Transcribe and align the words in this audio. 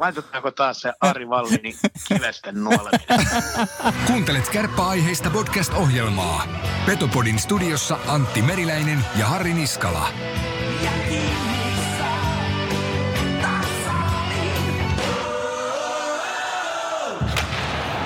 Laitetaanko 0.00 0.50
taas 0.50 0.80
se 0.80 0.92
Ari 1.00 1.28
Vallinin 1.28 1.74
kivesten 2.08 2.64
nuoleminen? 2.64 3.26
Kuuntelet 4.06 4.48
kärppäaiheista 4.48 5.30
podcast-ohjelmaa. 5.30 6.46
Petopodin 6.86 7.38
studiossa 7.38 7.98
Antti 8.06 8.42
Meriläinen 8.42 9.04
ja 9.18 9.26
Harri 9.26 9.54
Niskala. 9.54 10.08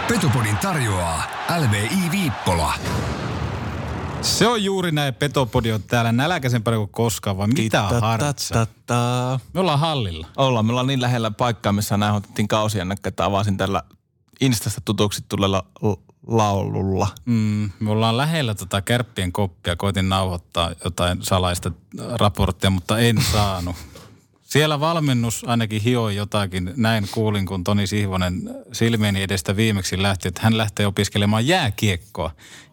Petopodin 0.09 0.56
tarjoaa 0.56 1.23
LVI 1.59 2.11
Viippola. 2.11 2.75
Se 4.24 4.46
on 4.46 4.64
juuri 4.64 4.92
näin. 4.92 5.14
Petopodi 5.14 5.73
on 5.73 5.83
täällä 5.83 6.12
nälkäisempänä 6.12 6.77
kuin 6.77 6.88
koskaan, 6.88 7.38
vai 7.38 7.48
mitä 7.48 7.83
hartsa? 7.83 8.66
Me 9.55 9.60
ollaan 9.60 9.78
hallilla. 9.78 10.27
Ollaan, 10.37 10.66
me 10.66 10.73
ollaan 10.73 10.87
niin 10.87 11.00
lähellä 11.00 11.30
paikkaa, 11.30 11.73
missä 11.73 11.97
nauhoitettiin 11.97 12.48
kausia 12.48 12.87
että 13.05 13.24
avasin 13.24 13.56
tällä 13.56 13.83
Instasta 14.41 14.80
tutuksi 14.84 15.24
tulella 15.28 15.64
laululla. 16.27 17.09
Mm, 17.24 17.70
me 17.80 17.91
ollaan 17.91 18.16
lähellä 18.16 18.55
tota 18.55 18.83
kärppien 18.83 19.33
koppia. 19.33 19.77
Koitin 19.77 20.08
nauhoittaa 20.08 20.70
jotain 20.84 21.22
salaista 21.22 21.70
raporttia, 22.14 22.70
mutta 22.70 22.98
en 22.98 23.22
saanut. 23.33 23.77
Siellä 24.42 24.80
valmennus 24.80 25.45
ainakin 25.47 25.83
hioi 25.83 26.17
jotakin. 26.17 26.72
Näin 26.77 27.08
kuulin, 27.11 27.47
kun 27.47 27.64
Toni 27.64 27.86
Sihvonen 27.86 28.50
silmieni 28.72 29.22
edestä 29.22 29.56
viimeksi 29.56 30.02
lähti, 30.02 30.28
että 30.28 30.41
hän 30.45 30.58
lähtee 30.58 30.86
opiskelemaan 30.86 31.47
jääkiekkoa. 31.47 32.30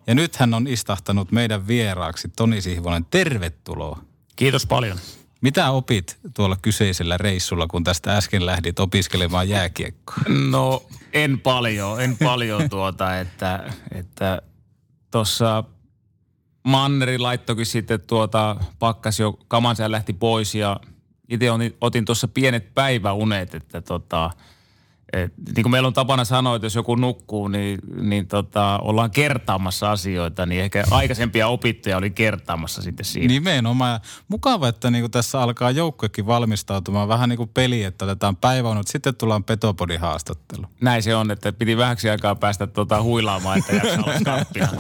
Ja 0.08 0.16
nyt 0.16 0.36
hän 0.36 0.54
on 0.54 0.68
istahtanut 0.68 1.32
meidän 1.32 1.68
vieraaksi. 1.68 2.28
Toni 2.36 2.62
Sihvonen, 2.62 3.06
tervetuloa. 3.06 4.00
Kiitos 4.36 4.66
paljon. 4.66 4.98
Mitä 5.42 5.72
opit 5.72 6.18
tuolla 6.34 6.58
kyseisellä 6.62 7.18
reissulla, 7.18 7.68
kun 7.68 7.84
tästä 7.84 8.18
äsken 8.18 8.46
lähdit 8.46 8.80
opiskelemaan 8.80 9.50
jääkiekkoa? 9.50 10.16
No 10.50 10.84
en 11.14 11.40
paljon, 11.40 12.02
en 12.02 12.18
paljon 12.18 12.70
tuota, 12.70 13.20
että, 13.20 13.74
että 13.92 14.42
tuossa 15.12 15.64
Manneri 16.64 17.18
laittokin 17.18 17.66
sitten 17.66 18.02
tuota, 18.02 18.56
pakkas 18.80 19.20
jo 19.20 19.40
kamansa 19.48 19.84
ja 19.84 19.92
lähti 19.92 20.14
pois 20.14 20.56
ja 20.56 20.80
itse 21.30 21.48
otin 21.82 22.06
tuossa 22.06 22.28
pienet 22.28 22.74
päiväunet, 22.74 23.56
että 23.56 23.82
tota, 23.82 24.30
et, 25.14 25.34
niin 25.56 25.64
kuin 25.64 25.72
meillä 25.72 25.88
on 25.88 25.94
tapana 25.94 26.26
sanoa, 26.26 26.56
että 26.56 26.66
jos 26.66 26.76
joku 26.76 26.96
nukkuu, 26.96 27.48
niin, 27.48 27.80
niin 28.02 28.28
tota, 28.28 28.80
ollaan 28.82 29.12
kertaamassa 29.12 29.92
asioita, 29.92 30.46
niin 30.46 30.62
ehkä 30.62 30.84
aikaisempia 30.92 31.48
opittuja 31.48 31.98
oli 31.98 32.10
kertaamassa 32.10 32.82
sitten 32.82 33.06
siinä. 33.06 33.28
Nimenomaan. 33.28 33.92
Ja 33.92 34.00
mukava, 34.28 34.68
että 34.68 34.92
niinku 34.92 35.10
tässä 35.10 35.42
alkaa 35.42 35.72
joukkuekin 35.72 36.28
valmistautumaan 36.28 37.08
vähän 37.08 37.30
niin 37.30 37.38
kuin 37.38 37.50
peli, 37.54 37.84
että 37.84 38.06
otetaan 38.06 38.36
päiväunut, 38.36 38.88
sitten 38.88 39.16
tullaan 39.16 39.44
Petopodin 39.44 40.00
haastattelu. 40.00 40.66
Näin 40.82 41.04
se 41.04 41.16
on, 41.16 41.32
että 41.32 41.54
piti 41.54 41.78
vähäksi 41.78 42.10
aikaa 42.10 42.36
päästä 42.36 42.68
tota 42.68 43.02
huilaamaan, 43.02 43.60
että 43.60 43.76
jaksaa. 43.76 44.12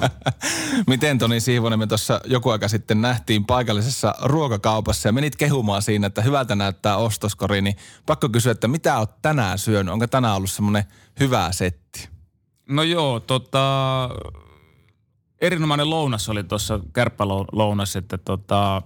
Miten 0.87 1.17
Toni 1.17 1.39
Siivonen 1.39 1.79
me 1.79 1.87
tuossa 1.87 2.21
joku 2.25 2.49
aika 2.49 2.67
sitten 2.67 3.01
nähtiin 3.01 3.45
paikallisessa 3.45 4.15
ruokakaupassa 4.21 5.09
ja 5.09 5.13
menit 5.13 5.35
kehumaan 5.35 5.81
siinä, 5.81 6.07
että 6.07 6.21
hyvältä 6.21 6.55
näyttää 6.55 6.97
ostoskori, 6.97 7.61
niin 7.61 7.75
pakko 8.05 8.29
kysyä, 8.29 8.51
että 8.51 8.67
mitä 8.67 8.97
oot 8.97 9.21
tänään 9.21 9.59
syönyt? 9.59 9.93
Onko 9.93 10.07
tänään 10.07 10.20
ollut 10.25 10.51
semmoinen 10.51 10.83
hyvä 11.19 11.51
setti? 11.51 12.09
No 12.69 12.83
joo, 12.83 13.19
tota, 13.19 14.09
erinomainen 15.41 15.89
lounas 15.89 16.29
oli 16.29 16.43
tuossa 16.43 16.79
kärppälounas, 16.93 17.95
että 17.95 18.17
tota, 18.17 18.81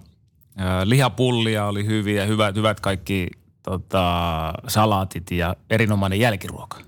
lihapullia 0.84 1.66
oli 1.66 1.86
hyviä, 1.86 2.24
hyvät, 2.24 2.56
hyvät 2.56 2.80
kaikki 2.80 3.28
tota, 3.62 4.52
salaatit 4.68 5.30
ja 5.30 5.56
erinomainen 5.70 6.20
jälkiruoka. 6.20 6.78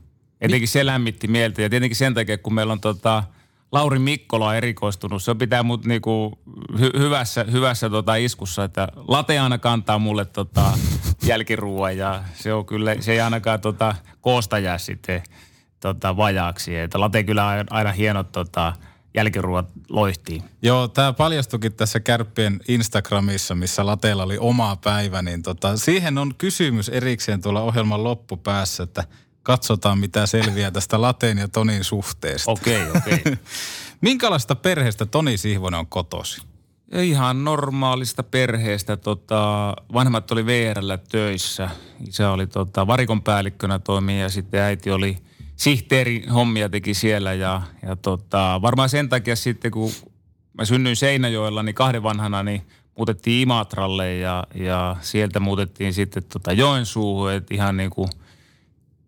Etenkin 0.41 0.69
se 0.69 0.87
lämmitti 0.87 1.29
mieltä 1.29 1.63
ja 1.63 1.71
tietenkin 1.71 1.97
sen 1.97 2.15
takia, 2.15 2.39
kun 2.39 2.55
meillä 2.55 2.73
on 2.73 2.81
tota, 2.81 3.25
Lauri 3.73 3.99
Mikkola 3.99 4.55
erikoistunut. 4.55 5.23
Se 5.23 5.35
pitää 5.35 5.63
mut 5.63 5.85
niinku 5.85 6.39
hy- 6.73 6.99
hyvässä, 6.99 7.45
hyvässä 7.53 7.91
tota 7.91 8.15
iskussa, 8.15 8.65
että 8.65 8.89
late 9.09 9.39
aina 9.39 9.59
kantaa 9.59 9.99
mulle 9.99 10.25
tota 10.25 10.79
jälkiruoan 11.23 11.97
ja 11.97 12.25
se 12.35 12.53
on 12.53 12.67
kyllä, 12.67 12.97
se 13.01 13.13
ei 13.13 13.21
ainakaan 13.21 13.61
tota 13.61 13.95
koosta 14.21 14.59
jää 14.59 14.79
sitten 14.79 15.23
tota 15.81 16.17
vajaaksi. 16.17 16.77
Että 16.77 17.01
late 17.01 17.25
kyllä 17.25 17.47
aina, 17.47 17.65
aina 17.71 17.93
hienot 17.93 18.33
tota 18.33 18.73
jälkiruoat 19.15 19.69
loihtii. 19.89 20.43
Joo, 20.63 20.89
tämä 20.89 21.13
paljastukin 21.13 21.73
tässä 21.73 22.01
Kärppien 22.01 22.61
Instagramissa, 22.69 23.55
missä 23.55 23.87
Lateella 23.87 24.23
oli 24.23 24.39
oma 24.39 24.77
päivä, 24.77 25.23
niin 25.23 25.43
tota, 25.43 25.77
siihen 25.77 26.19
on 26.19 26.35
kysymys 26.39 26.89
erikseen 26.89 27.43
tuolla 27.43 27.61
ohjelman 27.61 28.05
loppupäässä, 28.05 28.83
että 28.83 29.05
katsotaan 29.49 29.99
mitä 29.99 30.27
selviää 30.27 30.71
tästä 30.71 31.01
Lateen 31.01 31.39
ja 31.39 31.49
Tonin 31.49 31.85
suhteesta. 31.85 32.51
Okei, 32.51 32.83
okei. 32.97 33.23
Minkälaista 34.01 34.55
perheestä 34.55 35.07
Toni 35.07 35.37
Sihvonen 35.37 35.81
on 35.81 35.87
kotosi? 35.87 36.43
Ihan 36.93 37.45
normaalista 37.45 38.23
perheestä. 38.23 38.97
Tota, 38.97 39.75
vanhemmat 39.93 40.31
oli 40.31 40.47
VRllä 40.47 40.99
töissä. 40.99 41.71
Isä 42.09 42.31
oli 42.31 42.47
tota, 42.47 42.87
varikon 42.87 43.23
päällikkönä 43.23 43.79
toimii 43.79 44.21
ja 44.21 44.29
sitten 44.29 44.61
äiti 44.61 44.91
oli 44.91 45.17
sihteeri 45.57 46.27
hommia 46.35 46.69
teki 46.69 46.95
siellä. 46.95 47.35
Ja, 47.35 47.63
ja 47.83 47.97
tota, 47.97 48.61
varmaan 48.63 48.89
sen 48.89 49.09
takia 49.09 49.37
sitten, 49.37 49.71
kun 49.71 49.91
mä 50.59 50.65
synnyin 50.65 50.97
Seinäjoella, 50.97 51.63
niin 51.63 51.75
kahden 51.75 52.03
vanhana, 52.03 52.43
niin 52.43 52.63
muutettiin 52.99 53.43
Imatralle 53.43 54.17
ja, 54.17 54.45
ja 54.55 54.97
sieltä 55.01 55.41
muutettiin 55.41 55.95
sitten 55.95 56.23
tota 56.25 56.53
Joensuuhun, 56.53 57.33
että 57.33 57.55
ihan 57.55 57.77
niin 57.77 57.91
kuin 57.91 58.09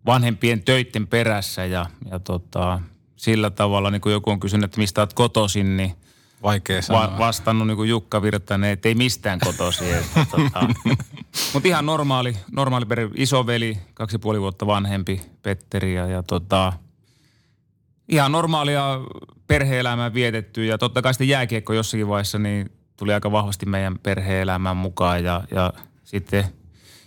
vanhempien 0.05 0.63
töitten 0.63 1.07
perässä 1.07 1.65
ja, 1.65 1.85
ja 2.11 2.19
tota, 2.19 2.79
sillä 3.15 3.49
tavalla, 3.49 3.91
niin 3.91 4.01
kuin 4.01 4.13
joku 4.13 4.29
on 4.29 4.39
kysynyt, 4.39 4.63
että 4.63 4.77
mistä 4.77 5.01
olet 5.01 5.13
kotoisin, 5.13 5.77
niin 5.77 5.95
Vaikea 6.43 6.81
sanoa. 6.81 7.01
va- 7.01 7.17
vastannut 7.17 7.67
niin 7.67 7.77
kuin 7.77 7.89
Jukka 7.89 8.21
Virtanen, 8.21 8.71
että 8.71 8.89
ei 8.89 8.95
mistään 8.95 9.39
kotosi. 9.39 9.85
Tota, 10.31 10.67
Mutta 11.53 11.67
ihan 11.67 11.85
normaali, 11.85 12.37
normaali 12.51 12.85
perhe. 12.85 13.09
Isoveli, 13.15 13.77
kaksi 13.93 14.15
ja 14.15 14.19
puoli 14.19 14.41
vuotta 14.41 14.67
vanhempi, 14.67 15.21
Petteri 15.43 15.93
ja, 15.95 16.07
ja 16.07 16.23
tota, 16.23 16.73
ihan 18.09 18.31
normaalia 18.31 18.99
perhe-elämää 19.47 20.13
vietetty 20.13 20.65
ja 20.65 20.77
totta 20.77 21.01
kai 21.01 21.13
sitten 21.13 21.27
jääkiekko 21.27 21.73
jossakin 21.73 22.07
vaiheessa 22.07 22.39
niin 22.39 22.71
tuli 22.97 23.13
aika 23.13 23.31
vahvasti 23.31 23.65
meidän 23.65 23.99
perhe-elämään 23.99 24.77
mukaan 24.77 25.23
ja, 25.23 25.43
ja 25.51 25.73
sitten 26.03 26.45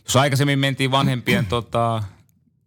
jos 0.04 0.16
aikaisemmin 0.16 0.59
mentiin 0.59 0.91
vanhempien 0.91 1.47
tota, 1.47 2.03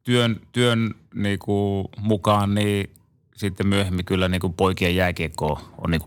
työn, 0.07 0.41
työn 0.51 0.95
niinku, 1.15 1.89
mukaan, 1.97 2.55
niin 2.55 2.89
sitten 3.35 3.67
myöhemmin 3.67 4.05
kyllä 4.05 4.27
niinku, 4.27 4.49
poikien 4.49 4.95
jääkiekko 4.95 5.61
on 5.77 5.91
niinku, 5.91 6.05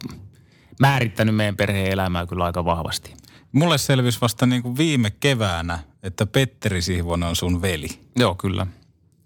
määrittänyt 0.80 1.34
meidän 1.34 1.56
perhe-elämää 1.56 2.26
kyllä 2.26 2.44
aika 2.44 2.64
vahvasti. 2.64 3.14
Mulle 3.52 3.78
selvisi 3.78 4.20
vasta 4.20 4.46
niin 4.46 4.62
kuin 4.62 4.76
viime 4.76 5.10
keväänä, 5.10 5.78
että 6.02 6.26
Petteri 6.26 6.82
Sihvonen 6.82 7.28
on 7.28 7.36
sun 7.36 7.62
veli. 7.62 7.88
Joo, 8.16 8.34
kyllä. 8.34 8.64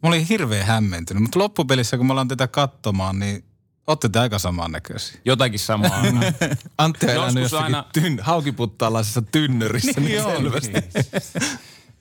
Mä 0.03 0.09
olin 0.09 0.27
hirveän 0.27 0.67
hämmentynyt, 0.67 1.23
mutta 1.23 1.39
loppupelissä 1.39 1.97
kun 1.97 2.07
me 2.07 2.13
ollaan 2.13 2.29
tätä 2.29 2.49
katsomaan, 2.49 3.19
niin 3.19 3.45
ootte 3.87 4.09
te 4.09 4.19
aika 4.19 4.39
samannäköisiä. 4.39 5.21
Jotakin 5.25 5.59
samaa. 5.59 6.03
Antti 6.78 7.07
on 7.07 7.13
elänyt 7.13 7.27
Joskus 7.27 7.43
jossakin 7.43 7.75
aina- 7.75 7.89
tyn, 7.93 8.19
haukiputtaalaisessa 8.22 9.22
tynnyrissä, 9.22 10.01
niin, 10.01 10.15
joo. 10.15 10.31
selvästi. 10.31 10.72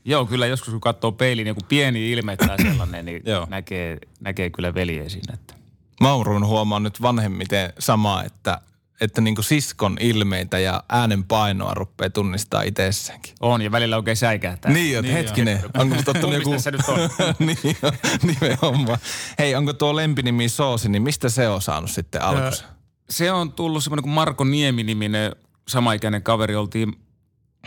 Joo, 0.05 0.25
kyllä 0.25 0.47
joskus 0.47 0.71
kun 0.71 0.81
katsoo 0.81 1.11
peiliin, 1.11 1.47
joku 1.47 1.61
pieni 1.67 2.11
ilme 2.11 2.37
tai 2.37 2.57
sellainen, 2.61 3.05
niin 3.05 3.23
näkee, 3.49 3.97
näkee 4.19 4.49
kyllä 4.49 4.73
veljeä 4.73 5.09
siinä. 5.09 5.33
Että. 5.33 5.53
Maurun 6.01 6.45
huomaan 6.45 6.83
nyt 6.83 7.01
vanhemmiten 7.01 7.73
samaa, 7.79 8.23
että, 8.23 8.61
että 9.01 9.21
niin 9.21 9.35
kuin 9.35 9.45
siskon 9.45 9.97
ilmeitä 9.99 10.59
ja 10.59 10.83
äänen 10.89 11.23
painoa 11.23 11.73
rupeaa 11.73 12.09
tunnistaa 12.09 12.61
itsessäänkin. 12.61 13.33
On, 13.41 13.61
ja 13.61 13.71
välillä 13.71 13.95
oikein 13.95 14.17
säikähtää. 14.17 14.71
Niin, 14.71 14.97
että 14.97 15.11
hetkinen, 15.11 15.59
onko 15.77 15.95
musta 15.95 16.11
ottanut 16.11 16.31
Kumpi 16.31 16.39
joku... 16.39 16.51
tässä 16.51 16.71
nyt 16.71 16.81
on? 16.87 17.09
niin, 17.47 17.77
jo, 17.83 17.91
nimenomaan. 18.23 18.97
Hei, 19.39 19.55
onko 19.55 19.73
tuo 19.73 19.95
lempinimi 19.95 20.49
Soosi, 20.49 20.89
niin 20.89 21.03
mistä 21.03 21.29
se 21.29 21.47
on 21.47 21.61
saanut 21.61 21.91
sitten 21.91 22.21
alkunsa? 22.21 22.65
Se 23.09 23.31
on 23.31 23.51
tullut 23.51 23.83
semmoinen 23.83 24.03
kuin 24.03 24.13
Marko 24.13 24.43
Niemi-niminen 24.43 25.35
samaikäinen 25.67 26.23
kaveri. 26.23 26.55
Oltiin 26.55 27.02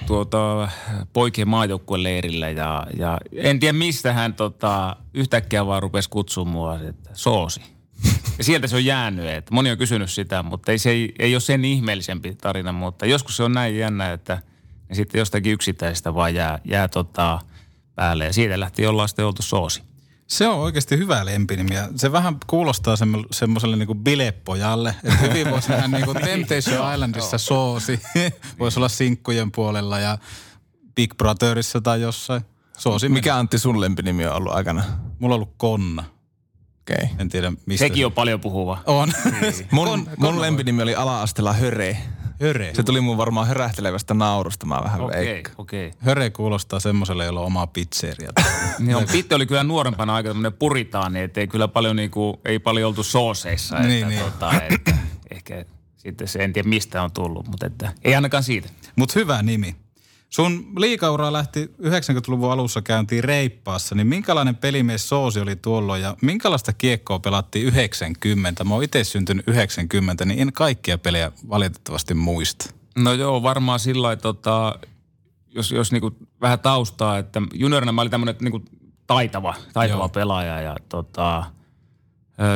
tuota, 0.07 0.69
poikien 1.13 1.49
maajoukkueleirillä 1.49 2.51
ja, 2.51 2.87
ja 2.97 3.19
en 3.33 3.61
tiedä 3.61 3.79
mistä 3.79 4.13
hän 4.13 4.35
tota, 4.35 4.97
yhtäkkiä 5.15 5.67
vaan 5.67 5.83
rupesi 5.83 6.11
kutsumaan 6.11 6.53
mua, 6.53 6.89
että 6.89 7.11
soosi. 7.13 7.61
Ja 8.39 8.45
sieltä 8.45 8.67
se 8.67 8.77
on 8.77 8.85
jäänyt, 8.85 9.27
että 9.27 9.55
moni 9.55 9.71
on 9.71 9.79
kysynyt 9.79 10.11
sitä, 10.11 10.43
mutta 10.43 10.73
ei, 10.73 10.79
se 10.79 10.91
ei, 10.91 11.15
ei 11.19 11.35
ole 11.35 11.41
sen 11.41 11.65
ihmeellisempi 11.65 12.35
tarina, 12.35 12.73
mutta 12.73 13.07
joskus 13.07 13.37
se 13.37 13.43
on 13.43 13.53
näin 13.53 13.79
jännä, 13.79 14.13
että 14.13 14.43
sitten 14.93 15.19
jostakin 15.19 15.53
yksittäistä 15.53 16.15
vaan 16.15 16.35
jää, 16.35 16.59
jää 16.65 16.89
tota 16.89 17.39
päälle 17.95 18.25
ja 18.25 18.33
siitä 18.33 18.61
lähti 18.61 18.87
ollaan 18.87 19.09
sitten 19.09 19.27
oltu 19.27 19.43
soosi. 19.43 19.83
Se 20.27 20.49
on 20.49 20.59
oikeasti 20.59 20.99
hyvä 20.99 21.25
lempinimi 21.25 21.75
ja 21.75 21.89
se 21.97 22.13
vähän 22.13 22.37
kuulostaa 22.47 22.95
semmo- 22.95 23.27
semmoiselle 23.31 23.77
niinku 23.77 23.95
bilepojalle. 23.95 24.95
Että 25.05 25.19
hyvin 25.19 25.51
voisi 25.51 25.69
nähdä 25.69 25.89
niinku 25.89 26.15
Temptation 26.25 26.93
Islandissa 26.95 27.39
soosi. 27.39 28.01
voisi 28.59 28.79
olla 28.79 28.89
sinkkujen 28.89 29.53
puolella 29.53 29.99
ja 29.99 30.19
Big 30.95 31.15
Brotherissa 31.17 31.81
tai 31.81 32.01
jossain. 32.01 32.43
Soosi 32.79 33.09
Mikä 33.09 33.37
Antti 33.37 33.59
sun 33.59 33.81
lempinimi 33.81 34.27
on 34.27 34.37
ollut 34.37 34.53
aikana? 34.53 34.85
Mulla 35.19 35.35
on 35.35 35.39
ollut 35.41 35.55
Konna. 35.57 36.05
Okei. 36.81 37.05
Okay. 37.05 37.17
En 37.19 37.29
tiedä 37.29 37.53
mistä. 37.67 37.85
Sekin 37.85 38.07
on 38.07 38.13
paljon 38.13 38.41
puhuva. 38.41 38.79
On. 38.87 39.13
Mun, 39.71 40.09
mun 40.17 40.41
lempinimi 40.41 40.83
oli 40.83 40.95
ala-asteella 40.95 41.53
Höre. 41.53 41.97
Höre. 42.41 42.75
Se 42.75 42.83
tuli 42.83 43.01
mun 43.01 43.17
varmaan 43.17 43.47
hörähtelevästä 43.47 44.15
naurusta, 44.15 44.67
mä 44.67 44.81
vähän 44.85 45.01
Okei, 45.01 45.27
veikkaan. 45.27 45.55
okei. 45.59 45.91
Höre 45.99 46.31
kuulostaa 46.31 46.81
semmoiselle, 46.81 47.25
jolla 47.25 47.41
on 47.41 47.47
oma 47.47 47.67
pizzeria. 47.67 48.31
Niin 48.79 48.97
on, 48.97 49.05
Pitte 49.13 49.35
oli 49.35 49.47
kyllä 49.47 49.65
nuorempana 49.65 50.15
aika 50.15 50.29
tämmöinen 50.29 50.53
puritaani, 50.53 51.21
että 51.21 51.41
ei 51.41 51.47
kyllä 51.47 51.69
paljon 51.69 51.97
niinku, 51.97 52.41
ei 52.45 52.59
paljon 52.59 52.89
oltu 52.89 53.03
sooseissa. 53.03 53.77
Että, 53.77 53.89
Niin, 53.89 54.09
niin. 54.09 54.21
Tota, 54.21 54.53
että 54.71 54.95
ehkä 55.31 55.65
sitten 55.97 56.29
se 56.29 56.39
en 56.45 56.53
tiedä 56.53 56.69
mistä 56.69 57.03
on 57.03 57.13
tullut, 57.13 57.49
mutta 57.49 57.67
että, 57.67 57.93
ei 58.05 58.15
ainakaan 58.15 58.43
siitä. 58.43 58.69
Mutta 58.97 59.13
hyvä 59.19 59.43
nimi. 59.43 59.77
Sun 60.31 60.73
liikaura 60.79 61.33
lähti 61.33 61.67
90-luvun 61.83 62.53
alussa 62.53 62.83
käyntiin 62.83 63.25
reippaassa, 63.25 63.95
niin 63.95 64.07
minkälainen 64.07 64.57
pelimies 64.57 65.09
Soosi 65.09 65.41
oli 65.41 65.57
tuolloin 65.57 66.03
ja 66.03 66.17
minkälaista 66.23 66.73
kiekkoa 66.73 67.19
pelattiin 67.19 67.67
90? 67.67 68.65
Mä 68.65 68.75
oon 68.75 68.83
itse 68.83 69.05
syntynyt 69.05 69.49
90, 69.49 70.25
niin 70.25 70.41
en 70.41 70.53
kaikkia 70.53 70.99
pelejä 70.99 71.33
valitettavasti 71.49 72.15
muista. 72.15 72.71
No 72.97 73.13
joo, 73.13 73.43
varmaan 73.43 73.81
sillä 73.81 74.03
lailla, 74.03 74.23
tota, 74.23 74.79
jos, 75.55 75.73
jos 75.73 75.93
niinku 75.93 76.17
vähän 76.41 76.61
taustaa, 76.61 77.19
että 77.19 77.43
juniorina 77.55 77.93
mä 77.93 78.01
olin 78.01 78.11
tämmöinen 78.11 78.37
niinku 78.41 78.63
taitava, 79.07 79.55
taitava 79.73 80.01
Joo. 80.01 80.09
pelaaja 80.09 80.61
ja 80.61 80.77
tota, 80.89 81.45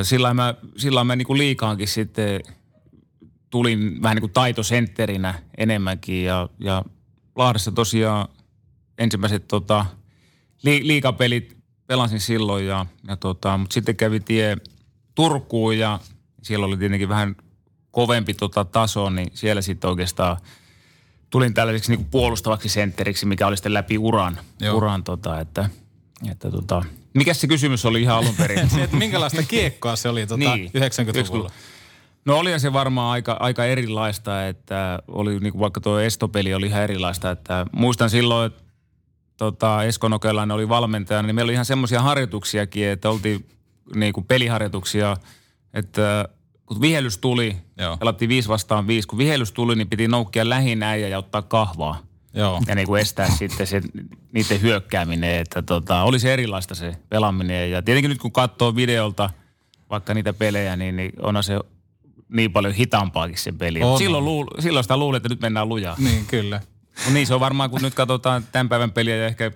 sillä 0.03 0.35
mä, 0.35 0.55
sillä 0.77 1.05
mä 1.05 1.17
niinku 1.17 1.37
liikaankin 1.37 1.89
sitten 1.89 2.41
tulin 3.51 4.03
vähän 4.03 4.15
niin 4.15 4.23
kuin 4.23 4.33
taitosentterinä 4.33 5.35
enemmänkin 5.59 6.25
ja, 6.25 6.49
ja 6.59 6.85
Lahdessa 7.37 7.73
tosiaan 7.73 8.29
ensimmäiset 8.99 9.49
tota, 9.49 9.87
li, 10.63 10.87
liikapelit 10.87 11.57
pelasin 11.87 12.21
silloin 12.21 12.67
ja, 12.67 12.87
ja 13.09 13.17
tota, 13.17 13.59
mutta 13.59 13.75
sitten 13.75 13.97
kävi 13.97 14.21
tie 14.21 14.57
Turkuun 15.15 15.79
ja 15.79 16.01
siellä 16.43 16.67
oli 16.67 16.77
tietenkin 16.77 17.09
vähän 17.09 17.37
kovempi 17.91 18.35
tota 18.35 18.65
taso, 18.65 19.11
niin 19.11 19.31
siellä 19.35 19.63
sitten 19.63 19.91
oikeastaan 19.91 20.37
tulin 21.31 21.55
tällaiseksi 21.55 21.97
niin 21.97 22.05
puolustavaksi 22.05 22.69
sentteriksi, 22.69 23.27
mikä 23.27 23.47
oli 23.47 23.57
sitten 23.57 23.75
läpi 23.75 23.99
uran, 23.99 24.39
Joo. 24.61 24.77
uran 24.77 25.05
tota, 25.05 25.41
että, 25.41 25.71
että 26.31 26.51
tota, 26.51 26.83
mikä 27.15 27.35
se 27.35 27.47
kysymys 27.47 27.85
oli 27.85 28.03
ihan 28.03 28.17
alun 28.17 28.35
perin? 28.37 28.71
Se, 28.75 28.83
että 28.83 28.97
minkälaista 28.97 29.43
kiekkoa 29.43 29.97
se 29.97 30.09
oli 30.09 30.27
tota 30.27 30.39
Niin, 30.57 30.71
90-luvulla? 30.77 31.51
No 32.25 32.39
oli 32.39 32.61
se 32.61 32.73
varmaan 32.73 33.13
aika, 33.13 33.37
aika 33.41 33.65
erilaista, 33.65 34.47
että 34.47 34.99
oli 35.09 35.41
niin 35.41 35.53
kuin 35.53 35.61
vaikka 35.61 35.81
tuo 35.81 35.99
estopeli 35.99 36.55
oli 36.55 36.67
ihan 36.67 36.83
erilaista, 36.83 37.31
että 37.31 37.67
muistan 37.73 38.11
silloin, 38.11 38.47
että 38.47 38.63
tota, 39.37 39.85
Esko 39.85 40.09
Nokelainen 40.09 40.55
oli 40.55 40.69
valmentajana, 40.69 41.27
niin 41.27 41.35
meillä 41.35 41.51
oli 41.51 41.53
ihan 41.53 41.65
semmoisia 41.65 42.03
harjoituksiakin, 42.03 42.89
että 42.89 43.11
oltiin 43.11 43.49
niin 43.95 44.13
kuin 44.13 44.27
peliharjoituksia, 44.27 45.17
että 45.75 46.29
kun 46.67 46.81
vihellys 46.81 47.19
tuli, 47.19 47.57
Joo. 47.79 47.97
pelattiin 47.97 48.29
viisi 48.29 48.49
vastaan 48.49 48.87
viisi, 48.87 49.09
kun 49.09 49.19
vihellys 49.19 49.53
tuli, 49.53 49.77
niin 49.77 49.89
piti 49.89 50.09
noukkia 50.09 50.49
lähin 50.49 50.83
äijä 50.83 51.09
ja 51.09 51.19
ottaa 51.19 51.43
kahvaa. 51.43 52.03
Joo. 52.35 52.63
Ja 52.67 52.75
niin 52.75 52.87
kuin 52.87 53.01
estää 53.01 53.31
sitten 53.39 53.67
se, 53.67 53.83
niiden 54.33 54.63
hyökkääminen, 54.63 55.41
että 55.41 55.63
tota, 55.63 56.03
oli 56.03 56.19
se 56.19 56.33
erilaista 56.33 56.75
se 56.75 56.97
pelaaminen. 57.09 57.71
Ja 57.71 57.83
tietenkin 57.83 58.09
nyt 58.09 58.19
kun 58.21 58.33
katsoo 58.33 58.77
videolta 58.77 59.31
vaikka 59.91 60.15
niitä 60.15 60.33
pelejä, 60.33 60.77
niin, 60.77 60.97
niin 60.97 61.13
onhan 61.23 61.45
se 61.45 61.61
niin 62.31 62.53
paljon 62.53 62.75
hitaampaakin 62.75 63.39
se 63.39 63.53
peli. 63.53 63.83
On. 63.83 63.99
Silloin, 63.99 64.25
luul, 64.25 64.47
silloin 64.59 64.85
sitä 64.85 64.97
luulee, 64.97 65.17
että 65.17 65.29
nyt 65.29 65.41
mennään 65.41 65.69
lujaa. 65.69 65.97
Niin, 65.99 66.27
kyllä. 66.27 66.61
Mutta 66.97 67.11
niin 67.13 67.27
se 67.27 67.35
on 67.35 67.41
varmaan, 67.41 67.71
kun 67.71 67.83
nyt 67.83 67.95
katsotaan 67.95 68.45
tämän 68.53 68.69
päivän 68.69 68.93
peliä 68.93 69.17
ja 69.17 69.27
ehkä 69.27 69.53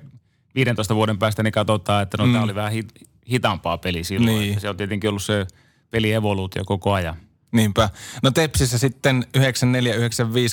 15 0.55 0.95
vuoden 0.95 1.19
päästä, 1.19 1.43
niin 1.43 1.53
katsotaan, 1.53 2.03
että 2.03 2.17
no 2.17 2.27
mm. 2.27 2.33
tämä 2.33 2.45
oli 2.45 2.55
vähän 2.55 2.73
hit, 2.73 2.89
hitaampaa 3.31 3.79
peli 3.79 4.05
silloin. 4.05 4.39
Niin. 4.39 4.61
Se 4.61 4.69
on 4.69 4.77
tietenkin 4.77 5.11
ollut 5.11 5.23
se 5.23 5.47
pelievoluutio 5.91 6.65
koko 6.65 6.93
ajan. 6.93 7.17
Niinpä. 7.53 7.91
No 8.23 8.31
Tepsissä 8.31 8.79
sitten 8.79 9.25
94-95 9.39 9.41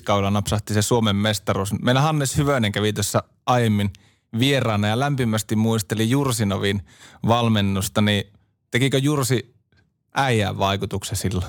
kaudella 0.03 0.31
napsahti 0.31 0.73
se 0.73 0.81
Suomen 0.81 1.15
mestaruus. 1.15 1.73
Meillä 1.81 2.01
Hannes 2.01 2.37
Hyvönen 2.37 2.71
kävi 2.71 2.93
tuossa 2.93 3.23
aiemmin 3.45 3.93
vieraana 4.39 4.87
ja 4.87 4.99
lämpimästi 4.99 5.55
muisteli 5.55 6.09
Jursinovin 6.09 6.81
valmennusta, 7.27 8.01
niin 8.01 8.23
tekikö 8.71 8.97
Jursi 8.97 9.55
äijään 10.15 10.57
vaikutuksen 10.57 11.17
silloin? 11.17 11.47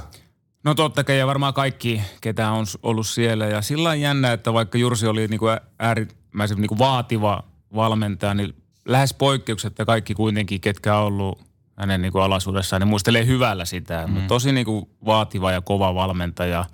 No 0.64 0.74
totta 0.74 1.04
kai 1.04 1.18
ja 1.18 1.26
varmaan 1.26 1.54
kaikki, 1.54 2.02
ketä 2.20 2.50
on 2.50 2.66
ollut 2.82 3.06
siellä. 3.06 3.46
Ja 3.46 3.62
sillä 3.62 3.90
on 3.90 4.00
jännä, 4.00 4.32
että 4.32 4.52
vaikka 4.52 4.78
Jursi 4.78 5.06
oli 5.06 5.28
niinku 5.28 5.48
ä- 5.48 5.60
äärimmäisen 5.78 6.58
niinku 6.60 6.78
vaativa 6.78 7.42
valmentaja, 7.74 8.34
niin 8.34 8.54
lähes 8.84 9.14
poikkeuksetta 9.14 9.84
kaikki 9.84 10.14
kuitenkin, 10.14 10.60
ketkä 10.60 10.96
on 10.96 11.06
ollut 11.06 11.38
hänen 11.76 12.02
niinku 12.02 12.18
alaisuudessaan, 12.18 12.80
niin 12.80 12.88
muistelee 12.88 13.26
hyvällä 13.26 13.64
sitä. 13.64 14.06
Mm. 14.06 14.26
Tosi 14.26 14.52
niinku 14.52 14.88
vaativa 15.06 15.52
ja 15.52 15.60
kova 15.60 15.94
valmentaja. 15.94 16.64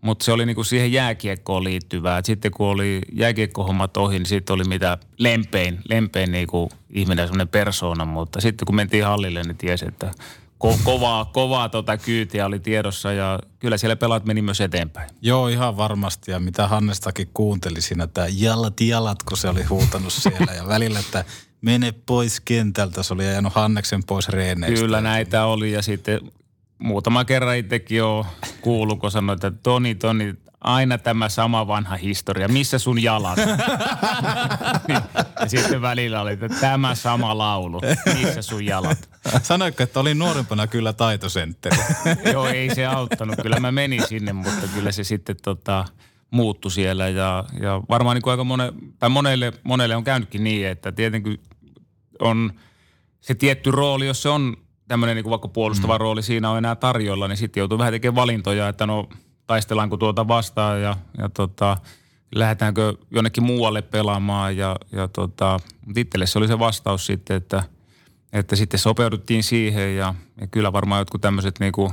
Mutta 0.00 0.24
se 0.24 0.32
oli 0.32 0.46
niinku 0.46 0.64
siihen 0.64 0.92
jääkiekkoon 0.92 1.64
liittyvää. 1.64 2.18
Et 2.18 2.24
sitten 2.24 2.50
kun 2.50 2.66
oli 2.66 3.00
jääkiekkohommat 3.12 3.96
ohi, 3.96 4.18
niin 4.18 4.26
sitten 4.26 4.54
oli 4.54 4.64
mitä 4.64 4.98
lempein, 5.18 5.80
lempein 5.88 6.32
niinku 6.32 6.70
ihminen, 6.90 7.26
semmoinen 7.26 7.48
persoona. 7.48 8.04
Mutta 8.04 8.40
sitten 8.40 8.66
kun 8.66 8.74
mentiin 8.74 9.04
hallille, 9.04 9.42
niin 9.42 9.56
tiesi, 9.56 9.88
että 9.88 10.10
ko- 10.66 10.78
kovaa, 10.84 11.24
kovaa 11.24 11.68
tota 11.68 11.98
kyytiä 11.98 12.46
oli 12.46 12.60
tiedossa 12.60 13.12
ja 13.12 13.38
kyllä 13.58 13.76
siellä 13.76 13.96
pelaat 13.96 14.24
meni 14.24 14.42
myös 14.42 14.60
eteenpäin. 14.60 15.10
Joo, 15.22 15.48
ihan 15.48 15.76
varmasti. 15.76 16.30
Ja 16.30 16.40
mitä 16.40 16.68
Hannestakin 16.68 17.30
kuunteli 17.34 17.80
siinä, 17.80 18.04
että 18.04 18.26
jalat 18.30 18.80
jalat, 18.80 19.22
kun 19.22 19.36
se 19.36 19.48
oli 19.48 19.62
huutanut 19.62 20.12
siellä. 20.12 20.52
Ja 20.52 20.68
välillä, 20.68 20.98
että 20.98 21.24
mene 21.60 21.94
pois 22.06 22.40
kentältä. 22.40 23.02
Se 23.02 23.14
oli 23.14 23.26
ajanut 23.26 23.52
Hanneksen 23.54 24.04
pois 24.04 24.28
reeneistä. 24.28 24.80
Kyllä 24.80 25.00
näitä 25.00 25.44
oli 25.44 25.72
ja 25.72 25.82
sitten 25.82 26.20
muutama 26.78 27.24
kerran 27.24 27.56
itsekin 27.56 28.02
on 28.02 28.24
kuullut, 28.60 29.00
kun 29.00 29.10
sanoit, 29.10 29.44
että 29.44 29.60
Toni, 29.62 29.94
Toni, 29.94 30.34
aina 30.60 30.98
tämä 30.98 31.28
sama 31.28 31.66
vanha 31.66 31.96
historia. 31.96 32.48
Missä 32.48 32.78
sun 32.78 33.02
jalat? 33.02 33.38
ja 35.42 35.48
sitten 35.48 35.82
välillä 35.82 36.20
oli, 36.20 36.32
että 36.32 36.48
tämä 36.60 36.94
sama 36.94 37.38
laulu. 37.38 37.80
Missä 38.14 38.42
sun 38.42 38.64
jalat? 38.64 39.10
Sanoitko, 39.42 39.82
että 39.82 40.00
oli 40.00 40.14
nuorempana 40.14 40.66
kyllä 40.66 40.92
taitosentteri? 40.92 41.76
Joo, 42.32 42.46
ei 42.46 42.74
se 42.74 42.86
auttanut. 42.86 43.36
Kyllä 43.42 43.60
mä 43.60 43.72
menin 43.72 44.06
sinne, 44.06 44.32
mutta 44.32 44.66
kyllä 44.74 44.92
se 44.92 45.04
sitten 45.04 45.36
tota, 45.42 45.84
muuttui 46.30 46.70
siellä. 46.70 47.08
Ja, 47.08 47.44
ja 47.60 47.82
varmaan 47.88 48.14
niin 48.14 48.22
kuin 48.22 48.30
aika 48.30 48.44
mone, 48.44 48.72
tai 48.98 49.08
monelle, 49.08 49.52
monelle 49.62 49.96
on 49.96 50.04
käynytkin 50.04 50.44
niin, 50.44 50.66
että 50.66 50.92
tietenkin 50.92 51.42
on 52.20 52.52
se 53.20 53.34
tietty 53.34 53.70
rooli, 53.70 54.06
jos 54.06 54.22
se 54.22 54.28
on 54.28 54.56
tämmöinen 54.88 55.16
niin 55.16 55.24
kuin 55.24 55.30
vaikka 55.30 55.48
puolustava 55.48 55.94
mm. 55.94 56.00
rooli 56.00 56.22
siinä 56.22 56.50
on 56.50 56.58
enää 56.58 56.76
tarjolla, 56.76 57.28
niin 57.28 57.36
sitten 57.36 57.60
joutuu 57.60 57.78
vähän 57.78 57.92
tekemään 57.92 58.16
valintoja, 58.16 58.68
että 58.68 58.86
no 58.86 59.08
taistellaanko 59.46 59.96
tuota 59.96 60.28
vastaan 60.28 60.82
ja, 60.82 60.96
ja 61.18 61.28
tota, 61.28 61.76
lähdetäänkö 62.34 62.94
jonnekin 63.10 63.44
muualle 63.44 63.82
pelaamaan. 63.82 64.56
Ja, 64.56 64.76
ja 64.92 65.08
tota, 65.08 65.60
mutta 65.86 66.00
itselle 66.00 66.26
se 66.26 66.38
oli 66.38 66.48
se 66.48 66.58
vastaus 66.58 67.06
sitten, 67.06 67.36
että, 67.36 67.62
että 68.32 68.56
sitten 68.56 68.80
sopeuduttiin 68.80 69.42
siihen 69.42 69.96
ja, 69.96 70.14
ja 70.40 70.46
kyllä 70.46 70.72
varmaan 70.72 71.00
jotkut 71.00 71.20
tämmöiset 71.20 71.60
niin 71.60 71.72
kuin 71.72 71.92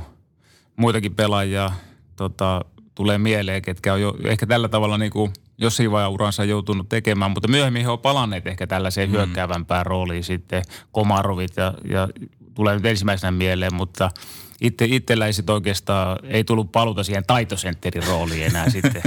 muitakin 0.76 1.14
pelaajia 1.14 1.70
tota, 2.16 2.64
tulee 2.94 3.18
mieleen, 3.18 3.62
ketkä 3.62 3.92
on 3.92 4.00
jo 4.00 4.14
ehkä 4.24 4.46
tällä 4.46 4.68
tavalla 4.68 4.98
niin 4.98 5.12
kuin 5.12 5.32
jossain 5.58 5.90
vaiheessa 5.90 6.14
uransa 6.14 6.44
joutunut 6.44 6.88
tekemään, 6.88 7.30
mutta 7.30 7.48
myöhemmin 7.48 7.82
he 7.82 7.90
on 7.90 7.98
palanneet 7.98 8.46
ehkä 8.46 8.66
tällaiseen 8.66 9.08
mm. 9.08 9.12
hyökkäävämpään 9.12 9.86
rooliin 9.86 10.24
sitten, 10.24 10.62
Komarovit 10.92 11.56
ja, 11.56 11.74
ja 11.84 12.08
tulee 12.54 12.74
nyt 12.74 12.86
ensimmäisenä 12.86 13.30
mieleen, 13.30 13.74
mutta 13.74 14.10
itse, 14.60 14.84
itsellä 14.84 15.26
ei 15.26 15.32
sit 15.32 15.50
oikeastaan, 15.50 16.18
ei 16.24 16.44
tullut 16.44 16.72
paluta 16.72 17.04
siihen 17.04 17.24
taitosentterin 17.26 18.06
rooliin 18.06 18.46
enää 18.46 18.70
sitten. 18.80 19.02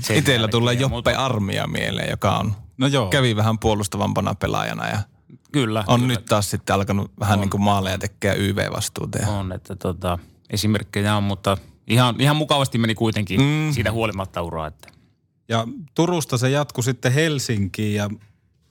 sen 0.00 0.16
Itsellä 0.16 0.48
tulee 0.48 0.74
Joppe 0.74 1.14
Armia 1.14 1.66
mieleen, 1.66 2.10
joka 2.10 2.36
on, 2.36 2.54
No 2.78 2.86
joo. 2.86 3.08
kävi 3.08 3.36
vähän 3.36 3.58
puolustavampana 3.58 4.34
pelaajana 4.34 4.88
ja 4.88 4.98
mutta 5.30 5.48
Kyllä. 5.52 5.84
on 5.86 6.00
kyllä. 6.00 6.14
nyt 6.14 6.24
taas 6.24 6.50
sitten 6.50 6.74
alkanut 6.74 7.10
vähän 7.20 7.40
niin 7.40 7.50
kuin 7.50 7.62
maaleja 7.62 7.98
tekee 7.98 8.34
YV-vastuuta. 8.36 9.18
Ja 9.18 9.28
On, 9.28 9.52
että 9.52 9.76
tota, 9.76 10.18
esimerkkejä 10.50 11.16
on, 11.16 11.22
mutta 11.22 11.56
ihan, 11.86 12.14
ihan 12.18 12.36
mukavasti 12.36 12.78
meni 12.78 12.94
kuitenkin 12.94 13.40
mm. 13.40 13.72
siitä 13.72 13.92
huolimatta 13.92 14.42
uraa. 14.42 14.66
Että. 14.66 14.88
Ja 15.48 15.68
Turusta 15.94 16.38
se 16.38 16.50
jatkui 16.50 16.84
sitten 16.84 17.12
Helsinkiin 17.12 17.94
ja 17.94 18.10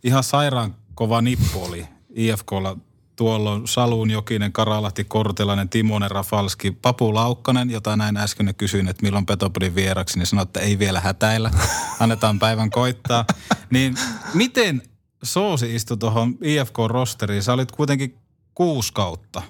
ihan 0.03 0.23
sairaan 0.23 0.75
kova 0.95 1.21
nippu 1.21 1.63
oli 1.63 1.85
IFKlla 2.15 2.77
tuolloin 3.19 3.67
Saluun 3.67 4.11
Jokinen, 4.11 4.51
Karalahti, 4.51 5.03
Kortelainen, 5.03 5.69
Timonen, 5.69 6.11
Rafalski, 6.11 6.71
Papu 6.71 7.13
Laukkanen, 7.13 7.69
jota 7.69 7.95
näin 7.95 8.17
äsken 8.17 8.55
kysyin, 8.55 8.87
että 8.87 9.03
milloin 9.03 9.25
Petopodin 9.25 9.75
vieraksi, 9.75 10.19
niin 10.19 10.25
sanoi, 10.25 10.43
että 10.43 10.59
ei 10.59 10.79
vielä 10.79 10.99
hätäillä, 10.99 11.51
annetaan 11.99 12.39
päivän 12.39 12.69
koittaa. 12.69 13.25
Niin 13.69 13.95
miten 14.33 14.81
Soosi 15.23 15.75
istui 15.75 15.97
tuohon 15.97 16.37
IFK-rosteriin? 16.41 17.43
Sä 17.43 17.53
olit 17.53 17.71
kuitenkin 17.71 18.17
kuusi 18.53 18.93
kautta, 18.93 19.41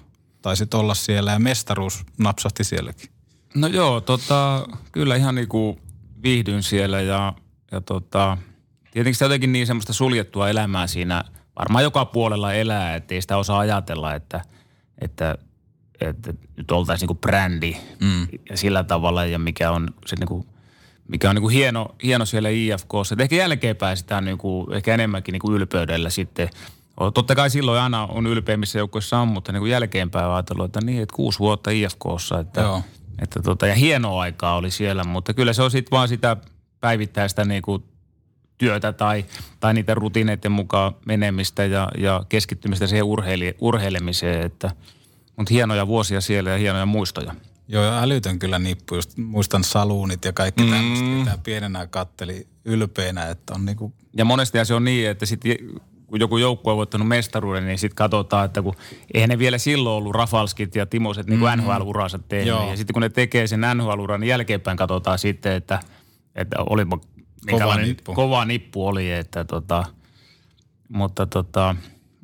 taisit 0.41 0.73
olla 0.73 0.93
siellä 0.93 1.31
ja 1.31 1.39
mestaruus 1.39 2.03
napsahti 2.17 2.63
sielläkin. 2.63 3.09
No 3.55 3.67
joo, 3.67 4.01
tota, 4.01 4.67
kyllä 4.91 5.15
ihan 5.15 5.35
niinku 5.35 5.79
viihdyin 6.23 6.63
siellä 6.63 7.01
ja, 7.01 7.33
ja 7.71 7.81
tota, 7.81 8.37
tietenkin 8.91 9.15
sitä 9.15 9.25
jotenkin 9.25 9.51
niin 9.51 9.67
semmoista 9.67 9.93
suljettua 9.93 10.49
elämää 10.49 10.87
siinä 10.87 11.23
varmaan 11.59 11.83
joka 11.83 12.05
puolella 12.05 12.53
elää, 12.53 12.95
että 12.95 13.15
ei 13.15 13.21
sitä 13.21 13.37
osaa 13.37 13.59
ajatella, 13.59 14.15
että, 14.15 14.41
että, 15.01 15.37
että 16.01 16.33
nyt 16.57 16.71
oltaisiin 16.71 17.07
niinku 17.07 17.21
brändi 17.21 17.77
mm. 17.99 18.27
ja 18.49 18.57
sillä 18.57 18.83
tavalla 18.83 19.25
ja 19.25 19.39
mikä 19.39 19.71
on 19.71 19.87
se 20.05 20.15
niinku, 20.15 20.45
mikä 21.07 21.29
on 21.29 21.35
niinku 21.35 21.49
hieno, 21.49 21.95
hieno 22.03 22.25
siellä 22.25 22.49
IFKssa. 22.49 23.13
Et 23.13 23.21
ehkä 23.21 23.35
jälkeenpäin 23.35 23.97
sitä 23.97 24.21
niinku, 24.21 24.67
ehkä 24.73 24.93
enemmänkin 24.93 25.33
niinku 25.33 25.51
ylpeydellä 25.51 26.09
sitten. 26.09 26.49
Totta 27.13 27.35
kai 27.35 27.49
silloin 27.49 27.81
aina 27.81 28.05
on 28.05 28.27
ylpeä, 28.27 28.57
missä 28.57 28.79
joukkueessa 28.79 29.19
on, 29.19 29.27
mutta 29.27 29.51
niinku 29.51 29.65
jälkeenpäin 29.65 30.25
on 30.25 30.33
ajatellut, 30.33 30.65
että 30.65 30.81
niin, 30.81 31.03
että 31.03 31.15
kuusi 31.15 31.39
vuotta 31.39 31.71
IFKssa, 31.71 32.39
että, 32.39 32.61
Joo. 32.61 32.81
että 33.21 33.41
tota, 33.41 33.67
ja 33.67 33.75
hienoa 33.75 34.21
aikaa 34.21 34.55
oli 34.55 34.71
siellä, 34.71 35.03
mutta 35.03 35.33
kyllä 35.33 35.53
se 35.53 35.61
on 35.61 35.71
sitten 35.71 35.91
vaan 35.91 36.07
sitä 36.07 36.37
päivittäistä 36.81 37.45
niinku 37.45 37.83
työtä 38.59 38.93
tai, 38.93 39.25
tai 39.59 39.73
niiden 39.73 39.97
rutiineiden 39.97 40.51
mukaan 40.51 40.95
menemistä 41.05 41.65
ja, 41.65 41.87
ja 41.97 42.23
keskittymistä 42.29 42.87
siihen 42.87 43.05
urheili, 43.05 43.55
urheilemiseen, 43.59 44.45
että 44.45 44.71
mutta 45.35 45.53
hienoja 45.53 45.87
vuosia 45.87 46.21
siellä 46.21 46.49
ja 46.49 46.57
hienoja 46.57 46.85
muistoja. 46.85 47.35
Joo, 47.67 47.83
ja 47.83 48.01
älytön 48.01 48.39
kyllä 48.39 48.59
nippu. 48.59 48.95
Just 48.95 49.17
muistan 49.17 49.63
saluunit 49.63 50.25
ja 50.25 50.33
kaikki 50.33 50.63
mm. 50.63 50.69
tämmöistä, 50.69 51.05
mitä 51.05 51.37
pienenä 51.43 51.87
katteli 51.87 52.47
ylpeänä, 52.65 53.29
että 53.29 53.53
on 53.53 53.65
niinku 53.65 53.93
Ja 54.17 54.25
monesti 54.25 54.65
se 54.65 54.73
on 54.73 54.83
niin, 54.83 55.09
että 55.09 55.25
sit, 55.25 55.41
kun 56.07 56.19
joku 56.19 56.37
joukkue 56.37 56.71
on 56.71 56.77
voittanut 56.77 57.07
mestaruuden, 57.07 57.65
niin 57.65 57.77
sitten 57.77 57.95
katsotaan, 57.95 58.45
että 58.45 58.61
kun 58.61 58.75
eihän 59.13 59.29
ne 59.29 59.39
vielä 59.39 59.57
silloin 59.57 59.97
ollut 59.97 60.15
Rafalskit 60.15 60.75
ja 60.75 60.85
Timoset 60.85 61.27
niin 61.27 61.39
kuin 61.39 61.59
NHL-uransa 61.59 62.19
tehnyt. 62.19 62.47
Joo. 62.47 62.69
Ja 62.69 62.77
sitten 62.77 62.93
kun 62.93 63.01
ne 63.01 63.09
tekee 63.09 63.47
sen 63.47 63.61
NHL-uran, 63.75 64.19
niin 64.19 64.29
jälkeenpäin 64.29 64.77
katsotaan 64.77 65.19
sitten, 65.19 65.53
että, 65.53 65.79
että 66.35 66.55
olipa 66.69 66.99
minkälainen 67.45 67.87
nippu. 67.87 68.13
kova 68.13 68.45
nippu 68.45 68.87
oli. 68.87 69.11
Että 69.11 69.45
tota, 69.45 69.83
mutta 70.89 71.25
tota, 71.25 71.75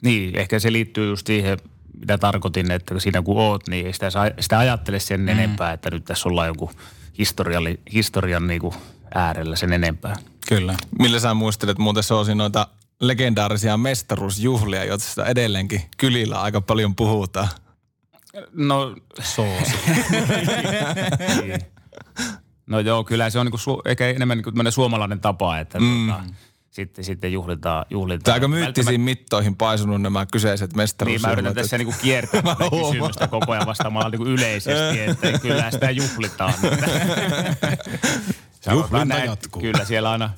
niin, 0.03 0.35
ehkä 0.35 0.59
se 0.59 0.71
liittyy 0.71 1.09
just 1.09 1.27
siihen, 1.27 1.57
mitä 1.99 2.17
tarkoitin, 2.17 2.71
että 2.71 2.99
siinä 2.99 3.21
kun 3.21 3.37
oot, 3.37 3.67
niin 3.67 3.85
ei 3.85 3.93
sitä, 3.93 4.09
saa- 4.09 4.31
sitä 4.39 4.59
ajattele 4.59 4.99
sen 4.99 5.21
mm. 5.21 5.27
enempää, 5.27 5.73
että 5.73 5.91
nyt 5.91 6.05
tässä 6.05 6.29
ollaan 6.29 6.47
joku 6.47 6.71
historialli, 7.17 7.79
historian 7.93 8.47
niin 8.47 8.61
kuin 8.61 8.73
äärellä 9.15 9.55
sen 9.55 9.73
enempää. 9.73 10.15
Kyllä. 10.47 10.75
Millä 10.99 11.19
sä 11.19 11.33
muistelet 11.33 11.77
muuten 11.77 12.03
Soosi 12.03 12.35
noita 12.35 12.67
legendaarisia 13.01 13.77
mestaruusjuhlia, 13.77 14.83
joista 14.83 15.25
edelleenkin 15.25 15.81
kylillä 15.97 16.41
aika 16.41 16.61
paljon 16.61 16.95
puhutaan? 16.95 17.47
No, 18.53 18.95
Soosi. 19.21 19.75
No 22.67 22.79
joo, 22.79 23.03
kyllä 23.03 23.29
se 23.29 23.39
on 23.39 23.45
niinku 23.45 23.57
su- 23.57 23.81
ehkä 23.85 24.07
enemmän 24.07 24.37
niinku 24.37 24.71
suomalainen 24.71 25.19
tapa, 25.19 25.59
että 25.59 25.79
mm. 25.79 26.07
tota, 26.07 26.23
sitten, 26.71 27.05
sitten 27.05 27.33
juhlitaan. 27.33 27.85
juhlitaan. 27.89 28.23
Tämä 28.23 28.33
aika 28.33 28.47
myyttisiin 28.47 29.01
mittoihin 29.01 29.55
paisunut 29.55 30.01
nämä 30.01 30.25
kyseiset 30.25 30.69
Niin 30.69 30.77
mä 30.77 30.81
mestaruusjuhlat. 30.83 31.33
yritän 31.33 31.55
tässä 31.55 31.77
niinku 31.77 31.93
kiertää 32.01 32.41
Mä 32.45 32.55
tätä 32.55 32.69
kysymystä 32.69 33.27
koko 33.27 33.51
ajan 33.51 33.65
vastaamalla 33.65 34.09
niinku 34.09 34.25
yleisesti, 34.25 34.99
että 34.99 35.39
kyllä 35.39 35.71
sitä 35.71 35.91
juhlitaan. 35.91 36.53
Juhlinta 38.71 39.05
näin, 39.05 39.25
jatkuu. 39.25 39.61
Kyllä 39.61 39.85
siellä 39.85 40.11
aina 40.11 40.29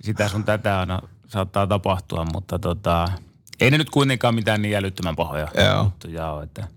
sitä 0.00 0.28
sun 0.28 0.44
tätä 0.44 0.80
aina 0.80 1.02
saattaa 1.28 1.66
tapahtua, 1.66 2.26
mutta 2.32 2.58
tota, 2.58 3.08
ei 3.60 3.70
ne 3.70 3.78
nyt 3.78 3.90
kuitenkaan 3.90 4.34
mitään 4.34 4.62
niin 4.62 4.76
älyttömän 4.76 5.16
pahoja 5.16 5.48
Joo. 5.54 5.84
juttuja 5.84 6.30
ole. 6.30 6.42
Että 6.42 6.68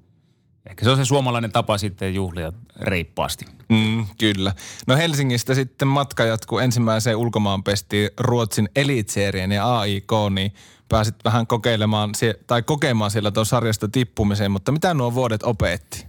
ehkä 0.70 0.86
se 0.86 0.91
on 0.91 0.98
se 0.98 1.05
suomalainen 1.05 1.51
tapa 1.51 1.77
sitten 1.77 2.15
juhlia 2.15 2.53
reippaasti. 2.82 3.46
Mm, 3.70 4.05
kyllä. 4.17 4.53
No 4.88 4.96
Helsingistä 4.96 5.53
sitten 5.53 5.88
matka 5.88 6.25
jatkuu 6.25 6.60
ensimmäiseen 6.60 7.17
ulkomaanpestiin 7.17 8.10
Ruotsin 8.20 8.70
Elitserien 8.75 9.51
ja 9.51 9.79
AIK, 9.79 10.12
niin 10.34 10.53
pääsit 10.89 11.15
vähän 11.24 11.48
kokeilemaan 11.48 12.10
tai 12.48 12.62
kokemaan 12.62 13.12
siellä 13.12 13.32
tuon 13.32 13.46
sarjasta 13.46 13.88
tippumiseen, 13.88 14.51
mutta 14.51 14.72
mitä 14.72 14.93
nuo 14.93 15.13
vuodet 15.13 15.43
opetti? 15.43 16.05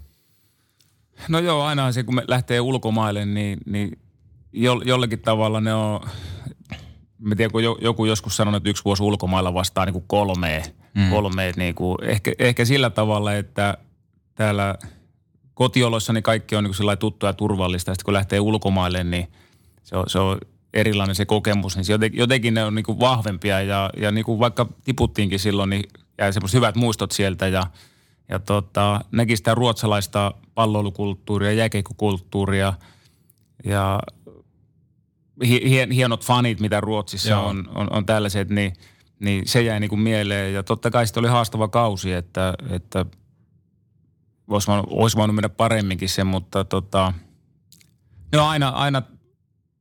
No 1.29 1.39
joo, 1.39 1.63
aina 1.63 1.93
se 1.93 2.03
kun 2.03 2.15
me 2.15 2.25
lähtee 2.29 2.61
ulkomaille, 2.61 3.27
niin, 3.27 3.59
niin 3.67 3.99
jo, 4.53 4.81
jollakin 4.85 5.19
tavalla 5.19 5.61
ne 5.61 5.75
on, 5.75 6.01
mä 7.19 7.35
tiedän, 7.35 7.53
kun 7.53 7.65
jo, 7.65 7.79
joku 7.81 8.05
joskus 8.05 8.37
sanoi, 8.37 8.57
että 8.57 8.71
yksi 8.71 8.85
vuosi 8.85 9.03
ulkomailla 9.03 9.55
vastaa 9.55 9.85
niin 9.85 9.93
kuin 9.93 10.05
kolmea, 10.07 10.63
mm. 10.95 11.11
kolmea 11.11 11.53
niin 11.57 11.75
kuin, 11.75 11.99
ehkä, 12.05 12.33
ehkä 12.39 12.65
sillä 12.65 12.91
tavalla, 12.91 13.35
että 13.35 13.79
täällä 14.35 14.75
kotioloissa 15.55 16.13
niin 16.13 16.23
kaikki 16.23 16.57
on 16.57 16.65
niin 16.65 16.71
kuin 16.71 16.77
sillä 16.77 16.97
tuttua 16.97 17.29
ja 17.29 17.33
turvallista, 17.33 17.91
ja 17.91 17.95
sitten 17.95 18.05
kun 18.05 18.15
lähtee 18.15 18.41
ulkomaille, 18.41 19.05
niin 19.05 19.29
se 19.83 19.97
on, 19.97 20.05
se 20.07 20.19
on 20.19 20.39
erilainen 20.75 21.15
se 21.15 21.25
kokemus, 21.25 21.77
niin 21.77 21.85
se 21.85 21.93
jotenkin, 21.93 22.19
jotenkin 22.19 22.55
ne 22.55 22.65
on 22.65 22.75
niin 22.75 22.85
kuin 22.85 23.01
vahvempia 23.01 23.63
ja, 23.63 23.91
ja 23.97 24.11
niin 24.11 24.25
kuin 24.25 24.39
vaikka 24.39 24.67
tiputtiinkin 24.85 25.39
silloin, 25.39 25.71
niin 25.71 25.85
jäi 26.19 26.33
semmoiset 26.33 26.57
hyvät 26.57 26.77
muistot 26.77 27.13
sieltä 27.13 27.49
ja, 27.49 27.67
ja 28.29 28.39
tota, 28.39 29.01
näki 29.13 29.37
sitä 29.37 29.55
ruotsalaista 29.55 30.35
palloilukulttuuria, 30.55 31.53
jääkeikkokulttuuria 31.53 32.73
ja 33.65 34.01
hi- 35.45 35.69
hien, 35.69 35.91
hienot 35.91 36.25
fanit, 36.25 36.61
mitä 36.61 36.81
Ruotsissa 36.81 37.31
Joo. 37.31 37.47
on, 37.47 37.69
on, 37.75 37.93
on 37.93 38.07
tällaiset, 38.07 38.49
niin, 38.49 38.73
niin 39.21 39.49
se 39.49 39.63
jäi 39.63 39.81
niin 39.81 39.89
kuin 39.89 40.01
mieleen. 40.01 40.55
Ja 40.55 40.63
totta 40.63 40.91
kai 40.91 41.07
sitten 41.07 41.21
oli 41.21 41.29
haastava 41.29 41.69
kausi, 41.69 42.13
että, 42.13 42.55
että 42.71 43.07
olisi 44.49 44.67
voinut, 44.67 44.87
olisi 44.91 45.17
voinut 45.17 45.37
mennä 45.37 45.49
paremminkin 45.49 46.09
sen, 46.09 46.27
mutta 46.27 46.65
tota, 46.65 47.13
no 48.33 48.49
aina, 48.49 48.69
aina 48.69 49.03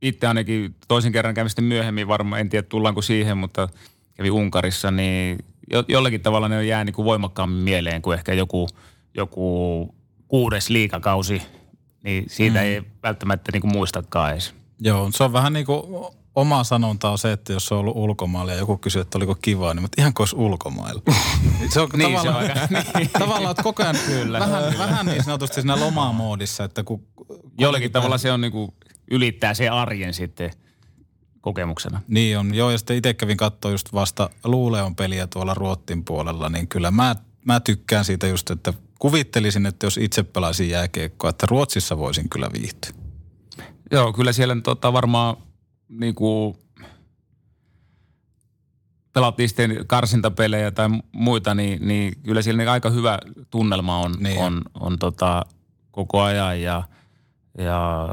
itse 0.02 0.28
ainakin 0.28 0.76
toisen 0.88 1.12
kerran 1.12 1.34
kävin 1.34 1.50
sitten 1.50 1.66
myöhemmin 1.66 2.08
varmaan, 2.08 2.42
en 2.42 2.50
tiedä 2.50 2.68
tullaanko 2.70 3.02
siihen, 3.02 3.38
mutta 3.38 3.68
kävi 4.14 4.32
Unkarissa, 4.32 4.92
niin 4.92 5.38
jo, 5.72 5.84
jollakin 5.88 6.22
tavalla 6.22 6.48
ne 6.50 6.66
jää 6.66 6.84
niin 6.84 6.94
kuin 6.94 7.06
voimakkaammin 7.06 7.64
mieleen 7.64 8.02
kuin 8.02 8.18
ehkä 8.18 8.34
joku, 8.34 8.68
joku 9.18 9.96
kuudes 10.28 10.70
liikakausi, 10.70 11.42
niin 12.04 12.24
siitä 12.28 12.60
mm. 12.60 12.66
ei 12.66 12.82
välttämättä 13.04 13.52
niin 13.52 13.62
kuin 13.62 13.74
muistakaan 13.74 14.32
edes. 14.32 14.54
Joo, 14.80 15.10
se 15.12 15.24
on 15.24 15.34
vähän 15.34 15.54
niin 15.54 15.66
kuin 15.66 15.82
oma 16.36 16.64
sanonta 16.64 17.10
on 17.10 17.18
se, 17.18 17.32
että 17.32 17.54
jos 17.54 17.72
on 17.72 17.78
ollut 17.78 17.96
ulkomailla 17.98 18.52
ja 18.52 18.58
joku 18.58 18.78
kysyy, 18.78 19.02
että 19.02 19.18
oliko 19.18 19.36
kivaa, 19.42 19.74
niin 19.74 19.82
mutta 19.82 20.02
ihan 20.02 20.14
kuin 20.14 20.22
olisi 20.22 20.36
ulkomailla. 20.36 21.02
se 21.74 21.80
on 21.82 21.90
Niin, 21.94 22.22
se 22.22 22.28
tavallaan, 22.28 22.36
on 22.36 22.52
aika- 22.52 22.68
niin. 23.00 23.10
tavallaan 23.10 23.52
että 23.52 23.64
koko 23.64 23.84
ajan 23.84 23.96
Kyllä. 24.06 24.40
Vähän, 24.40 24.78
vähän 24.78 25.06
niin 25.06 25.24
sanotusti 25.24 25.54
siinä 25.62 25.80
lomamoodissa, 25.80 26.64
että 26.64 26.84
kun... 26.84 27.08
Jollakin 27.60 27.92
tavalla 27.92 28.18
se 28.18 28.32
on 28.32 28.42
niin 28.42 28.52
kuin 28.52 28.72
ylittää 29.12 29.54
se 29.54 29.70
arjen 29.70 30.14
sitten 30.14 30.52
kokemuksena. 31.42 32.02
Niin 32.08 32.38
on, 32.40 32.56
joo, 32.56 32.72
ja 32.72 32.78
sitten 32.78 32.98
itse 32.98 33.14
kävin 33.14 33.38
katsoa 33.38 33.72
just 33.72 33.94
vasta 33.94 34.30
Luuleon 34.44 34.96
peliä 34.96 35.28
tuolla 35.28 35.54
Ruottin 35.54 36.06
puolella, 36.06 36.50
niin 36.50 36.68
kyllä 36.68 36.92
mä, 36.92 37.16
mä 37.46 37.60
tykkään 37.60 38.06
siitä 38.06 38.28
just, 38.28 38.50
että 38.50 38.74
kuvittelisin, 39.00 39.66
että 39.66 39.86
jos 39.86 39.98
itse 39.98 40.24
pelaisin 40.24 40.70
jääkiekkoa, 40.70 41.30
että 41.30 41.46
Ruotsissa 41.50 41.98
voisin 41.98 42.30
kyllä 42.30 42.50
viihtyä. 42.54 42.92
Joo, 43.92 44.14
kyllä 44.14 44.34
siellä 44.34 44.56
nyt 44.56 44.68
ottaa 44.68 44.94
varmaan 44.94 45.38
niin 45.90 46.16
kuin 46.16 46.58
pelattiin 49.14 49.50
sitten 49.50 49.78
karsintapelejä 49.88 50.72
tai 50.72 50.90
muita, 51.12 51.56
niin, 51.56 51.88
niin 51.88 52.14
kyllä 52.24 52.42
siellä 52.42 52.58
niin 52.58 52.70
aika 52.70 52.90
hyvä 52.90 53.20
tunnelma 53.50 53.98
on, 53.98 54.16
Niin. 54.20 54.42
on, 54.42 54.62
on 54.80 55.00
tota, 55.00 55.46
koko 55.92 56.22
ajan 56.22 56.62
ja, 56.62 56.84
ja 57.58 58.10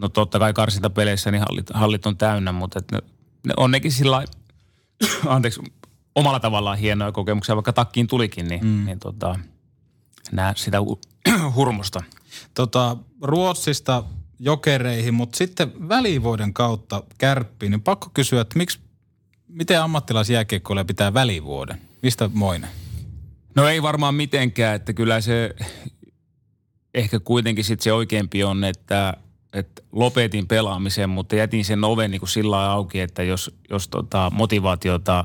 no 0.00 0.08
totta 0.08 0.38
kai 0.38 0.52
karsintapeleissä 0.52 1.30
niin 1.30 1.42
hallit, 1.48 1.70
hallit 1.74 2.06
on 2.06 2.16
täynnä, 2.16 2.52
mutta 2.52 2.78
et 2.78 2.90
ne, 2.92 2.98
ne 3.46 3.54
on 3.56 3.70
nekin 3.70 3.92
sillä 3.92 4.24
anteeksi, 5.26 5.60
omalla 6.14 6.40
tavallaan 6.40 6.78
hienoja 6.78 7.12
kokemuksia, 7.12 7.56
vaikka 7.56 7.72
takkiin 7.72 8.06
tulikin, 8.06 8.48
niin, 8.48 8.66
mm. 8.66 8.84
niin 8.84 8.98
tota, 8.98 9.38
nää 10.32 10.52
sitä 10.56 10.78
hu- 10.78 11.30
hurmosta. 11.56 12.02
Tota, 12.54 12.96
Ruotsista 13.22 14.04
jokereihin, 14.44 15.14
mutta 15.14 15.36
sitten 15.36 15.88
välivuoden 15.88 16.54
kautta 16.54 17.02
kärppiin, 17.18 17.70
niin 17.70 17.82
pakko 17.82 18.10
kysyä, 18.14 18.40
että 18.40 18.58
miksi, 18.58 18.78
miten 19.48 19.82
ammattilaisjääkiekkoille 19.82 20.84
pitää 20.84 21.14
välivuoden? 21.14 21.80
Mistä 22.02 22.30
moinen? 22.34 22.70
No 23.54 23.68
ei 23.68 23.82
varmaan 23.82 24.14
mitenkään, 24.14 24.76
että 24.76 24.92
kyllä 24.92 25.20
se 25.20 25.54
ehkä 26.94 27.20
kuitenkin 27.20 27.64
sitten 27.64 27.84
se 27.84 27.92
oikeampi 27.92 28.44
on, 28.44 28.64
että, 28.64 29.14
että 29.52 29.82
lopetin 29.92 30.48
pelaamisen, 30.48 31.10
mutta 31.10 31.36
jätin 31.36 31.64
sen 31.64 31.84
oven 31.84 32.10
niin 32.10 32.20
kuin 32.20 32.28
sillä 32.28 32.56
lailla 32.56 32.72
auki, 32.72 33.00
että 33.00 33.22
jos, 33.22 33.54
jos 33.70 33.88
tota 33.88 34.30
motivaatiota, 34.34 35.24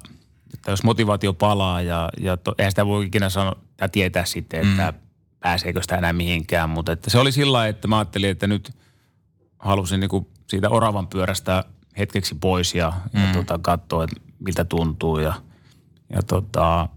että 0.54 0.72
jos 0.72 0.84
motivaatio 0.84 1.34
palaa 1.34 1.82
ja, 1.82 2.10
ja 2.20 2.38
to, 2.38 2.56
eihän 2.58 2.72
sitä 2.72 2.86
voi 2.86 3.06
ikinä 3.06 3.30
sanoa 3.30 3.56
tai 3.78 3.90
tietää 3.90 4.26
sitten, 4.26 4.60
että 4.60 4.92
mm. 4.92 4.98
pääseekö 5.40 5.82
sitä 5.82 5.98
enää 5.98 6.14
mihinkään, 6.14 6.70
mutta 6.70 6.92
että 6.92 7.10
se 7.10 7.20
oli 7.20 7.32
sillä 7.32 7.54
lailla, 7.54 7.68
että 7.70 7.88
mä 7.88 7.98
ajattelin, 7.98 8.30
että 8.30 8.48
nyt 8.48 8.72
halusin 9.60 10.00
niin 10.00 10.10
kuin 10.10 10.28
siitä 10.48 10.70
oravan 10.70 11.08
pyörästä 11.08 11.64
hetkeksi 11.98 12.36
pois 12.36 12.76
ja, 12.76 12.94
mm. 13.14 13.22
ja 13.22 13.34
tota, 13.34 13.60
katsoa, 13.62 14.04
että 14.04 14.22
miltä 14.40 14.66
tuntuu 14.66 15.20
ja, 15.20 15.34
ja 16.10 16.24
tota, 16.24 16.90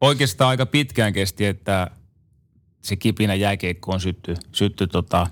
oikeastaan 0.00 0.48
aika 0.48 0.66
pitkään 0.66 1.12
kesti, 1.12 1.46
että 1.46 1.90
se 2.82 2.96
kipinä 2.96 3.34
jääkeikkoon 3.34 4.00
syttyi, 4.00 4.34
syttyi 4.52 4.86
tota 4.86 5.26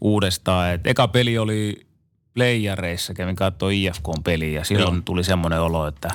uudestaan. 0.00 0.70
Et 0.70 0.86
eka 0.86 1.08
peli 1.08 1.38
oli 1.38 1.86
playareissa, 2.34 3.14
kävin 3.14 3.36
katsoa 3.36 3.70
IFKn 3.70 4.22
peliä 4.24 4.60
ja 4.60 4.64
silloin 4.64 4.94
Joo. 4.94 5.02
tuli 5.04 5.24
semmoinen 5.24 5.60
olo, 5.60 5.86
että 5.86 6.08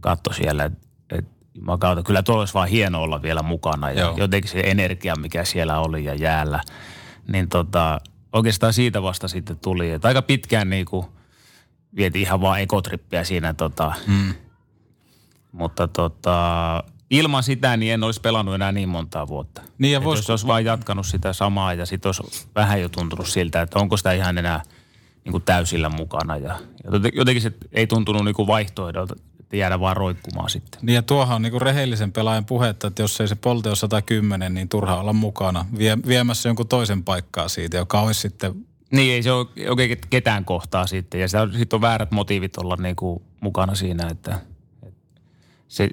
katso 0.00 0.32
siellä, 0.32 0.64
että 0.64 0.86
et, 1.10 1.24
mä 1.60 1.78
kyllä 2.06 2.22
tuo 2.22 2.38
olisi 2.38 2.54
vaan 2.54 2.68
hieno 2.68 3.02
olla 3.02 3.22
vielä 3.22 3.42
mukana 3.42 3.90
ja 3.90 4.00
Joo. 4.00 4.16
jotenkin 4.16 4.50
se 4.50 4.60
energia, 4.60 5.16
mikä 5.16 5.44
siellä 5.44 5.80
oli 5.80 6.04
ja 6.04 6.14
jäällä, 6.14 6.60
niin 7.28 7.48
tota, 7.48 8.00
oikeastaan 8.32 8.72
siitä 8.72 9.02
vasta 9.02 9.28
sitten 9.28 9.58
tuli, 9.58 9.90
että 9.90 10.08
aika 10.08 10.22
pitkään 10.22 10.70
niin 10.70 10.86
kuin 10.86 11.06
vietiin 11.96 12.22
ihan 12.22 12.40
vaan 12.40 12.60
ekotrippiä 12.60 13.24
siinä 13.24 13.54
tota, 13.54 13.92
mm. 14.06 14.34
mutta 15.52 15.88
tota, 15.88 16.84
ilman 17.10 17.42
sitä 17.42 17.76
niin 17.76 17.92
en 17.92 18.04
olisi 18.04 18.20
pelannut 18.20 18.54
enää 18.54 18.72
niin 18.72 18.88
montaa 18.88 19.28
vuotta. 19.28 19.62
Niin 19.78 19.92
ja 19.92 20.04
vois... 20.04 20.18
Jos 20.18 20.30
olisi 20.30 20.46
vain 20.46 20.64
jatkanut 20.64 21.06
sitä 21.06 21.32
samaa 21.32 21.74
ja 21.74 21.86
sitten 21.86 22.08
olisi 22.08 22.48
vähän 22.54 22.80
jo 22.80 22.88
tuntunut 22.88 23.28
siltä, 23.28 23.62
että 23.62 23.78
onko 23.78 23.96
sitä 23.96 24.12
ihan 24.12 24.38
enää 24.38 24.62
niin 25.24 25.32
kuin 25.32 25.42
täysillä 25.42 25.88
mukana. 25.88 26.36
Ja, 26.36 26.58
ja 26.84 26.90
jotenkin 27.14 27.42
se 27.42 27.52
ei 27.72 27.86
tuntunut 27.86 28.24
niin 28.24 28.34
kuin 28.34 28.46
vaihtoehdolta, 28.46 29.14
että 29.46 29.56
jäädä 29.56 29.80
vaan 29.80 29.96
roikkumaan 29.96 30.50
sitten. 30.50 30.80
Niin 30.82 30.94
ja 30.94 31.02
tuohan 31.02 31.36
on 31.36 31.42
niin 31.42 31.50
kuin 31.50 31.62
rehellisen 31.62 32.12
pelaajan 32.12 32.44
puhetta, 32.44 32.86
että 32.86 33.02
jos 33.02 33.20
ei 33.20 33.28
se 33.28 33.34
polte 33.34 33.68
ole 33.68 33.76
110, 33.76 34.54
niin 34.54 34.68
turha 34.68 35.00
olla 35.00 35.12
mukana 35.12 35.66
vie, 35.78 35.98
viemässä 36.06 36.48
jonkun 36.48 36.68
toisen 36.68 37.04
paikkaa 37.04 37.48
siitä, 37.48 37.76
joka 37.76 38.00
olisi 38.00 38.20
sitten 38.20 38.66
niin, 38.90 39.12
ei 39.12 39.22
se 39.22 39.32
ole 39.32 39.46
oikein 39.68 39.98
ketään 40.10 40.44
kohtaa 40.44 40.86
sitten. 40.86 41.20
Ja 41.20 41.28
sitten 41.28 41.76
on 41.76 41.80
väärät 41.80 42.10
motiivit 42.10 42.58
olla 42.58 42.76
niin 42.76 42.96
kuin 42.96 43.22
mukana 43.40 43.74
siinä, 43.74 44.08
että 44.08 44.40
se, 45.68 45.90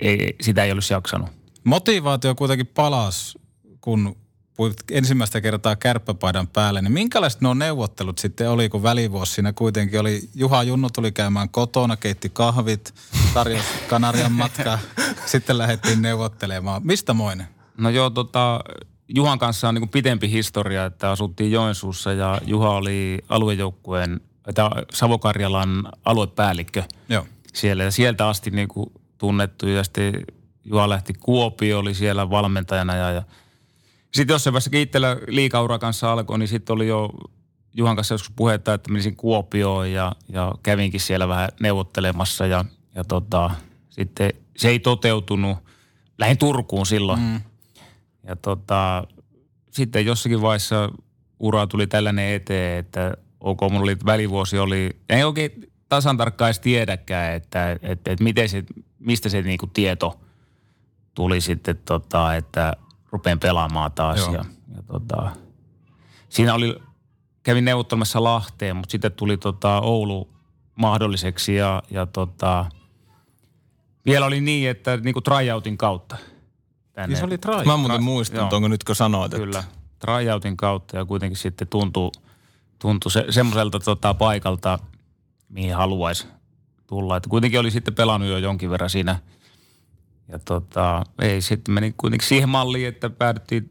ei, 0.00 0.36
sitä 0.40 0.64
ei 0.64 0.72
olisi 0.72 0.92
jaksanut. 0.92 1.28
Motivaatio 1.64 2.34
kuitenkin 2.34 2.66
palasi, 2.66 3.40
kun 3.80 4.16
puhuit 4.62 4.76
ensimmäistä 4.90 5.40
kertaa 5.40 5.76
kärppäpaidan 5.76 6.48
päälle, 6.48 6.82
niin 6.82 6.92
minkälaiset 6.92 7.40
nuo 7.40 7.54
neuvottelut 7.54 8.18
sitten 8.18 8.50
oli, 8.50 8.68
kun 8.68 8.82
välivuosi 8.82 9.32
siinä 9.32 9.52
kuitenkin 9.52 10.00
oli, 10.00 10.20
Juha 10.34 10.62
Junnu 10.62 10.90
tuli 10.90 11.12
käymään 11.12 11.48
kotona, 11.48 11.96
keitti 11.96 12.28
kahvit, 12.28 12.94
tarjosi 13.34 13.68
Kanarian 13.90 14.32
matkaa, 14.32 14.78
sitten 15.26 15.58
lähdettiin 15.58 16.02
neuvottelemaan. 16.02 16.82
Mistä 16.84 17.14
moinen? 17.14 17.46
No 17.78 17.90
joo, 17.90 18.10
tota, 18.10 18.60
Juhan 19.08 19.38
kanssa 19.38 19.68
on 19.68 19.74
niin 19.74 19.88
pitempi 19.88 20.30
historia, 20.30 20.84
että 20.84 21.10
asuttiin 21.10 21.52
Joensuussa 21.52 22.12
ja 22.12 22.40
Juha 22.46 22.70
oli 22.70 23.18
aluejoukkueen, 23.28 24.20
Savokarjalan 24.92 25.88
aluepäällikkö 26.04 26.82
Joo. 27.08 27.26
siellä. 27.54 27.84
Ja 27.84 27.90
sieltä 27.90 28.28
asti 28.28 28.50
niin 28.50 28.68
kuin 28.68 28.92
tunnettu 29.18 29.68
ja 29.68 29.84
sitten 29.84 30.12
Juha 30.64 30.88
lähti 30.88 31.12
Kuopio, 31.20 31.78
oli 31.78 31.94
siellä 31.94 32.30
valmentajana 32.30 32.96
ja, 32.96 33.10
ja 33.10 33.22
sitten 34.14 34.34
jossain 34.34 34.52
vaiheessa 34.52 34.70
itsellä 34.72 35.16
liikaura 35.28 35.78
kanssa 35.78 36.12
alkoi, 36.12 36.38
niin 36.38 36.48
sitten 36.48 36.74
oli 36.74 36.88
jo 36.88 37.10
Juhan 37.74 37.96
kanssa 37.96 38.14
joskus 38.14 38.32
puhetta, 38.36 38.74
että 38.74 38.92
menisin 38.92 39.16
Kuopioon 39.16 39.92
ja, 39.92 40.12
ja 40.28 40.54
kävinkin 40.62 41.00
siellä 41.00 41.28
vähän 41.28 41.48
neuvottelemassa 41.60 42.46
ja, 42.46 42.64
ja 42.94 43.04
tota, 43.04 43.50
sitten 43.90 44.30
se 44.56 44.68
ei 44.68 44.78
toteutunut. 44.78 45.58
Lähin 46.18 46.38
Turkuun 46.38 46.86
silloin. 46.86 47.20
Mm. 47.20 47.40
Ja 48.26 48.36
tota, 48.36 49.04
sitten 49.70 50.06
jossakin 50.06 50.42
vaiheessa 50.42 50.90
ura 51.40 51.66
tuli 51.66 51.86
tällainen 51.86 52.34
eteen, 52.34 52.78
että 52.78 53.14
ok, 53.40 53.60
mulla 53.60 53.82
oli 53.82 53.96
välivuosi 54.04 54.58
oli, 54.58 54.90
ei 55.08 55.24
oikein 55.24 55.72
tasan 55.88 56.16
tarkkaan 56.16 56.48
edes 56.48 56.60
tiedäkään, 56.60 57.34
että, 57.34 57.72
että, 57.72 58.10
että 58.10 58.24
miten 58.24 58.48
se, 58.48 58.64
mistä 58.98 59.28
se 59.28 59.42
niinku 59.42 59.66
tieto 59.66 60.20
tuli 61.14 61.40
sitten, 61.40 61.76
tota, 61.84 62.34
että 62.34 62.76
rupean 63.12 63.38
pelaamaan 63.38 63.92
taas. 63.92 64.28
Ja, 64.32 64.44
ja 64.74 64.82
tota, 64.86 65.30
siinä 66.28 66.54
oli, 66.54 66.76
kävin 67.42 67.64
neuvottelemassa 67.64 68.24
Lahteen, 68.24 68.76
mutta 68.76 68.92
sitten 68.92 69.12
tuli 69.12 69.36
tota 69.36 69.80
Oulu 69.80 70.28
mahdolliseksi 70.74 71.54
ja, 71.54 71.82
ja 71.90 72.06
tota, 72.06 72.66
vielä 74.06 74.26
oli 74.26 74.40
niin, 74.40 74.70
että 74.70 74.96
niinku 74.96 75.20
tryoutin 75.20 75.78
kautta. 75.78 76.16
Tänne. 76.92 77.06
Niin 77.06 77.18
se 77.18 77.24
oli 77.24 77.38
tryout. 77.38 77.64
Mä 77.64 77.76
muuten 77.76 78.02
muistan, 78.02 78.54
onko 78.54 78.68
nyt 78.68 78.84
kun 78.84 78.96
sanoit. 78.96 79.32
Kyllä, 79.34 79.58
että... 79.58 79.72
tryoutin 79.98 80.56
kautta 80.56 80.96
ja 80.96 81.04
kuitenkin 81.04 81.38
sitten 81.38 81.68
tuntui, 81.68 82.10
tuntui 82.78 83.10
se, 83.10 83.24
semmoiselta 83.30 83.80
tota, 83.80 84.14
paikalta, 84.14 84.78
mihin 85.48 85.74
haluaisi 85.74 86.26
tulla. 86.86 87.16
Että 87.16 87.28
kuitenkin 87.28 87.60
oli 87.60 87.70
sitten 87.70 87.94
pelannut 87.94 88.30
jo 88.30 88.38
jonkin 88.38 88.70
verran 88.70 88.90
siinä. 88.90 89.18
Ja 90.32 90.38
tota, 90.38 91.04
ei, 91.22 91.40
sitten 91.40 91.74
meni 91.74 91.94
kuitenkin 91.96 92.28
siihen 92.28 92.48
malliin, 92.48 92.88
että 92.88 93.10
päädyttiin 93.10 93.68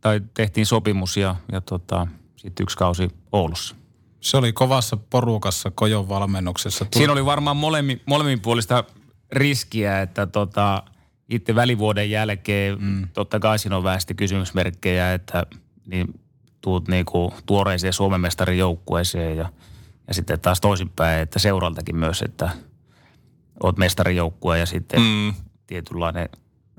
tai 0.00 0.20
tehtiin 0.34 0.66
sopimus 0.66 1.16
ja, 1.16 1.36
ja 1.52 1.60
tota, 1.60 2.06
sitten 2.36 2.64
yksi 2.64 2.76
kausi 2.76 3.08
Oulussa. 3.32 3.74
Se 4.20 4.36
oli 4.36 4.52
kovassa 4.52 4.96
porukassa 4.96 5.70
Kojon 5.70 6.08
valmennuksessa. 6.08 6.86
Siinä 6.96 7.12
oli 7.12 7.24
varmaan 7.24 7.56
molemmin, 7.56 8.00
molemmin 8.06 8.40
puolista 8.40 8.84
riskiä, 9.32 10.02
että 10.02 10.26
tota, 10.26 10.82
itse 11.28 11.54
välivuoden 11.54 12.10
jälkeen 12.10 12.82
mm. 12.82 13.08
totta 13.12 13.40
kai 13.40 13.58
siinä 13.58 13.76
on 13.76 13.84
väesti 13.84 14.14
kysymysmerkkejä, 14.14 15.14
että 15.14 15.46
niin 15.86 16.20
tuut 16.60 16.88
niinku 16.88 17.34
tuoreeseen 17.46 17.92
Suomen 17.92 18.20
mestarin 18.20 18.58
joukkueeseen 18.58 19.36
ja– 19.36 19.52
ja 20.08 20.14
sitten 20.14 20.40
taas 20.40 20.60
toisinpäin, 20.60 21.20
että 21.20 21.38
seuraltakin 21.38 21.96
myös, 21.96 22.22
että 22.22 22.50
oot 23.62 23.78
mestarijoukkue 23.78 24.58
ja 24.58 24.66
sitten 24.66 25.00
mm. 25.00 25.34
Tietynlainen 25.66 26.28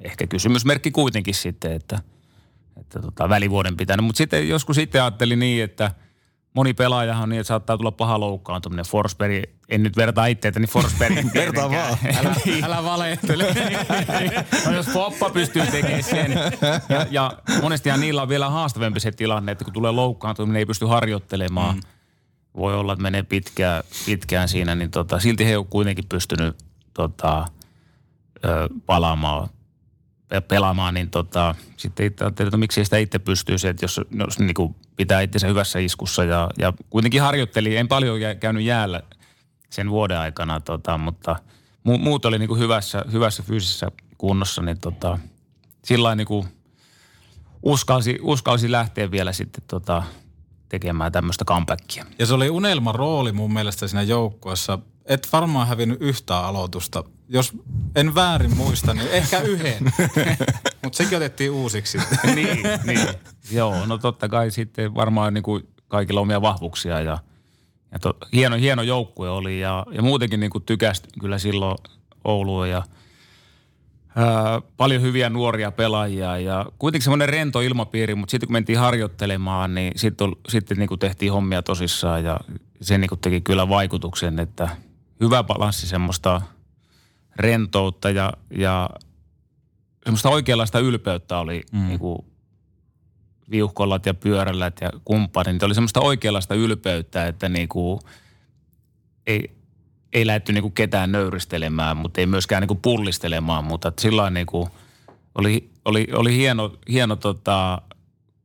ehkä 0.01 0.27
kysymysmerkki 0.27 0.91
kuitenkin 0.91 1.35
sitten, 1.35 1.71
että, 1.71 1.99
että 2.77 2.99
tota, 2.99 3.29
välivuoden 3.29 3.77
pitänyt. 3.77 4.05
Mutta 4.05 4.17
sitten 4.17 4.49
joskus 4.49 4.75
sitten 4.75 5.03
ajattelin 5.03 5.39
niin, 5.39 5.63
että 5.63 5.91
moni 6.53 6.73
pelaajahan 6.73 7.23
on 7.23 7.29
niin, 7.29 7.39
että 7.39 7.47
saattaa 7.47 7.77
tulla 7.77 7.91
paha 7.91 8.19
loukkaantuminen. 8.19 8.85
Forsberg, 8.85 9.43
en 9.69 9.83
nyt 9.83 9.97
vertaa 9.97 10.25
itseäni 10.25 10.59
niin 10.59 10.69
Forsbergin 10.69 11.31
Vertaa 11.33 11.71
vaan. 11.71 11.97
Älä, 12.19 12.35
älä 12.63 12.83
valehtele. 12.83 13.55
no 14.65 14.71
jos 14.71 14.87
Poppa 14.93 15.29
pystyy 15.29 15.65
tekemään 15.65 16.03
sen. 16.03 16.31
Ja, 16.89 17.05
ja 17.11 17.31
monestihan 17.61 17.99
niillä 17.99 18.21
on 18.21 18.29
vielä 18.29 18.49
haastavampi 18.49 18.99
se 18.99 19.11
tilanne, 19.11 19.51
että 19.51 19.63
kun 19.63 19.73
tulee 19.73 19.91
loukkaantuminen, 19.91 20.59
ei 20.59 20.65
pysty 20.65 20.85
harjoittelemaan. 20.85 21.75
Mm 21.75 21.81
voi 22.57 22.75
olla, 22.75 22.93
että 22.93 23.03
menee 23.03 23.23
pitkään, 23.23 23.83
pitkään 24.05 24.49
siinä, 24.49 24.75
niin 24.75 24.91
tota, 24.91 25.19
silti 25.19 25.45
he 25.45 25.57
on 25.57 25.67
kuitenkin 25.67 26.05
pystynyt 26.09 26.57
tota, 26.93 27.45
ö, 28.45 28.69
palaamaan, 28.85 29.49
pelaamaan, 30.47 30.93
niin 30.93 31.09
tota, 31.09 31.55
sitten 31.77 32.05
itse 32.05 32.23
ajattelin, 32.23 32.47
että 32.47 32.57
miksi 32.57 32.83
sitä 32.83 32.97
itse 32.97 33.19
pystyy 33.19 33.57
se, 33.57 33.69
että 33.69 33.83
jos, 33.83 34.01
jos 34.19 34.39
niin 34.39 34.53
kuin 34.53 34.75
pitää 34.95 35.21
itsensä 35.21 35.47
hyvässä 35.47 35.79
iskussa 35.79 36.23
ja, 36.23 36.49
ja 36.59 36.73
kuitenkin 36.89 37.21
harjoitteli, 37.21 37.77
en 37.77 37.87
paljon 37.87 38.19
käynyt 38.39 38.63
jäällä 38.63 39.01
sen 39.69 39.89
vuoden 39.89 40.17
aikana, 40.17 40.59
tota, 40.59 40.97
mutta 40.97 41.35
mu, 41.83 41.97
muut 41.97 42.25
oli 42.25 42.39
niin 42.39 42.49
kuin 42.49 42.59
hyvässä, 42.59 43.05
hyvässä 43.11 43.43
fyysisessä 43.43 43.91
kunnossa, 44.17 44.61
niin 44.61 44.79
tota, 44.79 45.19
sillä 45.85 46.15
niin 46.15 46.27
kuin 46.27 46.47
uskalsi, 47.63 48.19
uskalsi 48.21 48.71
lähteä 48.71 49.11
vielä 49.11 49.33
sitten 49.33 49.63
tota, 49.67 50.03
tekemään 50.69 51.11
tämmöistä 51.11 51.45
comebackia. 51.45 52.05
Ja 52.19 52.25
se 52.25 52.33
oli 52.33 52.49
unelma 52.49 52.91
rooli 52.91 53.31
mun 53.31 53.53
mielestä 53.53 53.87
siinä 53.87 54.01
joukkueessa. 54.01 54.79
Et 55.05 55.27
varmaan 55.33 55.67
hävinnyt 55.67 56.01
yhtä 56.01 56.37
aloitusta. 56.37 57.03
Jos 57.29 57.53
en 57.95 58.15
väärin 58.15 58.57
muista, 58.57 58.93
niin 58.93 59.07
ehkä 59.07 59.39
yhden. 59.39 59.83
Mutta 60.83 60.97
sekin 60.97 61.17
otettiin 61.17 61.51
uusiksi 61.51 61.97
niin, 62.35 62.57
niin. 62.83 63.07
Joo, 63.51 63.85
no 63.85 63.97
totta 63.97 64.29
kai 64.29 64.51
sitten 64.51 64.95
varmaan 64.95 65.33
niin 65.33 65.43
kuin 65.43 65.67
kaikilla 65.87 66.21
omia 66.21 66.41
vahvuuksia 66.41 67.01
ja, 67.01 67.17
ja 67.91 67.99
to, 67.99 68.17
hieno, 68.33 68.55
hieno 68.55 68.81
joukkue 68.81 69.29
oli 69.29 69.59
ja, 69.59 69.85
ja 69.91 70.01
muutenkin 70.01 70.39
niin 70.39 70.49
kuin 70.49 70.63
tykästi 70.63 71.07
kyllä 71.19 71.37
silloin 71.37 71.77
Oulua 72.23 72.67
ja– 72.67 72.83
Ää, 74.17 74.61
paljon 74.77 75.01
hyviä 75.01 75.29
nuoria 75.29 75.71
pelaajia 75.71 76.37
ja 76.37 76.65
kuitenkin 76.79 77.03
semmoinen 77.03 77.29
rento 77.29 77.61
ilmapiiri, 77.61 78.15
mutta 78.15 78.31
sitten 78.31 78.47
kun 78.47 78.53
mentiin 78.53 78.79
harjoittelemaan, 78.79 79.75
niin 79.75 79.93
sitten 79.95 80.31
sitten 80.47 80.77
niin 80.77 80.99
tehtiin 80.99 81.31
hommia 81.31 81.61
tosissaan 81.61 82.23
ja 82.23 82.39
se 82.81 82.97
niin 82.97 83.09
teki 83.21 83.41
kyllä 83.41 83.69
vaikutuksen, 83.69 84.39
että 84.39 84.69
hyvä 85.19 85.43
balanssi 85.43 85.87
semmoista 85.87 86.41
rentoutta 87.35 88.09
ja, 88.09 88.33
ja 88.57 88.89
semmoista 90.03 90.29
oikeanlaista 90.29 90.79
ylpeyttä 90.79 91.37
oli 91.37 91.63
mm. 91.71 91.87
niin 91.87 91.99
kuin 91.99 92.25
viuhkollat 93.51 94.05
ja 94.05 94.13
pyörällät 94.13 94.81
ja 94.81 94.89
kumppanit. 95.05 95.63
Oli 95.63 95.75
semmoista 95.75 96.01
oikeanlaista 96.01 96.55
ylpeyttä, 96.55 97.27
että 97.27 97.49
niinku, 97.49 97.99
ei, 99.27 99.51
ei 100.13 100.27
lähdetty 100.27 100.53
niinku 100.53 100.69
ketään 100.69 101.11
nöyristelemään, 101.11 101.97
mutta 101.97 102.21
ei 102.21 102.27
myöskään 102.27 102.61
niinku 102.61 102.75
pullistelemaan, 102.75 103.63
mutta 103.63 103.93
sillä 103.99 104.29
niinku, 104.29 104.69
oli, 105.35 105.69
oli, 105.85 106.07
oli 106.13 106.37
hieno, 106.37 106.77
hieno 106.89 107.15
tota, 107.15 107.81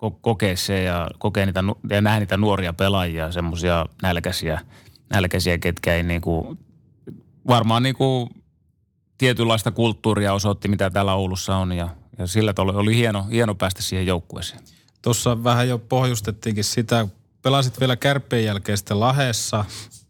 ko- 0.04 0.18
kokea 0.20 0.56
se 0.56 0.82
ja, 0.82 1.08
kokea 1.18 1.46
niitä, 1.46 1.64
ja 1.90 2.00
nähdä 2.00 2.20
niitä 2.20 2.36
nuoria 2.36 2.72
pelaajia, 2.72 3.32
semmoisia 3.32 3.86
nälkäisiä, 4.02 4.60
nälkäisiä, 5.10 5.58
ketkä 5.58 5.94
ei 5.94 6.02
niinku, 6.02 6.58
varmaan 7.46 7.82
niinku 7.82 8.30
tietynlaista 9.20 9.70
kulttuuria 9.70 10.34
osoitti, 10.34 10.68
mitä 10.68 10.90
täällä 10.90 11.14
Oulussa 11.14 11.56
on 11.56 11.72
ja, 11.72 11.88
ja 12.18 12.26
sillä 12.26 12.52
tavalla 12.52 12.80
oli 12.80 12.96
hieno, 12.96 13.26
hieno 13.30 13.54
päästä 13.54 13.82
siihen 13.82 14.06
joukkueeseen. 14.06 14.60
Tuossa 15.02 15.44
vähän 15.44 15.68
jo 15.68 15.78
pohjustettiinkin 15.78 16.64
sitä, 16.64 17.06
pelasit 17.42 17.80
vielä 17.80 17.96
kärppien 17.96 18.44
jälkeen 18.44 18.78
sitten 18.78 19.00
Lahessa, 19.00 19.64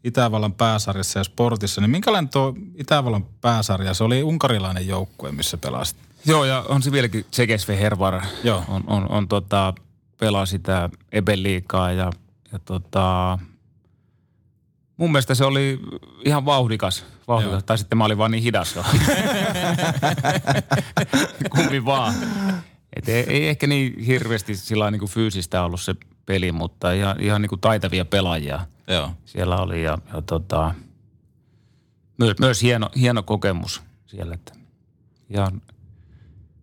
Itävallan 0.05 0.53
pääsarjassa 0.53 1.19
ja 1.19 1.25
sportissa, 1.25 1.81
niin 1.81 1.91
minkälainen 1.91 2.29
tuo 2.29 2.55
Itävallan 2.75 3.25
pääsarja, 3.41 3.95
se 3.95 4.05
oli 4.05 4.23
unkarilainen 4.23 4.89
joukkue, 4.89 5.33
missä 5.33 5.57
pelasit? 5.57 5.97
Joo, 6.27 6.45
ja 6.45 6.65
on 6.69 6.83
se 6.83 6.93
vieläkin 6.93 7.25
Tsekesve 7.31 7.81
Hervar. 7.81 8.23
Joo. 8.45 8.65
On, 8.69 8.85
on, 8.87 9.11
on 9.11 9.29
tota, 9.29 9.75
pelaa 10.21 10.47
sitä 10.47 10.91
Ebeliikaa 11.13 11.93
ja, 11.93 12.11
ja 12.53 12.59
tota, 12.59 13.39
mun 15.01 15.13
mielestä 15.13 15.35
se 15.35 15.45
oli 15.45 15.81
ihan 16.25 16.45
vauhdikas. 16.45 17.05
vauhdikas. 17.29 17.53
Joo. 17.53 17.63
Tai 17.63 17.79
sitten 17.79 17.99
mä 17.99 18.05
olin 18.05 18.19
vaan 18.19 18.31
niin 18.31 18.43
hidas 18.43 18.77
jo. 18.77 18.85
Kumpi 21.57 21.85
vaan. 21.85 22.15
Et 22.97 23.09
ei, 23.09 23.25
ei, 23.29 23.49
ehkä 23.49 23.67
niin 23.67 23.99
hirveästi 23.99 24.57
sillä 24.57 24.91
niin 24.91 24.99
kuin 24.99 25.11
fyysistä 25.11 25.63
ollut 25.63 25.81
se 25.81 25.95
peli, 26.27 26.53
mutta 26.53 26.93
ihan, 26.93 27.21
ihan 27.21 27.43
niin 27.43 27.49
kuin 27.49 27.61
taitavia 27.61 28.05
pelaajia 28.05 28.67
Joo. 28.89 29.11
siellä 29.25 29.57
oli. 29.57 29.83
Ja, 29.83 29.99
ja 30.15 30.23
tota, 30.23 30.75
myös, 32.19 32.39
myös 32.41 32.63
hieno, 32.63 32.91
hieno 32.97 33.23
kokemus 33.23 33.83
siellä. 34.07 34.35
Että 34.35 34.53
ihan 35.31 35.63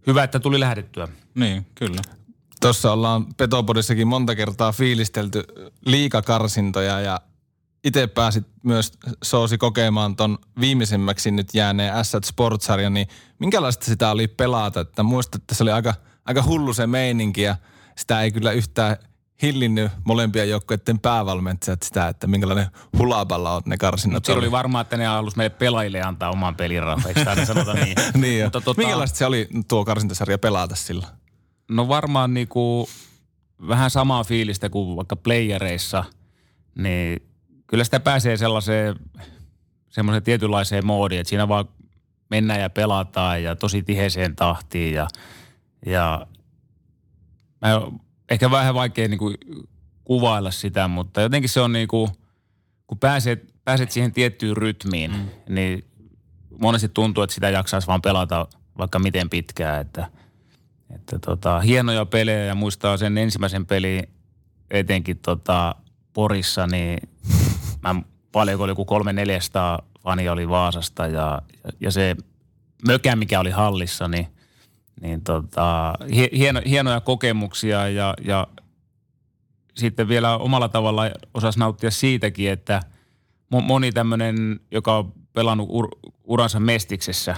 hyvä, 0.07 0.23
että 0.23 0.39
tuli 0.39 0.59
lähdettyä. 0.59 1.07
Niin, 1.35 1.65
kyllä. 1.75 2.01
Tuossa 2.61 2.93
ollaan 2.93 3.25
Petopodissakin 3.37 4.07
monta 4.07 4.35
kertaa 4.35 4.71
fiilistelty 4.71 5.43
liikakarsintoja 5.85 6.99
ja 6.99 7.21
itse 7.87 8.07
pääsit 8.07 8.47
myös 8.63 8.91
Soosi 9.23 9.57
kokemaan 9.57 10.15
ton 10.15 10.37
viimeisimmäksi 10.59 11.31
nyt 11.31 11.47
jääneen 11.53 11.93
Asset 11.93 12.23
Sportsarjan, 12.23 12.93
niin 12.93 13.07
minkälaista 13.39 13.85
sitä 13.85 14.11
oli 14.11 14.27
pelata? 14.27 14.79
Että 14.79 15.03
muistat, 15.03 15.41
että 15.41 15.55
se 15.55 15.63
oli 15.63 15.71
aika, 15.71 15.93
aika 16.25 16.43
hullu 16.43 16.73
se 16.73 16.87
meininki 16.87 17.41
ja 17.41 17.55
sitä 17.97 18.21
ei 18.21 18.31
kyllä 18.31 18.51
yhtään 18.51 18.97
hillinnyt 19.41 19.91
molempia 20.03 20.45
joukkueiden 20.45 20.99
päävalmentajat 20.99 21.83
sitä, 21.83 22.07
että 22.07 22.27
minkälainen 22.27 22.67
hulaballa 22.97 23.55
on 23.55 23.61
ne 23.65 23.77
karsinnat. 23.77 24.25
Siellä 24.25 24.39
oli 24.39 24.51
varmaan, 24.51 24.81
että 24.81 24.97
ne 24.97 25.05
halus 25.05 25.35
meille 25.35 25.55
pelaajille 25.55 26.01
antaa 26.01 26.31
oman 26.31 26.55
pelirahan, 26.55 27.07
eikö 27.07 27.45
sanota 27.45 27.73
niin? 27.73 27.95
niin. 28.21 28.43
Mutta 28.43 28.59
tota- 28.59 28.77
Minkälaista 28.77 29.17
se 29.17 29.25
oli 29.25 29.49
tuo 29.67 29.85
karsintasarja 29.85 30.37
pelata 30.37 30.75
silloin? 30.75 31.11
No 31.71 31.87
varmaan 31.87 32.33
niinku 32.33 32.89
vähän 33.67 33.91
samaa 33.91 34.23
fiilistä 34.23 34.69
kuin 34.69 34.95
vaikka 34.95 35.15
playereissa, 35.15 36.03
niin 36.75 37.27
kyllä 37.67 37.83
sitä 37.83 37.99
pääsee 37.99 38.37
sellaiseen 38.37 38.95
semmoiseen 39.89 40.23
tietynlaiseen 40.23 40.85
moodiin, 40.85 41.21
että 41.21 41.29
siinä 41.29 41.47
vaan 41.47 41.65
mennään 42.29 42.61
ja 42.61 42.69
pelataan 42.69 43.43
ja 43.43 43.55
tosi 43.55 43.83
tiheeseen 43.83 44.35
tahtiin 44.35 44.93
ja, 44.93 45.07
ja 45.85 46.27
mä, 47.61 47.81
ehkä 48.29 48.51
vähän 48.51 48.73
vaikea 48.73 49.07
niinku 49.07 49.33
kuvailla 50.03 50.51
sitä, 50.51 50.87
mutta 50.87 51.21
jotenkin 51.21 51.49
se 51.49 51.61
on 51.61 51.71
niinku, 51.71 52.09
kun 52.87 52.99
pääset, 52.99 53.53
pääset 53.63 53.91
siihen 53.91 54.11
tiettyyn 54.11 54.57
rytmiin, 54.57 55.11
mm. 55.11 55.29
niin 55.49 55.85
monesti 56.59 56.89
tuntuu, 56.89 57.23
että 57.23 57.33
sitä 57.33 57.49
jaksaisi 57.49 57.87
vaan 57.87 58.01
pelata 58.01 58.47
vaikka 58.77 58.99
miten 58.99 59.29
pitkään, 59.29 59.81
että, 59.81 60.07
että 60.95 61.19
tota, 61.19 61.59
hienoja 61.59 62.05
pelejä 62.05 62.45
ja 62.45 62.55
muistaa 62.55 62.97
sen 62.97 63.17
ensimmäisen 63.17 63.65
pelin 63.65 64.03
etenkin 64.71 65.17
tota 65.17 65.75
Porissa, 66.13 66.67
niin 66.67 67.09
mä 67.93 68.01
paljonko 68.31 68.63
oli 68.63 68.71
joku 68.71 68.85
kolme 68.85 69.13
neljästä 69.13 69.79
fania 70.03 70.31
oli 70.31 70.49
Vaasasta 70.49 71.07
ja, 71.07 71.41
ja 71.79 71.91
se 71.91 72.15
mökä, 72.87 73.15
mikä 73.15 73.39
oli 73.39 73.51
hallissa, 73.51 74.07
niin, 74.07 74.27
niin 75.01 75.21
tota, 75.21 75.93
hie- 76.03 76.37
hieno, 76.37 76.61
hienoja 76.65 77.01
kokemuksia 77.01 77.89
ja, 77.89 78.13
ja 78.21 78.47
sitten 79.75 80.07
vielä 80.07 80.37
omalla 80.37 80.69
tavalla 80.69 81.03
osasi 81.33 81.59
nauttia 81.59 81.91
siitäkin, 81.91 82.51
että 82.51 82.81
mo- 83.55 83.61
moni 83.61 83.91
tämmöinen, 83.91 84.59
joka 84.71 84.97
on 84.97 85.13
pelannut 85.33 85.69
ur- 85.69 86.11
uransa 86.23 86.59
Mestiksessä, 86.59 87.35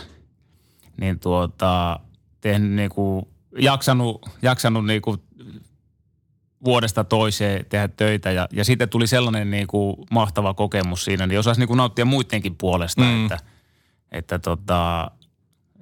niin 1.01 1.19
tuota, 1.19 1.99
tehnyt 2.41 2.71
niinku, 2.71 3.27
jaksanut, 3.59 4.25
jaksanut 4.41 4.85
niinku 4.85 5.17
vuodesta 6.63 7.03
toiseen 7.03 7.65
tehdä 7.69 7.87
töitä 7.87 8.31
ja, 8.31 8.47
ja 8.53 8.65
sitten 8.65 8.89
tuli 8.89 9.07
sellainen 9.07 9.51
niinku 9.51 10.05
mahtava 10.11 10.53
kokemus 10.53 11.05
siinä, 11.05 11.27
niin 11.27 11.39
osasi 11.39 11.59
niinku 11.59 11.75
nauttia 11.75 12.05
muidenkin 12.05 12.55
puolesta, 12.55 13.01
mm. 13.01 13.23
että, 13.23 13.39
että 14.11 14.39
tota, 14.39 15.11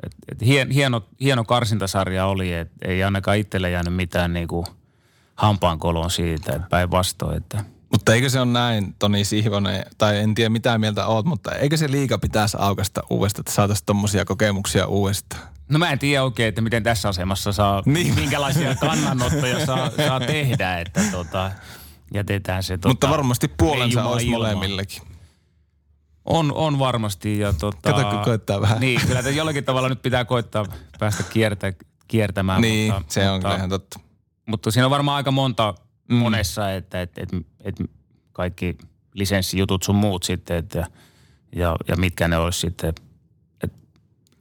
et, 0.03 0.15
et 0.31 0.41
hien, 0.41 0.71
hieno, 0.71 1.01
hieno 1.21 1.43
karsintasarja 1.43 2.25
oli, 2.25 2.53
että 2.53 2.75
ei 2.85 3.03
ainakaan 3.03 3.37
itselle 3.37 3.69
jäänyt 3.69 3.95
mitään 3.95 4.33
niinku 4.33 4.65
hampaankoloon 5.35 6.11
siitä, 6.11 6.55
että 6.55 6.67
päinvastoin, 6.69 7.37
että 7.37 7.63
Mutta 7.91 8.13
eikö 8.13 8.29
se 8.29 8.39
ole 8.39 8.51
näin, 8.51 8.95
Toni 8.99 9.25
Sihvonen, 9.25 9.85
tai 9.97 10.17
en 10.17 10.35
tiedä 10.35 10.49
mitä 10.49 10.77
mieltä 10.77 11.07
oot, 11.07 11.25
mutta 11.25 11.51
eikö 11.51 11.77
se 11.77 11.91
liiga 11.91 12.17
pitäisi 12.17 12.57
aukasta 12.59 13.01
uudestaan, 13.09 13.41
että 13.41 13.51
saataisiin 13.51 13.85
tommosia 13.85 14.25
kokemuksia 14.25 14.87
uudestaan? 14.87 15.56
No 15.69 15.79
mä 15.79 15.91
en 15.91 15.99
tiedä 15.99 16.23
oikein, 16.23 16.49
että 16.49 16.61
miten 16.61 16.83
tässä 16.83 17.09
asemassa 17.09 17.51
saa, 17.51 17.83
Niin. 17.85 18.15
minkälaisia 18.15 18.75
kannanottoja 18.75 19.65
saa, 19.65 19.89
saa 20.07 20.19
tehdä, 20.19 20.79
että 20.79 21.01
tota, 21.11 21.51
jätetään 22.13 22.63
se 22.63 22.77
tota, 22.77 22.87
Mutta 22.87 23.09
varmasti 23.09 23.47
puolensa 23.47 24.05
olisi 24.05 24.25
ilmaan. 24.27 24.41
molemmillekin. 24.41 25.01
On, 26.25 26.53
on 26.53 26.79
varmasti. 26.79 27.39
Ja 27.39 27.53
tota, 27.53 27.93
Kato, 27.93 28.09
kun 28.09 28.19
koittaa 28.19 28.61
vähän. 28.61 28.79
Niin, 28.79 29.01
kyllä 29.07 29.19
jollakin 29.19 29.63
tavalla 29.63 29.89
nyt 29.89 30.01
pitää 30.01 30.25
koittaa 30.25 30.65
päästä 30.99 31.23
kiertä, 31.23 31.73
kiertämään. 32.07 32.61
Niin, 32.61 32.93
mutta, 32.93 33.13
se 33.13 33.29
on 33.29 33.41
mutta, 33.41 33.67
totta. 33.69 33.99
Mutta 34.45 34.71
siinä 34.71 34.85
on 34.85 34.91
varmaan 34.91 35.15
aika 35.15 35.31
monta 35.31 35.73
mm. 36.09 36.15
monessa, 36.15 36.73
että 36.73 37.01
et, 37.01 37.17
et, 37.17 37.29
et 37.63 37.75
kaikki 38.33 38.77
lisenssijutut 39.13 39.83
sun 39.83 39.95
muut 39.95 40.23
sitten, 40.23 40.57
että, 40.57 40.87
ja, 41.55 41.75
ja 41.87 41.95
mitkä 41.95 42.27
ne 42.27 42.37
olisi 42.37 42.59
sitten. 42.59 42.93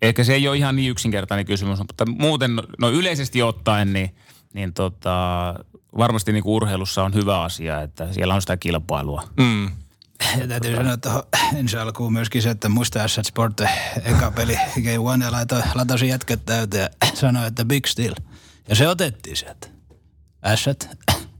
Ehkä 0.06 0.24
se 0.24 0.34
ei 0.34 0.48
ole 0.48 0.56
ihan 0.56 0.76
niin 0.76 0.90
yksinkertainen 0.90 1.46
kysymys, 1.46 1.78
mutta 1.78 2.06
muuten 2.06 2.50
no 2.78 2.90
yleisesti 2.90 3.42
ottaen, 3.42 3.92
niin, 3.92 4.16
niin 4.54 4.72
tota, 4.72 5.54
varmasti 5.98 6.32
niin 6.32 6.44
urheilussa 6.46 7.04
on 7.04 7.14
hyvä 7.14 7.42
asia, 7.42 7.82
että 7.82 8.12
siellä 8.12 8.34
on 8.34 8.40
sitä 8.40 8.56
kilpailua. 8.56 9.22
Mm. 9.40 9.70
Ja 10.38 10.48
täytyy 10.48 10.76
sanoa 10.76 10.96
tuohon 10.96 11.22
ensi 11.56 11.76
alkuun 11.76 12.12
myöskin 12.12 12.42
se, 12.42 12.50
että 12.50 12.68
muista 12.68 13.02
Asset 13.02 13.26
Sport, 13.26 13.60
eka 14.04 14.30
peli 14.30 14.58
Game 14.74 14.98
One 14.98 15.24
ja 15.24 15.32
laitoi, 15.32 15.62
latasin 15.74 16.08
jätkät 16.08 16.44
täyteen 16.44 16.82
ja 16.82 17.08
sanoi, 17.14 17.46
että 17.46 17.64
big 17.64 17.86
still. 17.86 18.14
Ja 18.68 18.76
se 18.76 18.88
otettiin 18.88 19.36
sieltä. 19.36 19.68
Asset 20.42 20.88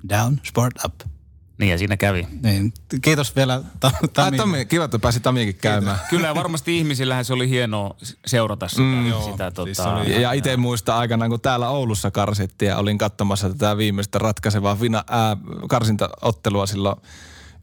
down, 0.08 0.40
sport 0.44 0.84
up. 0.84 1.15
Niin 1.58 1.70
ja 1.70 1.78
siinä 1.78 1.96
kävi. 1.96 2.26
Niin, 2.42 2.72
kiitos 3.02 3.36
vielä 3.36 3.62
Ta- 3.80 3.90
Ai, 4.02 4.08
Tami. 4.12 4.36
Tami, 4.36 4.64
kiva, 4.66 4.84
että 4.84 4.98
pääsi 4.98 5.20
Tamiakin 5.20 5.54
käymään. 5.54 5.98
Kyllä 6.10 6.26
ja 6.26 6.34
varmasti 6.34 6.78
ihmisillähän 6.78 7.24
se 7.24 7.32
oli 7.32 7.48
hienoa 7.50 7.96
seurata 8.26 8.68
sitä. 8.68 8.82
Mm, 8.82 9.12
sitä 9.24 9.52
siis 9.64 9.76
tota, 9.76 9.94
oli- 9.96 10.12
Ja, 10.12 10.20
ja 10.20 10.32
itse 10.32 10.56
muistan 10.56 10.96
aikanaan, 10.96 11.30
kun 11.30 11.40
täällä 11.40 11.68
Oulussa 11.68 12.10
karsittiin 12.10 12.68
ja 12.68 12.76
olin 12.78 12.98
katsomassa 12.98 13.48
tätä 13.50 13.76
viimeistä 13.76 14.18
ratkaisevaa 14.18 14.80
vina, 14.80 15.04
ää, 15.10 15.36
karsintaottelua 15.68 16.66
silloin 16.66 16.96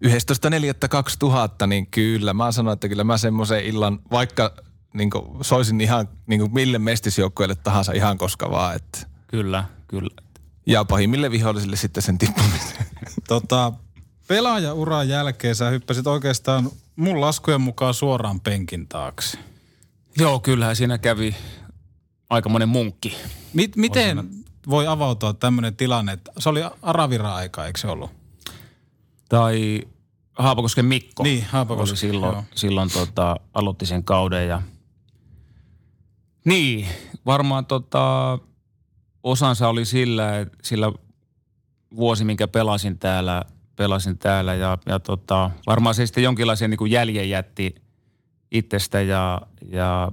11.4.2000, 0.06 1.67
niin 1.67 1.88
kyllä 1.88 2.34
mä 2.34 2.51
sanoin, 2.51 2.73
että 2.73 2.89
kyllä 2.89 3.03
mä 3.03 3.17
semmoisen 3.17 3.63
illan, 3.65 3.99
vaikka 4.12 4.53
niin 4.93 5.10
soisin 5.41 5.82
ihan 5.82 6.10
niin 6.27 6.53
mille 6.53 6.79
mestisjoukkueelle 6.79 7.56
tahansa 7.56 7.91
ihan 7.91 8.17
koska 8.17 8.51
vaan, 8.51 8.75
että 8.75 8.99
Kyllä, 9.27 9.63
kyllä. 9.88 10.22
Ja 10.65 10.86
pahimmille 10.86 11.32
vihollisille 11.32 11.76
sitten 11.76 12.04
sen 12.04 12.17
tippumisen. 12.17 12.86
Tota, 13.28 13.73
pelaajauran 14.28 15.10
jälkeen 15.10 15.56
sä 15.56 15.69
hyppäsit 15.69 16.08
oikeastaan 16.08 16.69
mun 16.95 17.21
laskujen 17.21 17.62
mukaan 17.62 17.93
suoraan 17.93 18.41
penkin 18.41 18.88
taakse. 18.88 19.38
Joo, 20.17 20.39
kyllähän 20.39 20.76
siinä 20.76 20.97
kävi 20.97 21.36
aikamoinen 22.30 22.69
munkki. 22.69 23.17
Mit, 23.54 23.76
miten 23.76 24.30
voi 24.69 24.88
avautua 24.88 25.34
tämmöinen 25.34 25.76
tilanne, 25.76 26.13
että 26.13 26.32
se 26.39 26.49
oli 26.49 26.62
Aravira-aika, 26.82 27.65
eikö 27.65 27.80
se 27.80 27.88
ollut? 27.88 28.12
Tai 29.30 29.82
Haapakosken 30.34 30.86
Mikko. 30.86 31.23
Niin, 31.23 31.45
Haapakoski, 31.45 31.91
Oli 31.91 31.97
silloin, 31.97 32.34
joo. 32.34 32.43
silloin 32.56 32.89
tota, 32.93 33.36
aloitti 33.54 33.86
sen 33.86 34.04
kauden 34.04 34.47
ja 34.47 34.62
niin, 36.45 36.88
varmaan 37.26 37.65
tota, 37.65 38.39
osansa 39.23 39.67
oli 39.67 39.86
sillä, 39.86 40.45
sillä 40.63 40.91
vuosi, 41.95 42.25
minkä 42.25 42.47
pelasin 42.47 42.99
täällä, 42.99 43.43
pelasin 43.75 44.17
täällä 44.17 44.53
ja, 44.53 44.77
ja 44.86 44.99
tota, 44.99 45.51
varmaan 45.67 45.95
se 45.95 46.05
sitten 46.05 46.23
jonkinlaisen 46.23 46.69
niin 46.69 46.91
jäljen 46.91 47.29
jätti 47.29 47.75
itsestä 48.51 49.01
ja, 49.01 49.41
ja 49.71 50.12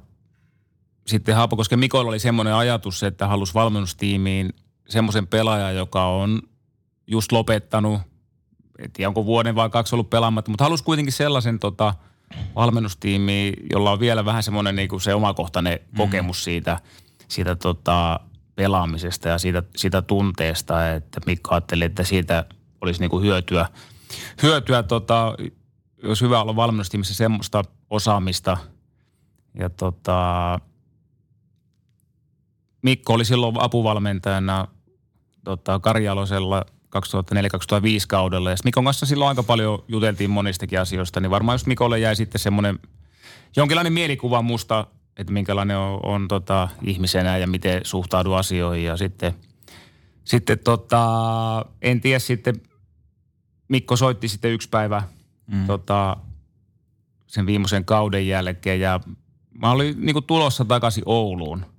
sitten 1.07 1.35
Haapakosken 1.35 1.79
Mikolla 1.79 2.09
oli 2.09 2.19
semmoinen 2.19 2.55
ajatus, 2.55 3.03
että 3.03 3.27
halusi 3.27 3.55
valmennustiimiin 3.55 4.53
semmoisen 4.89 5.27
pelaajan, 5.27 5.77
joka 5.77 6.07
on 6.07 6.43
just 7.07 7.33
lopettanut, 7.33 8.01
en 8.79 8.93
tiedä 8.93 9.09
onko 9.09 9.25
vuoden 9.25 9.55
vai 9.55 9.71
kaksi 9.71 9.95
ollut 9.95 10.11
pelaamatta, 10.11 10.51
mutta 10.51 10.65
halusi 10.65 10.85
kuitenkin 10.85 11.13
sellaisen 11.13 11.59
tota, 11.59 11.95
valmennustiimiin, 12.57 13.55
jolla 13.73 13.93
on 13.93 14.01
vielä 14.01 14.25
vähän 14.25 14.43
semmoinen 14.43 14.77
niin 14.77 14.89
kuin 14.89 15.01
se 15.01 15.15
omakohtainen 15.15 15.81
mm. 15.93 15.97
kokemus 15.97 16.45
siitä, 16.45 16.81
siitä 17.29 17.57
tota, 17.57 18.21
pelaamisesta 18.61 19.29
ja 19.29 19.39
siitä, 19.39 19.63
siitä 19.77 20.03
tunteesta, 20.03 20.95
että 20.95 21.21
Mikko 21.27 21.55
ajatteli, 21.55 21.85
että 21.85 22.05
siitä 22.05 22.45
olisi 22.81 23.01
niin 23.01 23.11
kuin 23.11 23.25
hyötyä, 23.25 23.69
hyötyä 24.43 24.83
tota, 24.83 25.35
jos 26.03 26.21
hyvä 26.21 26.43
olla 26.43 26.57
valmennustiimissä 26.57 27.15
semmoista 27.15 27.65
osaamista. 27.91 28.57
Ja 29.55 29.71
tota, 29.71 30.61
Mikko 32.83 33.13
oli 33.13 33.25
silloin 33.25 33.61
apuvalmentajana 33.61 34.69
tota, 35.45 35.79
Karjalosella 35.79 36.65
2004-2005 36.97 37.01
kaudella. 38.09 38.51
Ja 38.51 38.57
Mikon 38.65 38.85
kanssa 38.85 39.07
silloin 39.07 39.29
aika 39.29 39.43
paljon 39.43 39.85
juteltiin 39.89 40.31
monistakin 40.31 40.81
asioista, 40.81 41.21
niin 41.21 41.31
varmaan 41.31 41.55
just 41.55 41.67
Mikolle 41.67 41.99
jäi 41.99 42.17
sitten 42.17 42.41
semmoinen 42.41 42.79
jonkinlainen 43.57 43.93
mielikuva 43.93 44.43
musta, 44.43 44.87
että 45.21 45.33
minkälainen 45.33 45.77
on, 45.77 46.01
on 46.03 46.29
tota, 46.29 46.69
ihmisenä 46.83 47.39
ja 47.39 47.47
miten 47.47 47.81
suhtaudu 47.85 48.33
asioihin. 48.33 48.85
Ja 48.85 48.97
sitten, 48.97 49.35
sitten 50.25 50.59
tota, 50.59 51.05
en 51.83 52.01
tiedä 52.01 52.19
sitten, 52.19 52.55
Mikko 53.69 53.97
soitti 53.97 54.29
sitten 54.29 54.53
yksi 54.53 54.69
päivä 54.69 55.03
mm. 55.47 55.67
tota, 55.67 56.17
sen 57.27 57.47
viimeisen 57.47 57.85
kauden 57.85 58.29
jälkeen 58.29 58.81
ja 58.81 59.01
mä 59.55 59.71
olin 59.71 60.07
niin 60.07 60.25
tulossa 60.27 60.65
takaisin 60.65 61.03
Ouluun– 61.07 61.67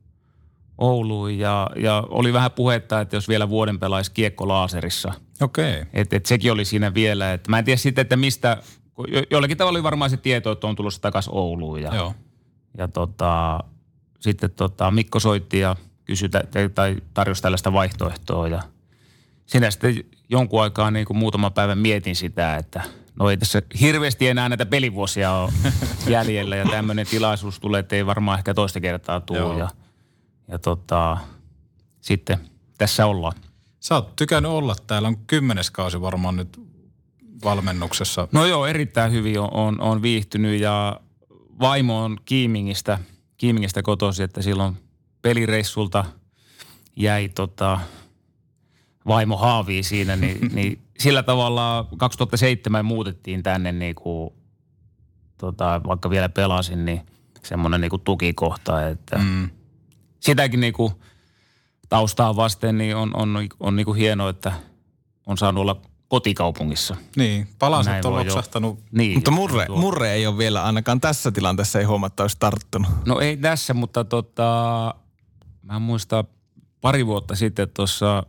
Ouluun 0.81 1.37
ja, 1.37 1.69
ja 1.75 2.03
oli 2.09 2.33
vähän 2.33 2.51
puhetta, 2.51 3.01
että 3.01 3.15
jos 3.15 3.27
vielä 3.27 3.49
vuoden 3.49 3.79
pelaisi 3.79 4.11
kiekko 4.11 4.47
laaserissa. 4.47 5.13
Okei. 5.41 5.81
Okay. 5.81 5.85
Että 5.93 6.15
et 6.15 6.25
sekin 6.25 6.51
oli 6.51 6.65
siinä 6.65 6.93
vielä. 6.93 7.33
Et 7.33 7.47
mä 7.47 7.59
en 7.59 7.65
tiedä 7.65 7.77
sitten, 7.77 8.01
että 8.01 8.17
mistä, 8.17 8.57
jo, 9.07 9.23
jollakin 9.31 9.57
tavalla 9.57 9.77
oli 9.77 9.83
varmaan 9.83 10.09
se 10.09 10.17
tieto, 10.17 10.51
että 10.51 10.67
on 10.67 10.75
tulossa 10.75 11.01
takaisin 11.01 11.33
Ouluun. 11.35 11.81
Ja, 11.81 11.95
Joo. 11.95 12.13
Ja 12.77 12.87
tota, 12.87 13.59
sitten 14.19 14.51
tota, 14.51 14.91
Mikko 14.91 15.19
soitti 15.19 15.59
ja 15.59 15.75
kysyi 16.05 16.29
tai 16.75 16.97
tarjosi 17.13 17.41
tällaista 17.41 17.73
vaihtoehtoa 17.73 18.47
ja 18.47 18.61
sinä 19.45 19.71
sitten 19.71 20.03
jonkun 20.29 20.63
aikaa 20.63 20.91
niin 20.91 21.05
kuin 21.05 21.17
muutama 21.17 21.49
päivän 21.49 21.77
mietin 21.77 22.15
sitä, 22.15 22.55
että 22.55 22.81
no 23.15 23.29
ei 23.29 23.37
tässä 23.37 23.61
hirveästi 23.81 24.27
enää 24.27 24.49
näitä 24.49 24.65
pelivuosia 24.65 25.31
ole 25.31 25.51
jäljellä 26.07 26.55
ja 26.55 26.65
tämmöinen 26.65 27.07
tilaisuus 27.07 27.59
tulee, 27.59 27.79
että 27.79 27.95
ei 27.95 28.05
varmaan 28.05 28.37
ehkä 28.37 28.53
toista 28.53 28.79
kertaa 28.79 29.19
tule. 29.19 29.59
Ja 29.59 29.69
ja 30.51 30.59
tota, 30.59 31.17
sitten 32.01 32.37
tässä 32.77 33.05
ollaan. 33.05 33.33
Sä 33.79 33.95
oot 33.95 34.15
tykännyt 34.15 34.51
olla 34.51 34.75
täällä, 34.87 35.07
on 35.07 35.17
kymmenes 35.17 35.71
kausi 35.71 36.01
varmaan 36.01 36.35
nyt 36.35 36.61
valmennuksessa. 37.43 38.27
No 38.31 38.45
joo, 38.45 38.65
erittäin 38.65 39.11
hyvin 39.11 39.39
on, 39.39 39.49
on, 39.51 39.81
on 39.81 40.01
viihtynyt 40.01 40.61
ja 40.61 40.99
vaimo 41.61 42.03
on 42.03 42.17
Kiimingistä, 42.25 42.99
Kiimingistä 43.37 43.81
kotosi, 43.81 44.23
että 44.23 44.41
silloin 44.41 44.77
pelireissulta 45.21 46.05
jäi 46.95 47.29
tota, 47.29 47.79
vaimo 49.07 49.37
haaviin 49.37 49.83
siinä, 49.83 50.15
niin, 50.15 50.39
niin 50.55 50.81
sillä 50.99 51.23
tavalla 51.23 51.87
2007 51.97 52.85
muutettiin 52.85 53.43
tänne 53.43 53.71
niin 53.71 53.95
kuin, 53.95 54.33
tota, 55.37 55.81
vaikka 55.87 56.09
vielä 56.09 56.29
pelasin, 56.29 56.85
niin 56.85 57.01
semmoinen 57.43 57.81
niin 57.81 57.89
kuin 57.89 58.01
tukikohta, 58.01 58.87
että 58.87 59.17
mm. 59.17 59.49
sitäkin 60.19 60.59
niin 60.59 60.73
kuin 60.73 60.93
taustaa 61.89 62.35
vasten 62.35 62.77
niin 62.77 62.95
on, 62.95 63.15
on, 63.15 63.35
on, 63.35 63.47
on 63.59 63.75
niin 63.75 63.85
kuin 63.85 63.97
hienoa, 63.97 64.29
että 64.29 64.53
on 65.27 65.37
saanut 65.37 65.61
olla 65.61 65.81
kotikaupungissa. 66.11 66.95
Niin, 67.15 67.47
palaset 67.59 68.05
on 68.05 68.15
loksahtanut. 68.15 68.79
Niin, 68.91 69.13
mutta 69.13 69.31
murre, 69.31 69.65
murre 69.69 70.13
ei 70.13 70.27
ole 70.27 70.37
vielä 70.37 70.63
ainakaan 70.63 71.01
tässä 71.01 71.31
tilanteessa, 71.31 71.79
ei 71.79 71.85
huomatta 71.85 72.23
olisi 72.23 72.37
tarttunut. 72.39 72.91
No 73.05 73.19
ei 73.19 73.37
tässä, 73.37 73.73
mutta 73.73 74.03
tota, 74.03 74.95
mä 75.63 75.79
muistan 75.79 76.23
pari 76.81 77.05
vuotta 77.05 77.35
sitten 77.35 77.69
tuossa 77.73 78.23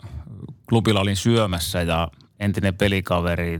klubilla 0.68 1.00
olin 1.00 1.16
syömässä 1.16 1.82
ja 1.82 2.08
entinen 2.40 2.74
pelikaveri, 2.74 3.52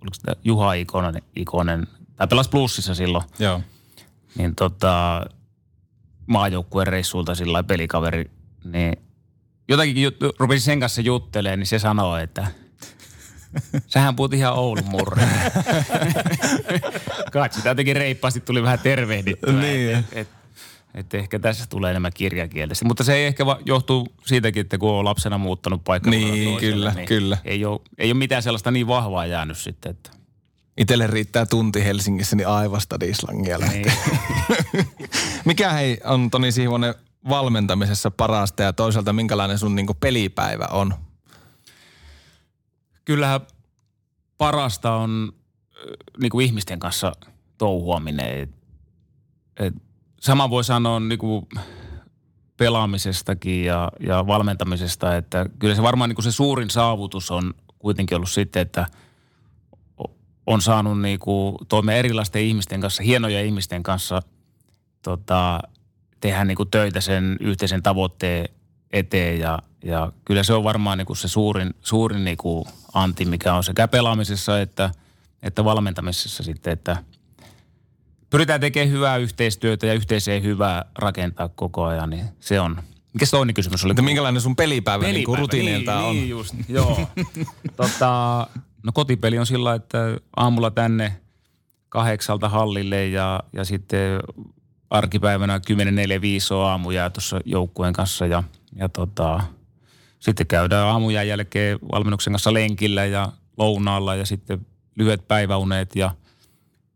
oliko 0.00 0.14
sitä 0.14 0.32
Juha 0.44 0.72
Ikonen, 0.72 1.22
Ikonen 1.36 1.86
tai 2.16 2.26
pelas 2.26 2.48
plussissa 2.48 2.94
silloin. 2.94 3.24
Joo. 3.38 3.60
Niin 4.38 4.54
tota, 4.54 5.22
maajoukkueen 6.26 6.86
reissulta 6.86 7.34
sillä 7.34 7.62
pelikaveri, 7.62 8.30
niin 8.64 8.92
jotakin 9.68 9.96
jut- 9.96 10.34
rupesin 10.38 10.64
sen 10.64 10.80
kanssa 10.80 11.00
juttelemaan, 11.00 11.58
niin 11.58 11.66
se 11.66 11.78
sanoo, 11.78 12.16
että 12.16 12.46
sähän 13.86 14.16
puhut 14.16 14.34
ihan 14.34 14.54
Oulun 14.54 14.88
murre. 14.90 15.22
Katsi, 17.32 17.60
jotenkin 17.68 17.96
reippaasti 17.96 18.40
tuli 18.40 18.62
vähän 18.62 18.78
tervehdittyä. 18.78 19.52
niin. 19.52 19.96
Et, 19.96 20.06
et, 20.12 20.28
et 20.94 21.14
ehkä 21.14 21.38
tässä 21.38 21.66
tulee 21.66 21.90
enemmän 21.90 22.12
kirjakielistä. 22.14 22.84
Mutta 22.84 23.04
se 23.04 23.14
ei 23.14 23.26
ehkä 23.26 23.46
va- 23.46 23.60
johtuu 23.64 24.08
siitäkin, 24.26 24.60
että 24.60 24.78
kun 24.78 24.90
on 24.90 25.04
lapsena 25.04 25.38
muuttanut 25.38 25.84
paikkaa. 25.84 26.10
Niin, 26.10 26.60
kyllä, 26.60 26.92
niin 26.94 27.08
kyllä. 27.08 27.38
Ei 27.44 27.64
ole, 27.64 27.80
ei 27.98 28.10
ole 28.10 28.18
mitään 28.18 28.42
sellaista 28.42 28.70
niin 28.70 28.86
vahvaa 28.86 29.26
jäänyt 29.26 29.58
sitten, 29.58 29.90
että 29.90 30.10
Itelle 30.76 31.06
riittää 31.06 31.46
tunti 31.46 31.84
Helsingissä, 31.84 32.36
niin 32.36 32.48
aivasta 32.48 33.00
dislangia 33.00 33.58
niin. 33.58 33.92
Mikä 35.44 35.70
hei 35.70 36.00
on 36.04 36.30
Toni 36.30 36.52
Siivonen 36.52 36.94
valmentamisessa 37.28 38.10
parasta 38.10 38.62
ja 38.62 38.72
toisaalta 38.72 39.12
minkälainen 39.12 39.58
sun 39.58 39.74
niinku 39.74 39.94
pelipäivä 39.94 40.66
on? 40.70 40.94
Kyllähän 43.04 43.40
parasta 44.38 44.94
on 44.94 45.32
niinku 46.20 46.40
ihmisten 46.40 46.78
kanssa 46.78 47.12
touhuaminen. 47.58 48.40
Et, 48.40 48.50
et 49.56 49.74
sama 50.20 50.50
voi 50.50 50.64
sanoa 50.64 51.00
niinku 51.00 51.48
pelaamisestakin 52.56 53.64
ja, 53.64 53.92
ja 54.00 54.26
valmentamisesta, 54.26 55.16
että 55.16 55.46
kyllä 55.58 55.74
se 55.74 55.82
varmaan 55.82 56.10
niinku 56.10 56.22
se 56.22 56.32
suurin 56.32 56.70
saavutus 56.70 57.30
on 57.30 57.54
kuitenkin 57.78 58.16
ollut 58.16 58.30
sitten, 58.30 58.62
että– 58.62 58.86
on 60.46 60.62
saanut 60.62 61.00
niinku 61.00 61.56
toimia 61.68 61.94
erilaisten 61.94 62.42
ihmisten 62.42 62.80
kanssa, 62.80 63.02
hienoja 63.02 63.42
ihmisten 63.42 63.82
kanssa 63.82 64.22
tota, 65.02 65.60
tehdä 66.20 66.44
niinku 66.44 66.64
töitä 66.64 67.00
sen 67.00 67.36
yhteisen 67.40 67.82
tavoitteen 67.82 68.48
eteen 68.92 69.40
ja, 69.40 69.58
ja 69.84 70.12
kyllä 70.24 70.42
se 70.42 70.54
on 70.54 70.64
varmaan 70.64 70.98
niinku 70.98 71.14
se 71.14 71.28
suurin, 71.28 71.74
suurin 71.80 72.24
niinku 72.24 72.66
anti, 72.94 73.24
mikä 73.24 73.54
on 73.54 73.64
sekä 73.64 73.88
pelaamisessa 73.88 74.60
että, 74.60 74.90
että 75.42 75.64
valmentamisessa 75.64 76.42
sitten, 76.42 76.72
että 76.72 76.96
pyritään 78.30 78.60
tekemään 78.60 78.90
hyvää 78.90 79.16
yhteistyötä 79.16 79.86
ja 79.86 79.94
yhteiseen 79.94 80.42
hyvää 80.42 80.84
rakentaa 80.98 81.48
koko 81.48 81.84
ajan, 81.84 82.10
niin 82.10 82.24
se 82.40 82.60
on. 82.60 82.82
Mikä 83.12 83.26
se 83.26 83.30
toinen 83.30 83.54
kysymys 83.54 83.84
oli? 83.84 83.90
Että 83.90 84.02
minkälainen 84.02 84.42
sun 84.42 84.56
pelipäivä, 84.56 85.04
pelipäivä 85.04 85.36
niin 85.36 85.38
rutiineilta 85.38 85.96
niin, 85.96 86.08
on? 86.08 86.16
Niin 86.16 86.28
just, 86.28 86.54
joo. 86.68 87.08
tota, 87.76 88.46
No 88.82 88.92
kotipeli 88.92 89.38
on 89.38 89.46
sillä, 89.46 89.74
että 89.74 89.98
aamulla 90.36 90.70
tänne 90.70 91.20
kahdeksalta 91.88 92.48
hallille 92.48 93.06
ja, 93.06 93.42
ja 93.52 93.64
sitten 93.64 94.20
arkipäivänä 94.90 95.58
10.45 95.58 96.54
on 96.54 96.66
aamuja 96.66 97.10
tuossa 97.10 97.40
joukkueen 97.44 97.92
kanssa 97.92 98.26
ja, 98.26 98.42
ja 98.76 98.88
tota, 98.88 99.40
sitten 100.20 100.46
käydään 100.46 100.86
aamuja 100.86 101.22
jälkeen 101.22 101.78
valmennuksen 101.92 102.32
kanssa 102.32 102.54
lenkillä 102.54 103.04
ja 103.04 103.32
lounaalla 103.56 104.14
ja 104.14 104.26
sitten 104.26 104.66
lyhyet 104.96 105.28
päiväunet 105.28 105.96
ja 105.96 106.10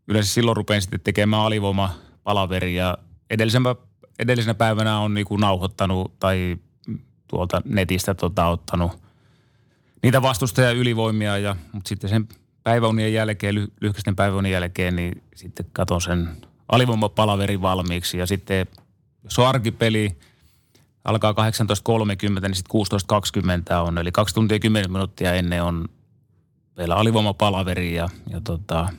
yleensä 0.07 0.33
silloin 0.33 0.57
rupean 0.57 0.81
sitten 0.81 0.99
tekemään 1.01 1.41
alivoima 1.41 1.93
palaveria. 2.23 2.97
Edellisenä, 3.29 3.75
edellisenä 4.19 4.53
päivänä 4.53 4.99
on 4.99 5.13
niinku 5.13 5.37
nauhoittanut 5.37 6.19
tai 6.19 6.57
tuolta 7.27 7.61
netistä 7.65 8.13
tota, 8.13 8.47
ottanut 8.47 8.91
niitä 10.03 10.21
vastustaja 10.21 10.71
ylivoimia, 10.71 11.37
ja, 11.37 11.55
mutta 11.71 11.89
sitten 11.89 12.09
sen 12.09 12.27
päiväunien 12.63 13.13
jälkeen, 13.13 13.55
ly, 13.55 13.67
lyhkäisten 13.81 14.15
päiväunien 14.15 14.53
jälkeen, 14.53 14.95
niin 14.95 15.23
sitten 15.35 15.65
katon 15.73 16.01
sen 16.01 16.29
alivoimapalaverin 16.67 17.61
valmiiksi 17.61 18.17
ja 18.17 18.25
sitten 18.25 18.67
jos 19.23 19.39
on 19.39 19.47
arkipeli, 19.47 20.17
alkaa 21.05 21.31
18.30, 21.31 21.37
niin 22.41 22.55
sitten 22.55 22.81
16.20 23.73 23.75
on, 23.75 23.97
eli 23.97 24.11
kaksi 24.11 24.35
tuntia 24.35 24.59
10 24.59 24.91
minuuttia 24.91 25.33
ennen 25.33 25.63
on 25.63 25.85
vielä 26.77 26.95
alivoimapalaveri 26.95 27.95
ja, 27.95 28.09
ja 28.29 28.41
tota, 28.41 28.89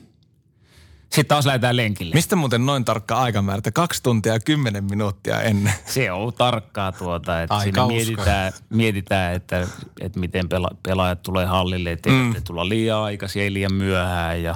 Sitten 1.02 1.26
taas 1.26 1.46
lähdetään 1.46 1.76
lenkille. 1.76 2.14
Mistä 2.14 2.36
muuten 2.36 2.66
noin 2.66 2.84
tarkka 2.84 3.16
aikamäärä, 3.16 3.58
että 3.58 3.70
kaksi 3.70 4.02
tuntia 4.02 4.32
ja 4.32 4.40
kymmenen 4.40 4.84
minuuttia 4.84 5.42
ennen? 5.42 5.72
Se 5.86 6.12
on 6.12 6.32
tarkkaa 6.32 6.92
tuota, 6.92 7.42
että 7.42 7.54
Aika 7.54 7.62
siinä 7.62 7.86
mietitään, 7.86 8.52
mietitään 8.70 9.34
että, 9.34 9.66
että 10.00 10.20
miten 10.20 10.48
pela, 10.48 10.70
pelaajat 10.82 11.22
tulee 11.22 11.46
hallille, 11.46 11.92
että 11.92 12.10
mm. 12.10 12.34
tulla 12.44 12.68
liian 12.68 12.98
aikaisin, 12.98 13.42
ei 13.42 13.52
liian 13.52 13.74
myöhään 13.74 14.42
ja, 14.42 14.54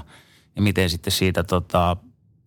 ja 0.57 0.63
miten 0.63 0.91
sitten 0.91 1.13
siitä 1.13 1.45
tota, 1.45 1.97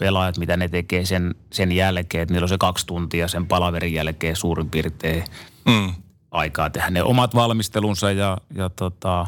pelaajat, 0.03 0.37
mitä 0.37 0.57
ne 0.57 0.67
tekee 0.67 1.05
sen, 1.05 1.35
sen 1.53 1.71
jälkeen, 1.71 2.21
että 2.21 2.33
niillä 2.33 2.45
on 2.45 2.49
se 2.49 2.57
kaksi 2.57 2.85
tuntia 2.87 3.27
sen 3.27 3.47
palaverin 3.47 3.93
jälkeen 3.93 4.35
suurin 4.35 4.69
piirtein 4.69 5.23
Mm. 5.65 5.93
aikaa 6.31 6.69
tehdä 6.69 6.89
ne 6.89 7.03
omat 7.03 7.35
valmistelunsa 7.35 8.11
ja, 8.11 8.37
ja 8.55 8.69
tota, 8.69 9.27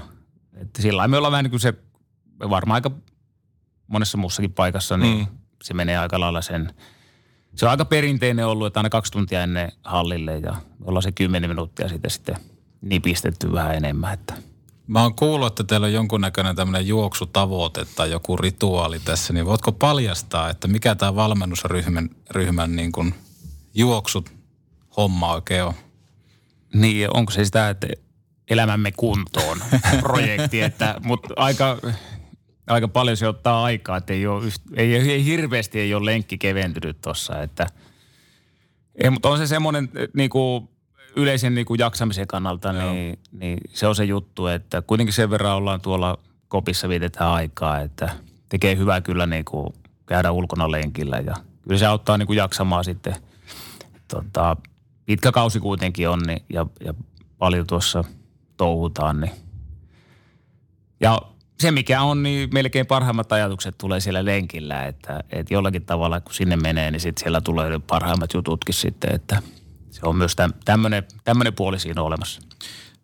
että 0.61 0.81
sillä 0.81 1.07
me 1.07 1.17
ollaan 1.17 1.31
vähän 1.31 1.43
niin 1.43 1.51
kuin 1.51 1.59
se, 1.59 1.73
varmaan 2.39 2.75
aika 2.75 2.91
monessa 3.88 4.17
muussakin 4.17 4.53
paikassa, 4.53 4.97
niin 4.97 5.17
mm. 5.17 5.27
se 5.63 5.73
menee 5.73 5.97
aika 5.97 6.19
lailla 6.19 6.41
sen, 6.41 6.73
se 7.55 7.65
on 7.65 7.71
aika 7.71 7.85
perinteinen 7.85 8.47
ollut, 8.47 8.67
että 8.67 8.79
aina 8.79 8.89
kaksi 8.89 9.11
tuntia 9.11 9.43
ennen 9.43 9.71
hallille 9.83 10.38
ja 10.38 10.55
ollaan 10.83 11.03
se 11.03 11.11
kymmenen 11.11 11.49
minuuttia 11.49 11.89
sitten 11.89 12.11
sitten 12.11 12.38
nipistetty 12.81 13.51
vähän 13.51 13.75
enemmän, 13.75 14.13
että 14.13 14.33
Mä 14.88 15.04
oon 15.04 15.15
kuullut, 15.15 15.48
että 15.48 15.63
teillä 15.63 15.86
on 15.86 15.93
jonkunnäköinen 15.93 16.56
tämmöinen 16.56 16.88
juoksutavoite 16.88 17.86
tai 17.95 18.12
joku 18.12 18.38
rituaali 18.38 19.00
tässä, 19.00 19.34
niin 19.34 19.45
voitko 19.45 19.71
paljastaa, 19.71 20.50
että 20.50 20.67
mikä 20.67 20.95
tämä 20.95 21.15
valmennusryhmän 21.15 22.10
ryhmän 22.32 22.76
niin 22.76 22.91
kuin 22.91 23.15
juoksut 23.74 24.34
homma 24.98 25.34
oikein 25.34 25.63
on? 25.63 25.74
Niin, 26.74 27.17
onko 27.17 27.32
se 27.32 27.45
sitä, 27.45 27.69
että 27.69 27.88
elämämme 28.50 28.91
kuntoon 28.91 29.58
projekti, 30.02 30.62
että, 30.62 30.95
mutta 31.04 31.34
aika, 31.36 31.78
aika 32.67 32.88
paljon 32.88 33.17
se 33.17 33.28
ottaa 33.28 33.63
aikaa, 33.63 33.98
että 33.98 34.13
ei, 34.13 34.28
ole, 34.28 34.52
ei, 34.76 34.95
ei 34.95 35.26
hirveästi 35.26 35.80
ei 35.80 35.93
ole 35.93 36.06
lenkki 36.06 36.38
keventynyt 36.38 37.02
tuossa, 37.02 37.41
että 37.41 37.67
ei, 39.04 39.10
mutta 39.10 39.30
on 39.30 39.38
se 39.38 39.48
semmoinen 39.48 39.89
niin 40.13 40.30
kuin 40.30 40.69
yleisen 41.15 41.56
niin 41.56 41.65
kuin 41.65 41.80
jaksamisen 41.80 42.28
kannalta, 42.28 42.73
niin, 42.73 43.19
niin, 43.32 43.58
se 43.69 43.88
on 43.88 43.95
se 43.95 44.04
juttu, 44.04 44.47
että 44.47 44.82
kuitenkin 44.82 45.13
sen 45.13 45.30
verran 45.30 45.56
ollaan 45.56 45.82
tuolla 45.82 46.17
kopissa 46.47 46.89
vietetään 46.89 47.32
aikaa, 47.32 47.80
että 47.80 48.10
tekee 48.49 48.78
hyvää 48.78 49.01
kyllä 49.01 49.25
niin 49.25 49.45
kuin 49.45 49.73
käydä 50.06 50.32
ulkona 50.32 50.71
lenkillä 50.71 51.17
ja 51.17 51.36
kyllä 51.63 51.78
se 51.78 51.86
auttaa 51.86 52.17
niin 52.17 52.28
kuin 52.28 52.38
jaksamaan 52.38 52.84
sitten 52.84 53.15
tota, 54.08 54.58
pitkä 55.06 55.32
kausi 55.32 55.60
kuitenkin 55.60 56.10
on 56.10 56.19
niin, 56.28 56.43
ja, 56.49 56.65
ja 56.86 56.93
paljon 57.38 57.67
tuossa 57.67 58.04
touhutaan. 58.58 59.21
Niin. 59.21 59.32
Ja 60.99 61.21
se 61.60 61.71
mikä 61.71 62.01
on, 62.01 62.23
niin 62.23 62.49
melkein 62.54 62.86
parhaimmat 62.86 63.32
ajatukset 63.32 63.75
tulee 63.78 63.99
siellä 63.99 64.25
lenkillä, 64.25 64.86
että, 64.86 65.23
että 65.30 65.54
jollakin 65.54 65.86
tavalla 65.86 66.21
kun 66.21 66.34
sinne 66.34 66.56
menee, 66.56 66.91
niin 66.91 66.99
sitten 66.99 67.23
siellä 67.23 67.41
tulee 67.41 67.80
parhaimmat 67.88 68.34
jututkin 68.34 68.75
sitten, 68.75 69.15
että 69.15 69.41
se 69.95 70.01
on 70.03 70.15
myös 70.15 70.36
tämmöinen, 70.65 71.03
puoli 71.55 71.79
siinä 71.79 72.01
olemassa. 72.01 72.41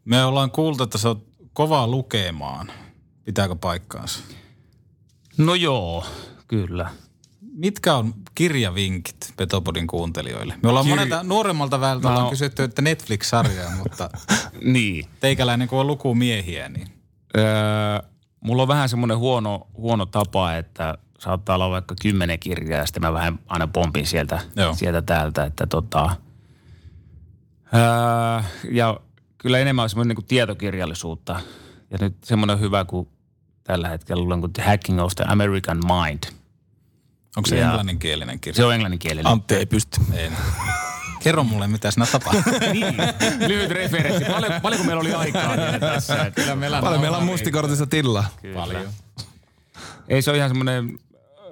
Me 0.05 0.25
ollaan 0.25 0.51
kuultu, 0.51 0.83
että 0.83 0.97
se 0.97 1.07
on 1.07 1.21
kova 1.53 1.87
lukemaan. 1.87 2.71
Pitääkö 3.23 3.55
paikkaansa? 3.55 4.19
No 5.37 5.55
joo, 5.55 6.05
kyllä. 6.47 6.89
Mitkä 7.41 7.95
on 7.95 8.13
kirjavinkit 8.35 9.33
Petopodin 9.37 9.87
kuuntelijoille? 9.87 10.53
Me 10.63 10.69
ollaan 10.69 10.85
Kir- 10.85 10.89
monelta 10.89 11.23
nuoremmalta 11.23 11.79
väeltä 11.79 12.07
No. 12.07 12.13
ollaan 12.13 12.29
kysytty, 12.29 12.63
että 12.63 12.81
Netflix-sarjaa, 12.81 13.71
mutta 13.77 14.09
Niin. 14.73 15.05
teikäläinen 15.19 15.67
kun 15.67 15.79
on 15.79 15.87
lukumiehiä, 15.87 16.69
niin 16.69 16.87
Öö, 17.37 17.43
mulla 18.39 18.61
on 18.61 18.67
vähän 18.67 18.89
semmoinen 18.89 19.17
huono, 19.17 19.67
huono 19.77 20.05
tapa, 20.05 20.55
että 20.55 20.97
saattaa 21.19 21.55
olla 21.55 21.69
vaikka 21.69 21.95
kymmenen 22.01 22.39
kirjaa 22.39 22.79
ja 22.79 22.85
sitten 22.85 23.01
mä 23.03 23.13
vähän 23.13 23.39
aina 23.47 23.67
pompin 23.67 24.07
sieltä, 24.07 24.39
Joo. 24.55 24.73
sieltä 24.75 25.01
täältä, 25.01 25.43
että 25.45 25.67
tota, 25.67 26.15
öö, 27.75 28.41
ja 28.71 28.99
kyllä 29.37 29.59
enemmän 29.59 29.83
on 29.83 29.89
semmoinen 29.89 30.15
niin 30.17 30.27
tietokirjallisuutta. 30.27 31.39
Ja 31.91 31.97
nyt 32.01 32.15
semmoinen 32.23 32.59
hyvä 32.59 32.85
kuin 32.85 33.07
tällä 33.63 33.89
hetkellä 33.89 34.21
luulen 34.21 34.39
kuin 34.39 34.53
The 34.53 34.63
Hacking 34.63 35.01
of 35.01 35.11
the 35.15 35.25
American 35.27 35.77
Mind. 35.77 36.23
onko 37.37 37.47
se 37.49 37.57
Ja- 37.57 37.65
englanninkielinen 37.67 38.39
kirja? 38.39 38.55
Se 38.55 38.65
on 38.65 38.73
englanninkielinen. 38.73 39.27
Antti 39.27 39.55
ei 39.55 39.65
pysty. 39.65 40.01
En. 40.13 40.37
Kerro 41.23 41.43
mulle, 41.43 41.67
mitä 41.67 41.91
siinä 41.91 42.05
tapahtuu. 42.11 42.53
niin, 42.73 42.95
lyhyt 43.47 43.71
referenssi. 43.71 44.25
Paljon, 44.31 44.61
paljonko 44.61 44.85
meillä 44.85 45.01
oli 45.01 45.13
aikaa 45.13 45.55
tässä? 45.79 46.31
Kyllä 46.35 46.55
meillä 46.55 46.81
Paljon 46.81 47.01
meillä 47.01 47.17
on 47.17 47.25
mustikortissa 47.25 47.87
tilaa. 47.87 48.25
Paljon. 48.53 48.89
Ei 50.07 50.21
se 50.21 50.31
on 50.31 50.37
ihan 50.37 50.49
semmoinen 50.49 50.99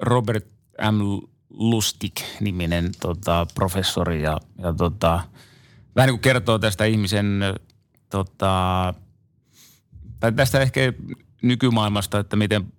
Robert 0.01 0.45
M. 0.91 1.27
Lustig-niminen 1.49 2.91
tota, 2.99 3.47
professori 3.55 4.21
ja, 4.23 4.37
ja 4.57 4.73
tota, 4.73 5.19
vähän 5.95 6.07
niin 6.07 6.15
kuin 6.15 6.21
kertoo 6.21 6.59
tästä 6.59 6.85
ihmisen 6.85 7.41
tota, 8.09 8.93
tai 10.19 10.31
tästä 10.31 10.59
ehkä 10.59 10.93
nykymaailmasta, 11.41 12.19
että 12.19 12.35
miten 12.35 12.73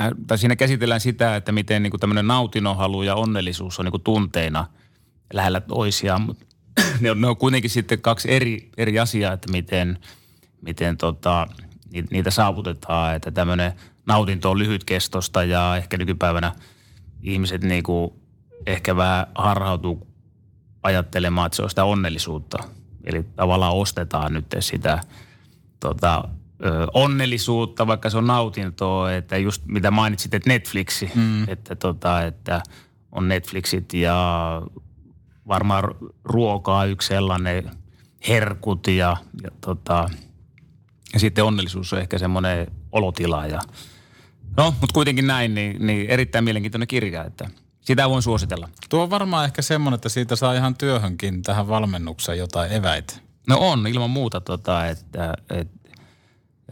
äh, 0.00 0.10
tai 0.26 0.38
siinä 0.38 0.56
käsitellään 0.56 1.00
sitä, 1.00 1.36
että 1.36 1.52
miten 1.52 1.82
niin 1.82 2.00
tämmöinen 2.00 2.26
nautinnohalu 2.26 3.02
ja 3.02 3.14
onnellisuus 3.14 3.78
on 3.78 3.84
niin 3.84 3.90
kuin 3.90 4.02
tunteina 4.02 4.66
lähellä 5.32 5.60
toisiaan, 5.60 6.22
mutta 6.22 6.46
ne 7.00 7.10
on, 7.10 7.20
ne 7.20 7.26
on 7.26 7.36
kuitenkin 7.36 7.70
sitten 7.70 8.00
kaksi 8.00 8.32
eri, 8.32 8.70
eri 8.76 8.98
asiaa, 8.98 9.32
että 9.32 9.52
miten, 9.52 9.98
miten 10.62 10.96
tota, 10.96 11.46
ni- 11.90 12.04
niitä 12.10 12.30
saavutetaan, 12.30 13.16
että 13.16 13.30
tämmöinen 13.30 13.72
nautinto 14.06 14.50
on 14.50 14.58
lyhytkestosta 14.58 15.44
ja 15.44 15.76
ehkä 15.76 15.96
nykypäivänä 15.96 16.52
ihmiset 17.22 17.62
niin 17.62 17.82
kuin 17.82 18.10
ehkä 18.66 18.96
vähän 18.96 19.26
harhautuu 19.34 20.15
ajattelemaan, 20.86 21.46
että 21.46 21.56
se 21.56 21.62
on 21.62 21.70
sitä 21.70 21.84
onnellisuutta. 21.84 22.58
Eli 23.04 23.22
tavallaan 23.22 23.74
ostetaan 23.74 24.32
nyt 24.32 24.46
sitä 24.60 25.00
tota, 25.80 26.24
ö, 26.64 26.86
onnellisuutta, 26.94 27.86
vaikka 27.86 28.10
se 28.10 28.18
on 28.18 28.26
nautintoa, 28.26 29.12
että 29.12 29.36
just 29.36 29.62
mitä 29.66 29.90
mainitsit, 29.90 30.34
että 30.34 30.50
Netflixi, 30.50 31.10
mm. 31.14 31.48
että, 31.48 31.76
tota, 31.76 32.22
että 32.22 32.62
on 33.12 33.28
Netflixit 33.28 33.94
ja 33.94 34.62
varmaan 35.48 35.84
ru- 35.84 36.14
ruokaa 36.24 36.84
yksi 36.84 37.08
sellainen, 37.08 37.70
herkut 38.28 38.86
ja, 38.86 39.16
ja, 39.42 39.50
tota, 39.60 40.08
ja 41.12 41.20
sitten 41.20 41.44
onnellisuus 41.44 41.92
on 41.92 41.98
ehkä 41.98 42.18
semmoinen 42.18 42.66
olotila 42.92 43.46
ja 43.46 43.60
no, 44.56 44.70
mutta 44.70 44.94
kuitenkin 44.94 45.26
näin, 45.26 45.54
niin, 45.54 45.86
niin 45.86 46.10
erittäin 46.10 46.44
mielenkiintoinen 46.44 46.88
kirja, 46.88 47.24
että 47.24 47.50
sitä 47.86 48.10
voin 48.10 48.22
suositella. 48.22 48.68
Tuo 48.88 49.02
on 49.02 49.10
varmaan 49.10 49.44
ehkä 49.44 49.62
semmoinen, 49.62 49.94
että 49.94 50.08
siitä 50.08 50.36
saa 50.36 50.54
ihan 50.54 50.74
työhönkin 50.74 51.42
tähän 51.42 51.68
valmennukseen 51.68 52.38
jotain 52.38 52.72
eväitä. 52.72 53.14
No 53.48 53.58
on, 53.58 53.86
ilman 53.86 54.10
muuta. 54.10 54.40
Tota, 54.40 54.86
että, 54.86 55.34
et, 55.50 55.68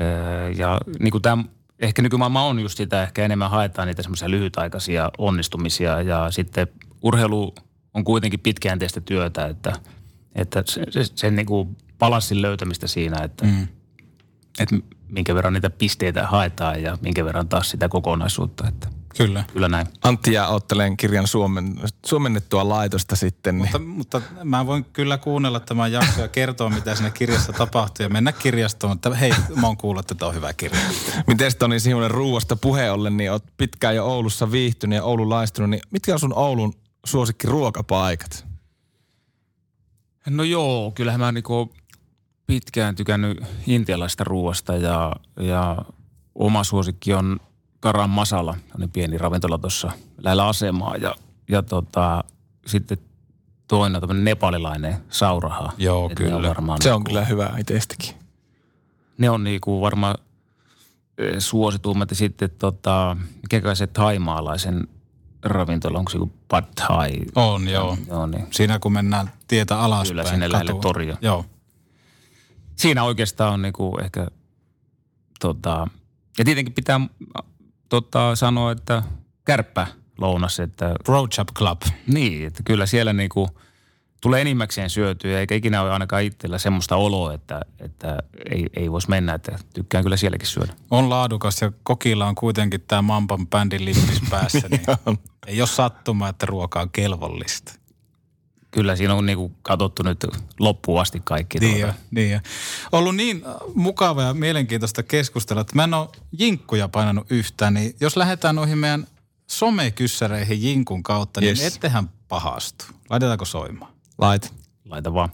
öö, 0.00 0.50
ja 0.50 0.80
niin 0.98 1.10
kuin 1.10 1.22
tämä, 1.22 1.44
ehkä 1.78 2.02
nykymaailma 2.02 2.44
on 2.44 2.60
just 2.60 2.76
sitä, 2.76 3.02
ehkä 3.02 3.24
enemmän 3.24 3.50
haetaan 3.50 3.88
niitä 3.88 4.02
semmoisia 4.02 4.30
lyhytaikaisia 4.30 5.10
onnistumisia 5.18 6.02
ja 6.02 6.30
sitten 6.30 6.66
urheilu 7.02 7.54
on 7.94 8.04
kuitenkin 8.04 8.40
pitkäjänteistä 8.40 9.00
työtä, 9.00 9.46
että, 9.46 9.72
että 10.34 10.62
se, 10.66 10.84
se, 10.90 11.04
sen 11.14 11.36
niin 11.36 11.46
kuin 11.46 11.76
palassin 11.98 12.42
löytämistä 12.42 12.86
siinä, 12.86 13.24
että, 13.24 13.44
mm. 13.44 13.68
että 14.58 14.76
minkä 15.08 15.34
verran 15.34 15.52
niitä 15.52 15.70
pisteitä 15.70 16.26
haetaan 16.26 16.82
ja 16.82 16.98
minkä 17.00 17.24
verran 17.24 17.48
taas 17.48 17.70
sitä 17.70 17.88
kokonaisuutta, 17.88 18.68
että 18.68 18.88
Kyllä. 19.16 19.44
kyllä 19.52 19.68
näin. 19.68 19.86
Antti 20.02 20.32
jää 20.32 20.48
ottelen 20.48 20.96
kirjan 20.96 21.26
suomen, 21.26 21.74
suomennettua 22.06 22.68
laitosta 22.68 23.16
sitten. 23.16 23.58
Niin. 23.58 23.62
Mutta, 23.62 23.78
mutta 23.78 24.20
mä 24.44 24.66
voin 24.66 24.84
kyllä 24.84 25.18
kuunnella 25.18 25.60
tämän 25.60 25.92
jakson 25.92 26.22
ja 26.22 26.28
kertoa, 26.28 26.70
mitä 26.70 26.94
siinä 26.94 27.10
kirjassa 27.10 27.52
tapahtuu 27.52 28.04
ja 28.04 28.08
mennä 28.08 28.32
kirjastoon. 28.32 28.92
Että 28.92 29.14
hei, 29.14 29.32
mä 29.60 29.66
oon 29.66 29.76
kuullut, 29.76 30.00
että 30.00 30.14
tämä 30.14 30.28
on 30.28 30.34
hyvä 30.34 30.52
kirja. 30.52 30.80
Miten 31.26 31.52
Toni 31.58 31.80
Sihunen 31.80 32.10
ruuasta 32.10 32.56
puheen 32.56 32.92
ollen, 32.92 33.16
niin 33.16 33.32
oot 33.32 33.44
pitkään 33.56 33.96
jo 33.96 34.06
Oulussa 34.06 34.52
viihtynyt 34.52 34.96
ja 34.96 35.04
Oulun 35.04 35.30
laistunut, 35.30 35.70
niin 35.70 35.80
mitkä 35.90 36.12
on 36.12 36.18
sun 36.18 36.38
Oulun 36.38 36.74
suosikki 37.06 37.46
ruokapaikat? 37.46 38.46
No 40.30 40.42
joo, 40.42 40.90
kyllähän 40.90 41.20
mä 41.20 41.32
niinku 41.32 41.72
pitkään 42.46 42.94
tykännyt 42.94 43.42
intialaista 43.66 44.24
ruoasta 44.24 44.76
ja, 44.76 45.12
ja 45.40 45.76
oma 46.34 46.64
suosikki 46.64 47.14
on 47.14 47.40
Karan 47.84 48.10
Masala, 48.10 48.56
on 48.82 48.90
pieni 48.90 49.18
ravintola 49.18 49.58
tuossa 49.58 49.92
lähellä 50.18 50.46
asemaa 50.46 50.96
ja, 50.96 51.14
ja 51.48 51.62
tota, 51.62 52.24
sitten 52.66 52.98
toinen 53.68 53.96
on 53.96 54.00
tämmöinen 54.00 54.24
nepalilainen 54.24 54.96
sauraha. 55.10 55.72
Joo, 55.78 56.06
Et 56.10 56.16
kyllä. 56.16 56.36
On 56.36 56.42
varmaan 56.42 56.82
Se 56.82 56.92
on 56.92 56.98
niinku- 57.00 57.08
kyllä 57.08 57.24
hyvä 57.24 57.50
itsestäkin. 57.58 58.14
Ne 59.18 59.30
on 59.30 59.44
niinku 59.44 59.80
varmaan 59.80 60.14
eh, 61.18 61.34
suositummat 61.38 62.10
ja 62.10 62.16
sitten 62.16 62.50
tota, 62.58 63.16
mikä 63.52 63.74
se 63.74 63.86
thaimaalaisen 63.86 64.88
ravintola, 65.42 65.98
onko 65.98 66.10
se 66.10 66.18
joku 66.18 66.32
pad 66.48 66.64
thai? 66.74 67.12
On, 67.34 67.68
joo. 67.68 67.98
Joo, 68.08 68.26
niin. 68.26 68.46
Siinä 68.50 68.78
kun 68.78 68.92
mennään 68.92 69.32
tietä 69.48 69.78
alaspäin. 69.78 70.08
Kyllä, 70.08 70.30
sinne 70.30 70.52
lähelle 70.52 70.80
toria. 70.80 71.16
Joo. 71.20 71.44
siinä 72.76 73.04
oikeastaan 73.04 73.52
on 73.54 73.62
niinku 73.62 73.98
ehkä 74.02 74.28
tota, 75.40 75.88
ja 76.38 76.44
tietenkin 76.44 76.74
pitää 76.74 77.00
tota, 77.94 78.36
sanoa, 78.36 78.72
että 78.72 79.02
kärppä 79.44 79.86
lounas, 80.18 80.60
että 80.60 80.94
Pro 81.04 81.28
Chap 81.28 81.48
Club. 81.54 81.82
niin, 82.06 82.46
että 82.46 82.62
kyllä 82.64 82.86
siellä 82.86 83.12
niinku 83.12 83.48
tulee 84.20 84.40
enimmäkseen 84.40 84.90
syötyä, 84.90 85.40
eikä 85.40 85.54
ikinä 85.54 85.82
ole 85.82 85.92
ainakaan 85.92 86.22
itsellä 86.22 86.58
semmoista 86.58 86.96
oloa, 86.96 87.34
että, 87.34 87.60
että 87.78 88.18
ei, 88.50 88.66
ei 88.76 88.92
voisi 88.92 89.10
mennä, 89.10 89.34
että 89.34 89.58
tykkään 89.74 90.04
kyllä 90.04 90.16
sielläkin 90.16 90.48
syödä. 90.48 90.72
On 90.90 91.10
laadukas 91.10 91.62
ja 91.62 91.72
kokilla 91.82 92.26
on 92.26 92.34
kuitenkin 92.34 92.80
tämä 92.80 93.02
Mampan 93.02 93.46
bändin 93.46 93.84
lippis 93.84 94.22
päässä, 94.30 94.68
niin 94.70 94.82
ei 95.46 95.60
ole 95.60 95.68
sattuma, 95.68 96.28
että 96.28 96.46
ruoka 96.46 96.80
on 96.80 96.90
kelvollista. 96.90 97.72
Kyllä 98.74 98.96
siinä 98.96 99.14
on 99.14 99.26
niinku 99.26 99.52
katsottu 99.62 100.02
nyt 100.02 100.26
loppuun 100.58 101.00
asti 101.00 101.20
kaikki. 101.24 101.58
Niin, 101.58 101.72
tuota. 101.80 101.86
jo, 101.86 101.92
niin 102.10 102.30
jo. 102.32 102.40
Ollut 102.92 103.16
niin 103.16 103.42
äh, 103.46 103.54
mukava 103.74 104.22
ja 104.22 104.34
mielenkiintoista 104.34 105.02
keskustella, 105.02 105.60
että 105.60 105.76
mä 105.76 105.84
en 105.84 105.94
ole 105.94 106.08
jinkkuja 106.38 106.88
painanut 106.88 107.26
yhtään, 107.30 107.74
niin 107.74 107.96
jos 108.00 108.16
lähdetään 108.16 108.54
noihin 108.54 108.78
meidän 108.78 109.06
somekyssäreihin 109.50 110.62
jinkun 110.62 111.02
kautta, 111.02 111.40
Yes. 111.40 111.58
niin 111.58 111.66
ettehän 111.66 112.10
pahastu. 112.28 112.84
Laitetaanko 113.10 113.44
soimaan? 113.44 113.92
Lait. 114.18 114.54
Laita 114.84 115.14
vaan. 115.14 115.28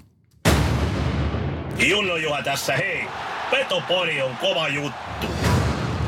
Junno 1.89 2.17
Juha 2.17 2.43
tässä, 2.43 2.77
hei! 2.77 3.05
Petopodi 3.51 4.23
on 4.23 4.37
kova 4.37 4.69
juttu. 4.69 5.27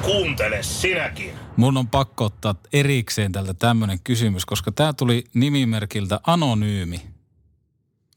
Kuuntele 0.02 0.62
sinäkin. 0.62 1.30
Mun 1.56 1.76
on 1.76 1.88
pakko 1.88 2.24
ottaa 2.24 2.54
erikseen 2.72 3.32
tältä 3.32 3.54
tämmöinen 3.54 3.98
kysymys, 4.04 4.44
koska 4.46 4.72
tämä 4.72 4.92
tuli 4.92 5.24
nimimerkiltä 5.34 6.20
Anonyymi. 6.26 7.11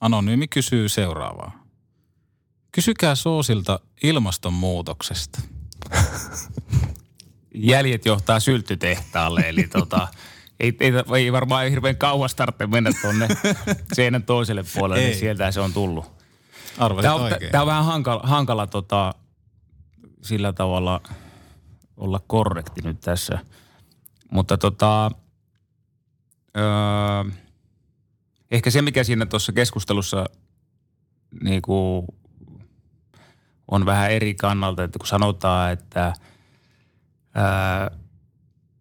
Anonyymi 0.02 0.48
kysyy 0.48 0.90
seuraavaa. 0.90 1.66
Kysykää 2.72 3.16
Soosilta 3.16 3.80
ilmastonmuutoksesta. 4.04 5.42
Jäljet 7.56 8.06
johtaa 8.06 8.40
syltytehtaalle, 8.40 9.42
eli 9.42 9.68
tota, 9.68 10.08
ei, 10.60 10.78
ei, 10.80 10.92
ei 11.16 11.32
varmaan 11.32 11.70
hirveän 11.70 11.98
kauas 11.98 12.36
tarvitse 12.36 12.68
mennä 12.68 12.92
tuonne 13.02 13.28
seinän 13.94 14.24
toiselle 14.24 14.64
puolelle, 14.74 15.02
Ei. 15.02 15.10
niin 15.10 15.20
sieltä 15.20 15.52
se 15.52 15.60
on 15.60 15.74
tullut. 15.74 16.06
Arvasit 16.78 17.02
Tämä 17.02 17.16
on, 17.16 17.22
oikein. 17.22 17.52
tää 17.52 17.62
on 17.62 17.68
vähän 17.68 17.86
hankala, 17.86 18.22
hankala 18.24 18.68
tota, 18.68 19.14
sillä 20.22 20.54
tavalla 20.54 21.02
olla 21.98 22.22
korrekti 22.28 22.82
nyt 22.82 23.00
tässä. 23.00 23.40
Mutta 24.32 24.58
tota, 24.58 25.12
öö, 26.58 27.32
ehkä 28.52 28.70
se, 28.70 28.82
mikä 28.82 29.04
siinä 29.04 29.26
tuossa 29.26 29.52
keskustelussa 29.54 30.26
niinku, 31.44 32.06
on 33.72 33.86
vähän 33.86 34.12
eri 34.12 34.36
kannalta, 34.36 34.84
että 34.84 35.00
kun 35.00 35.08
sanotaan, 35.08 35.72
että 35.72 36.14
öö, 37.38 37.98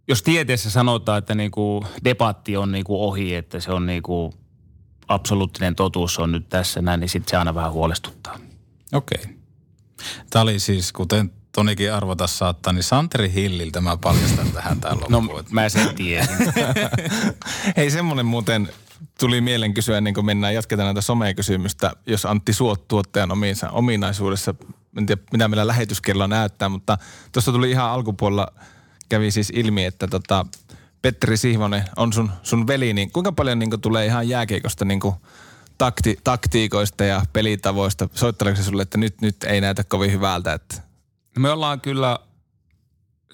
jos 0.09 0.23
tieteessä 0.23 0.71
sanotaan, 0.71 1.19
että 1.19 1.35
niinku 1.35 1.87
debatti 2.05 2.57
on 2.57 2.73
niinku 2.73 3.05
ohi, 3.05 3.35
että 3.35 3.61
se 3.61 3.73
on 3.73 3.87
niinku 3.87 4.35
absoluuttinen 5.09 5.75
totuus 5.75 6.19
on 6.19 6.33
nyt 6.33 6.49
tässä 6.49 6.83
näin, 6.83 7.01
niin 7.01 7.09
sitten 7.09 7.31
se 7.31 7.37
aina 7.37 7.55
vähän 7.55 7.73
huolestuttaa. 7.73 8.39
Okei. 8.93 9.25
Tämä 10.31 10.43
oli 10.43 10.59
siis, 10.59 10.93
kuten 10.93 11.31
Tonikin 11.53 11.93
arvota 11.93 12.27
saattaa, 12.27 12.73
niin 12.73 12.83
Santeri 12.83 13.33
Hilliltä 13.33 13.81
mä 13.81 13.97
paljastan 13.97 14.53
tähän 14.53 14.81
täällä 14.81 15.07
No 15.09 15.19
loppuun. 15.19 15.45
mä 15.51 15.69
sen 15.69 15.95
tiedän. 15.95 16.29
Hei 17.77 17.91
semmonen 17.99 18.27
muuten 18.27 18.69
tuli 19.21 19.41
mielen 19.41 19.75
kysyä, 19.75 19.99
ennen 19.99 20.15
kuin 20.15 20.27
mennään, 20.27 20.55
jatketaan 20.55 20.87
näitä 20.87 21.01
somekysymystä, 21.01 21.93
jos 22.07 22.27
Antti 22.27 22.53
Suot 22.53 22.89
tuottajan 22.89 23.33
omiinsa, 23.33 23.71
ominaisuudessa, 23.71 24.55
en 24.99 25.07
tiedä 25.07 25.23
mitä 25.33 25.49
meillä 25.49 25.67
lähetyskello 25.67 26.27
näyttää, 26.27 26.69
mutta 26.69 26.99
tuossa 27.33 27.53
tuli 27.53 27.71
ihan 27.71 27.91
alkupuolella, 27.91 28.47
kävi 29.09 29.31
siis 29.31 29.53
ilmi, 29.55 29.85
että 29.85 30.09
tota, 30.09 30.47
Petteri 31.03 31.37
Sihvonen 31.37 31.85
on 31.97 32.13
sun, 32.13 32.31
sun 32.43 32.67
veli, 32.67 32.93
niin 32.93 33.13
kuinka 33.13 33.33
paljon 33.33 33.59
niin 33.59 33.81
tulee 33.81 34.07
ihan 34.07 34.29
jääkiekosta 34.29 34.85
niin 34.85 35.01
takti, 35.79 36.19
taktiikoista 36.25 37.05
ja 37.05 37.23
pelitavoista? 37.33 38.09
Soitteleeko 38.15 38.57
se 38.57 38.65
sulle, 38.65 38.83
että 38.83 38.99
nyt, 38.99 39.21
nyt 39.21 39.45
ei 39.45 39.61
näytä 39.61 39.85
kovin 39.85 40.13
hyvältä, 40.13 40.53
että 40.53 40.83
Me 41.39 41.51
ollaan 41.51 41.81
kyllä 41.81 42.19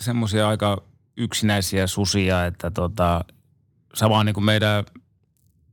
semmoisia 0.01 0.49
aika 0.49 0.83
yksinäisiä 1.17 1.87
susia, 1.87 2.47
että 2.47 2.71
tota, 2.71 3.25
sama 3.95 4.25
niin 4.25 4.35
kuin 4.35 4.45
meidän 4.45 4.85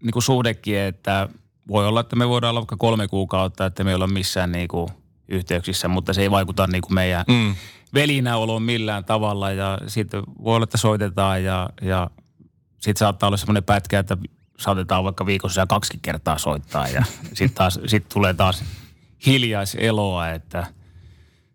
niin 0.03 0.11
kuin 0.11 0.23
suhdekin, 0.23 0.77
että 0.77 1.29
voi 1.67 1.87
olla, 1.87 1.99
että 1.99 2.15
me 2.15 2.29
voidaan 2.29 2.49
olla 2.49 2.59
vaikka 2.59 2.77
kolme 2.77 3.07
kuukautta, 3.07 3.65
että 3.65 3.83
me 3.83 3.91
ei 3.91 3.95
olla 3.95 4.07
missään 4.07 4.51
niin 4.51 4.67
kuin 4.67 4.89
yhteyksissä, 5.27 5.87
mutta 5.87 6.13
se 6.13 6.21
ei 6.21 6.31
vaikuta 6.31 6.67
niin 6.67 6.81
kuin 6.81 6.93
meidän 6.93 7.25
mm, 7.27 7.55
velinäoloon 7.93 8.61
millään 8.61 9.05
tavalla. 9.05 9.51
Ja 9.51 9.77
sitten 9.87 10.23
voi 10.43 10.55
olla, 10.55 10.63
että 10.63 10.77
soitetaan 10.77 11.43
ja, 11.43 11.69
ja 11.81 12.09
sitten 12.73 12.99
saattaa 12.99 13.27
olla 13.27 13.37
semmoinen 13.37 13.63
pätkä, 13.63 13.99
että 13.99 14.17
saatetaan 14.57 15.03
vaikka 15.03 15.25
viikossa 15.25 15.67
kaksi 15.67 15.99
kertaa 16.01 16.37
soittaa 16.37 16.87
ja 16.87 17.03
sitten 17.33 17.57
taas 17.57 17.79
sit 17.85 18.09
tulee 18.09 18.33
taas 18.33 18.63
hiljaiseloa, 19.25 20.29
että 20.29 20.67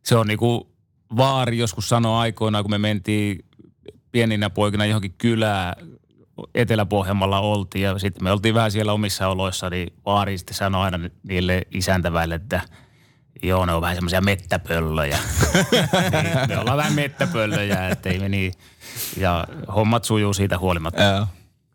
se 0.03 0.17
on 0.17 0.27
niinku 0.27 0.73
vaari 1.17 1.59
joskus 1.59 1.89
sanoi 1.89 2.19
aikoinaan, 2.19 2.65
kun 2.65 2.71
me 2.71 2.79
mentiin 2.79 3.45
pieninä 4.13 4.51
poikina 4.51 4.87
johonkin 4.87 5.15
kylään, 5.19 5.75
Etelä-Pohjanmaalla 6.55 7.41
oltiin 7.41 7.83
ja 7.85 7.99
sitten 7.99 8.25
me 8.25 8.33
oltiin 8.33 8.55
vähän 8.55 8.71
siellä 8.71 8.93
omissa 8.93 9.29
oloissa, 9.29 9.71
niin 9.71 9.93
vaari 10.07 10.39
sitten 10.39 10.55
sanoi 10.57 10.85
aina 10.85 10.99
niille 11.23 11.63
isäntäväille, 11.71 12.35
että 12.35 12.61
joo, 13.43 13.67
ne 13.67 13.73
on 13.73 13.81
vähän 13.83 13.97
semmoisia 13.97 14.21
mettäpöllöjä. 14.21 15.19
niin, 16.23 16.49
me 16.49 16.59
ollaan 16.59 16.77
vähän 16.79 16.93
mettäpöllöjä, 16.93 17.89
ettei 17.89 18.19
me 18.19 18.29
niin. 18.29 18.53
Ja 19.17 19.47
hommat 19.75 20.05
sujuu 20.05 20.35
siitä 20.35 20.59
huolimatta. 20.59 21.03
ää, 21.03 21.27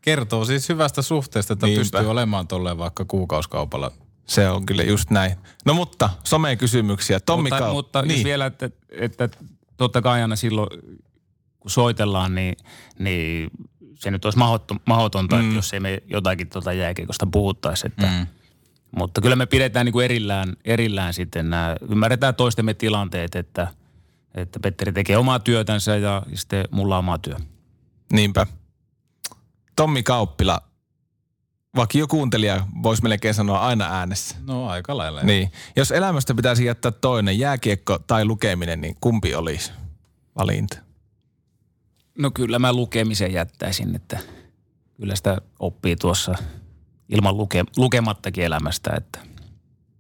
Kertoo 0.02 0.46
siis 0.46 0.70
hyvästä 0.70 1.02
suhteesta, 1.02 1.54
että 1.54 1.66
Niinpä. 1.66 1.80
pystyy 1.80 2.10
olemaan 2.10 2.48
tolleen 2.48 2.78
vaikka 2.78 3.06
kuukauskaupalla. 3.06 3.92
se 4.28 4.50
on 4.50 4.66
kyllä 4.66 4.84
just 4.84 5.10
näin. 5.10 5.36
No 5.66 5.74
mutta, 5.74 6.10
somekysymyksiä. 6.24 7.20
Tommi 7.20 7.50
mutta, 7.50 7.70
Kau- 7.70 7.72
mutta 7.74 8.02
niin. 8.02 8.24
vielä, 8.24 8.46
että, 8.46 8.70
että 8.92 9.30
totta 9.78 10.02
kai 10.02 10.22
aina 10.22 10.36
silloin, 10.36 10.70
kun 11.60 11.72
soitellaan, 11.72 12.36
niin, 12.36 12.56
niin 13.00 13.50
se 13.98 14.12
nyt 14.12 14.26
olisi 14.26 14.40
mahdoton- 14.40 14.80
mahdotonta, 14.86 15.36
mm. 15.36 15.56
jos 15.56 15.74
ei 15.74 15.80
me 15.80 16.04
jotakin 16.08 16.50
tuota 16.50 16.74
jääkiekosta 16.74 17.28
puhuttaisi. 17.32 17.88
Että, 17.88 18.08
mm. 18.08 18.28
Mutta 18.98 19.22
kyllä 19.22 19.36
me 19.36 19.46
pidetään 19.46 19.86
niin 19.86 19.94
kuin 19.94 20.06
erillään, 20.06 20.54
erillään 20.66 21.14
sitten 21.14 21.50
nämä, 21.50 21.76
ymmärretään 21.90 22.36
toistemme 22.36 22.74
tilanteet, 22.74 23.36
että, 23.36 23.68
että 24.36 24.60
Petteri 24.60 24.92
tekee 24.92 25.18
omaa 25.18 25.40
työtänsä 25.40 25.96
ja 25.96 26.24
sitten 26.34 26.66
mulla 26.72 26.98
omaa 26.98 27.18
työ. 27.18 27.36
Niinpä. 28.14 28.48
Tommi 29.76 30.04
Kauppila, 30.04 30.62
vakio 31.76 32.08
kuuntelija, 32.08 32.68
voisi 32.84 33.04
melkein 33.04 33.34
sanoa 33.34 33.60
aina 33.60 33.86
äänessä. 33.86 34.36
No 34.46 34.68
aika 34.68 34.98
lailla. 34.98 35.24
Niin. 35.24 35.52
Jos 35.76 35.92
elämästä 35.92 36.36
pitäisi 36.36 36.66
jättää 36.66 36.92
toinen, 36.92 37.40
jääkiekko 37.40 38.00
tai 38.00 38.26
lukeminen, 38.26 38.82
niin 38.82 38.98
kumpi 39.02 39.36
olisi 39.36 39.72
valinta? 40.38 40.87
No 42.18 42.32
kyllä 42.32 42.60
mä 42.60 42.74
lukemisen 42.74 43.34
jättäisin, 43.34 43.96
että 43.96 44.20
kyllä 44.98 45.16
sitä 45.16 45.42
oppii 45.60 45.96
tuossa 45.96 46.36
ilman 47.10 47.38
luke, 47.38 47.64
lukemattakin 47.78 48.44
elämästä, 48.44 48.92
että 48.98 49.20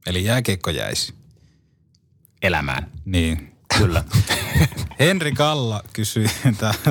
Eli 0.07 0.24
jääkiekko 0.24 0.70
jäisi. 0.70 1.13
elämään. 2.41 2.91
Niin. 3.05 3.53
Kyllä. 3.78 4.03
Henri 4.99 5.32
Kalla 5.32 5.84
kysyi, 5.93 6.28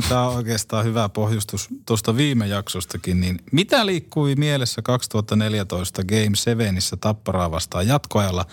tämä 0.09 0.23
on 0.29 0.37
oikeastaan 0.37 0.85
hyvä 0.85 1.09
pohjustus 1.09 1.69
tuosta 1.87 2.17
viime 2.17 2.47
jaksostakin, 2.47 3.21
niin 3.21 3.39
mitä 3.53 3.87
liikkui 3.87 4.35
mielessä 4.35 4.83
2014 4.83 6.03
Game 6.05 6.37
7 6.37 6.75
Tapparaa 7.01 7.51
vastaan 7.51 7.87
jatkoajalla, 7.87 8.45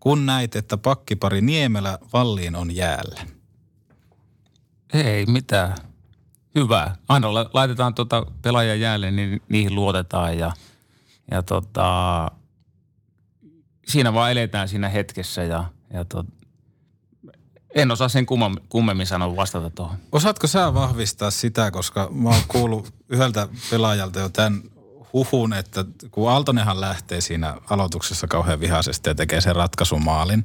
kun 0.00 0.26
näit, 0.26 0.56
että 0.56 0.76
pakkipari 0.76 1.40
Niemelä 1.40 1.98
Valliin 2.12 2.56
on 2.56 2.76
jäällä? 2.76 3.20
Ei 4.94 5.26
mitään. 5.26 5.89
Hyvä. 6.54 6.96
Aina 7.08 7.34
la- 7.34 7.50
laitetaan 7.52 7.94
tuota 7.94 8.26
pelaajan 8.42 8.80
jäälle, 8.80 9.10
niin 9.10 9.42
niihin 9.48 9.74
luotetaan 9.74 10.38
ja, 10.38 10.52
ja 11.30 11.42
tota, 11.42 12.30
siinä 13.86 14.14
vaan 14.14 14.32
eletään 14.32 14.68
siinä 14.68 14.88
hetkessä 14.88 15.42
ja, 15.42 15.64
ja 15.92 16.04
tot, 16.04 16.26
en 17.74 17.90
osaa 17.90 18.08
sen 18.08 18.26
kummemmin 18.68 19.06
sanoa 19.06 19.36
vastata 19.36 19.70
tuohon. 19.70 19.96
Osaatko 20.12 20.46
sä 20.46 20.74
vahvistaa 20.74 21.30
sitä, 21.30 21.70
koska 21.70 22.08
mä 22.12 22.28
oon 22.28 22.42
kuullut 22.48 22.94
yhdeltä 23.08 23.48
pelaajalta 23.70 24.20
jo 24.20 24.28
tämän 24.28 24.62
huhun, 25.12 25.52
että 25.52 25.84
kun 26.10 26.30
Aaltonenhan 26.30 26.80
lähtee 26.80 27.20
siinä 27.20 27.56
aloituksessa 27.70 28.26
kauhean 28.26 28.60
vihaisesti 28.60 29.10
ja 29.10 29.14
tekee 29.14 29.40
sen 29.40 29.56
ratkaisumaalin, 29.56 30.42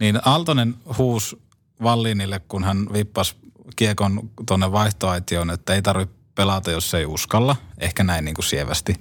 niin 0.00 0.20
Aaltonen 0.24 0.74
huus 0.98 1.36
Vallinille, 1.82 2.40
kun 2.48 2.64
hän 2.64 2.86
vippasi 2.92 3.34
kiekon 3.76 4.30
tuonne 4.46 4.72
vaihtoaitioon, 4.72 5.50
että 5.50 5.74
ei 5.74 5.82
tarvitse 5.82 6.14
pelata, 6.34 6.70
jos 6.70 6.94
ei 6.94 7.06
uskalla. 7.06 7.56
Ehkä 7.78 8.04
näin 8.04 8.24
niin 8.24 8.34
kuin 8.34 8.44
sievästi. 8.44 8.94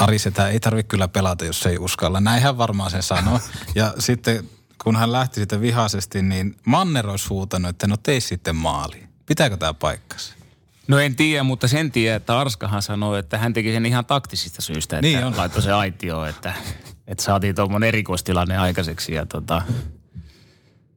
Ari 0.00 0.18
Setä 0.18 0.48
ei 0.48 0.60
tarvitse 0.60 0.88
kyllä 0.88 1.08
pelata, 1.08 1.44
jos 1.44 1.66
ei 1.66 1.78
uskalla. 1.78 2.20
Näin 2.20 2.42
hän 2.42 2.58
varmaan 2.58 2.90
sen 2.90 3.02
sanoi. 3.02 3.38
Ja 3.74 3.94
sitten 3.98 4.48
kun 4.84 4.96
hän 4.96 5.12
lähti 5.12 5.40
sitten 5.40 5.60
vihaisesti, 5.60 6.22
niin 6.22 6.56
Manner 6.66 7.08
olisi 7.08 7.28
huutanut, 7.28 7.68
että 7.68 7.86
no 7.86 7.96
tee 7.96 8.20
sitten 8.20 8.56
maali. 8.56 9.04
Pitääkö 9.26 9.56
tämä 9.56 9.74
paikkansa? 9.74 10.34
No 10.88 10.98
en 10.98 11.16
tiedä, 11.16 11.42
mutta 11.42 11.68
sen 11.68 11.90
tiedä, 11.90 12.16
että 12.16 12.38
Arskahan 12.38 12.82
sanoi, 12.82 13.18
että 13.18 13.38
hän 13.38 13.52
teki 13.52 13.72
sen 13.72 13.86
ihan 13.86 14.06
taktisista 14.06 14.62
syistä, 14.62 14.96
että 14.96 15.06
Niin 15.06 15.24
on. 15.24 15.36
laittoi 15.36 15.62
se 15.62 15.72
aitio, 15.72 16.24
että, 16.24 16.54
että 17.06 17.24
saatiin 17.24 17.54
tuommoinen 17.54 17.88
erikoistilanne 17.88 18.56
aikaiseksi. 18.58 19.14
Ja 19.14 19.26
tota, 19.26 19.62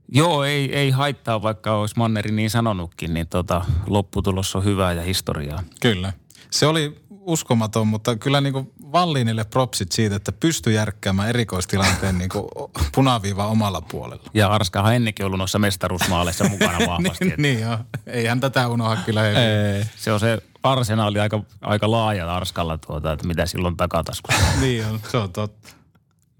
joo, 0.07 0.43
ei, 0.43 0.75
ei 0.75 0.89
haittaa, 0.89 1.41
vaikka 1.41 1.75
olisi 1.75 1.95
Manneri 1.97 2.31
niin 2.31 2.49
sanonutkin, 2.49 3.13
niin 3.13 3.27
tota, 3.27 3.65
lopputulos 3.87 4.55
on 4.55 4.63
hyvää 4.63 4.93
ja 4.93 5.01
historiaa. 5.01 5.63
Kyllä. 5.81 6.13
Se 6.51 6.65
oli 6.65 7.07
uskomaton, 7.09 7.87
mutta 7.87 8.15
kyllä 8.15 8.41
niin 8.41 8.53
kuin 8.53 8.71
Valliinille 8.91 9.43
propsit 9.43 9.91
siitä, 9.91 10.15
että 10.15 10.31
pystyi 10.31 10.75
järkkäämään 10.75 11.29
erikoistilanteen 11.29 12.17
niin 12.19 12.29
kuin 12.29 12.47
punaviiva 12.95 13.47
omalla 13.47 13.81
puolella. 13.81 14.23
Ja 14.33 14.47
Arskahan 14.47 14.95
ennenkin 14.95 15.25
ollut 15.25 15.37
noissa 15.37 15.59
mestaruusmaaleissa 15.59 16.49
mukana 16.49 16.79
vahvasti. 16.87 17.25
niin, 17.25 17.31
että 17.31 17.41
niin 17.41 17.59
joo. 17.59 17.77
Eihän 18.07 18.39
tätä 18.39 18.67
unohda 18.67 19.01
kyllä 19.05 19.27
Ei. 19.29 19.83
Se 19.97 20.11
on 20.11 20.19
se 20.19 20.41
arsenaali 20.63 21.19
aika, 21.19 21.43
aika 21.61 21.91
laaja 21.91 22.35
Arskalla, 22.35 22.77
tuota, 22.77 23.11
että 23.11 23.27
mitä 23.27 23.45
silloin 23.45 23.77
takataskussa. 23.77 24.43
Niin 24.61 24.85
on, 24.85 24.99
se 25.11 25.17
on 25.17 25.33
totta. 25.33 25.69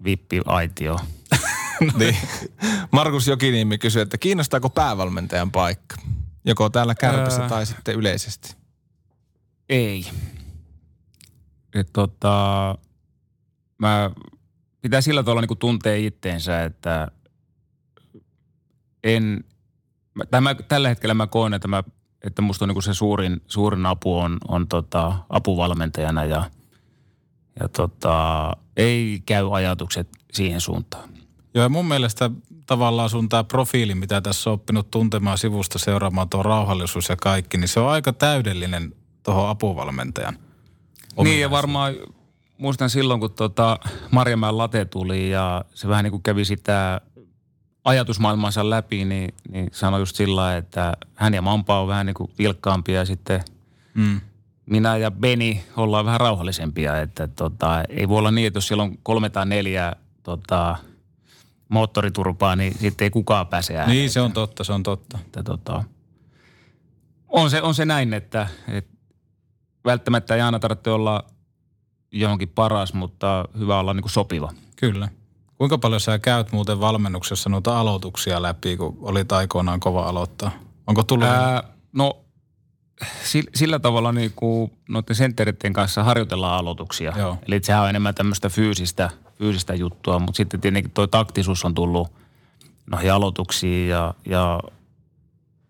Vippi-aitio. 0.04 1.00
niin. 1.98 2.16
Markus 2.92 3.26
Jokiniemi 3.26 3.78
kysyi, 3.78 4.02
että 4.02 4.18
kiinnostaako 4.18 4.70
päävalmentajan 4.70 5.52
paikka? 5.52 5.96
Joko 6.44 6.70
täällä 6.70 6.94
kärpässä 6.94 7.42
Öö. 7.42 7.48
tai 7.48 7.66
sitten 7.66 7.94
yleisesti. 7.94 8.56
Ei. 9.68 10.06
Et 11.74 11.90
tota, 11.92 12.74
mä 13.78 14.10
pitää 14.82 15.00
sillä 15.00 15.22
tavalla 15.22 15.40
niin 15.40 15.58
tuntee 15.58 15.98
itteensä, 16.00 16.64
että 16.64 17.08
en, 19.04 19.44
tai 20.30 20.40
mä, 20.40 20.54
tällä 20.54 20.88
hetkellä 20.88 21.14
mä 21.14 21.26
koen, 21.26 21.54
että, 21.54 21.68
mä, 21.68 21.82
että 22.24 22.42
musta 22.42 22.64
on 22.64 22.68
niin 22.68 22.82
se 22.82 22.94
suurin, 22.94 23.42
suurin 23.46 23.86
apu 23.86 24.18
on, 24.18 24.38
on 24.48 24.68
tota, 24.68 25.18
apuvalmentajana 25.28 26.24
ja, 26.24 26.50
ja 27.60 27.68
tota, 27.68 28.50
ei 28.76 29.22
käy 29.26 29.56
ajatukset 29.56 30.08
siihen 30.32 30.60
suuntaan. 30.60 31.17
Joo, 31.58 31.62
ja 31.64 31.68
mun 31.68 31.88
mielestä 31.88 32.30
tavallaan 32.66 33.10
sun 33.10 33.28
tämä 33.28 33.44
profiili, 33.44 33.94
mitä 33.94 34.20
tässä 34.20 34.50
on 34.50 34.54
oppinut 34.54 34.90
tuntemaan 34.90 35.38
sivusta 35.38 35.78
seuraamaan, 35.78 36.28
tuo 36.28 36.42
rauhallisuus 36.42 37.08
ja 37.08 37.16
kaikki, 37.16 37.58
niin 37.58 37.68
se 37.68 37.80
on 37.80 37.90
aika 37.90 38.12
täydellinen 38.12 38.92
tuohon 39.22 39.48
apuvalmentajan. 39.48 40.38
Niin 41.24 41.40
ja 41.40 41.50
varmaan 41.50 41.94
muistan 42.58 42.90
silloin, 42.90 43.20
kun 43.20 43.32
tota 43.32 43.78
Marjamäen 44.10 44.58
late 44.58 44.84
tuli 44.84 45.30
ja 45.30 45.64
se 45.74 45.88
vähän 45.88 46.04
niin 46.04 46.10
kuin 46.10 46.22
kävi 46.22 46.44
sitä 46.44 47.00
ajatusmaailmansa 47.84 48.70
läpi, 48.70 49.04
niin, 49.04 49.34
niin 49.50 49.68
sanoi 49.72 50.00
just 50.00 50.16
sillä 50.16 50.56
että 50.56 50.96
hän 51.14 51.34
ja 51.34 51.42
Mampa 51.42 51.80
on 51.80 51.88
vähän 51.88 52.06
niin 52.06 52.14
kuin 52.14 52.30
vilkkaampia 52.38 52.98
ja 52.98 53.04
sitten 53.04 53.44
Mm. 53.94 54.20
minä 54.66 54.96
ja 54.96 55.10
Beni 55.10 55.64
ollaan 55.76 56.04
vähän 56.04 56.20
rauhallisempia. 56.20 57.00
Että 57.00 57.28
tota, 57.28 57.82
ei 57.88 58.08
voi 58.08 58.18
olla 58.18 58.30
niin, 58.30 58.46
että 58.46 58.56
jos 58.56 58.68
siellä 58.68 58.82
on 58.82 58.98
kolme 59.02 59.30
tai 59.30 59.46
neljä 59.46 59.92
tota, 60.22 60.76
moottoriturpaa, 61.68 62.56
niin 62.56 62.78
sitten 62.78 63.04
ei 63.04 63.10
kukaan 63.10 63.46
pääse 63.46 63.76
ääneen. 63.76 63.96
Niin, 63.96 64.10
se 64.10 64.20
on 64.20 64.32
totta, 64.32 64.64
se 64.64 64.72
on 64.72 64.82
totta. 64.82 65.18
Että 65.26 65.42
tota, 65.42 65.84
on, 67.28 67.50
se, 67.50 67.62
on 67.62 67.74
se 67.74 67.84
näin, 67.84 68.14
että, 68.14 68.46
että 68.68 68.96
välttämättä 69.84 70.34
ei 70.34 70.40
aina 70.40 70.58
tarvitse 70.58 70.90
olla 70.90 71.24
johonkin 72.12 72.48
paras, 72.48 72.94
mutta 72.94 73.44
hyvä 73.58 73.78
olla 73.78 73.94
niin 73.94 74.02
kuin 74.02 74.12
sopiva. 74.12 74.52
Kyllä. 74.76 75.08
Kuinka 75.58 75.78
paljon 75.78 76.00
sä 76.00 76.18
käyt 76.18 76.52
muuten 76.52 76.80
valmennuksessa 76.80 77.50
noita 77.50 77.80
aloituksia 77.80 78.42
läpi, 78.42 78.76
kun 78.76 78.98
olit 79.00 79.32
aikoinaan 79.32 79.80
kova 79.80 80.02
aloittaa? 80.02 80.50
Onko 80.86 81.02
tullut? 81.02 81.28
Ää, 81.28 81.62
no 81.92 82.24
sillä, 83.24 83.50
sillä 83.54 83.78
tavalla 83.78 84.12
niin 84.12 84.32
kuin 84.36 84.72
noiden 84.88 85.16
senttereiden 85.16 85.72
kanssa 85.72 86.04
harjoitellaan 86.04 86.58
aloituksia. 86.58 87.12
Joo. 87.16 87.38
Eli 87.48 87.60
sehän 87.62 87.82
on 87.82 87.88
enemmän 87.88 88.14
tämmöistä 88.14 88.48
fyysistä, 88.48 89.10
fyysistä 89.38 89.74
juttua, 89.74 90.18
mutta 90.18 90.36
sitten 90.36 90.60
tietenkin 90.60 90.92
tuo 90.92 91.06
taktisuus 91.06 91.64
on 91.64 91.74
tullut 91.74 92.12
noihin 92.90 93.12
aloituksiin 93.12 93.88
ja, 93.88 94.14
ja 94.26 94.60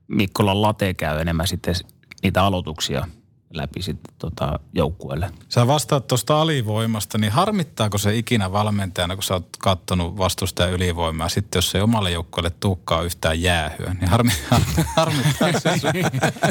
Mikkolan 0.08 0.62
late 0.62 0.94
käy 0.94 1.20
enemmän 1.20 1.46
sitten 1.46 1.74
niitä 2.22 2.42
aloituksia 2.42 3.06
läpi 3.54 3.82
sitten 3.82 4.14
tota 4.18 4.60
joukkueelle. 4.72 5.30
Sä 5.48 5.66
vastaat 5.66 6.06
tuosta 6.06 6.40
alivoimasta, 6.40 7.18
niin 7.18 7.32
harmittaako 7.32 7.98
se 7.98 8.16
ikinä 8.16 8.52
valmentajana, 8.52 9.14
kun 9.14 9.22
sä 9.22 9.34
oot 9.34 9.48
kattonut 9.58 10.18
vastustajan 10.18 10.72
ylivoimaa, 10.72 11.28
sitten 11.28 11.58
jos 11.58 11.74
ei 11.74 11.80
omalle 11.80 12.10
joukkueelle 12.10 12.50
tuukkaa 12.60 13.02
yhtään 13.02 13.42
jäähyä, 13.42 13.94
niin 14.00 14.08
harmi, 14.08 14.30
harmittaako 14.96 15.60
se 15.60 15.78
sun? 15.78 15.90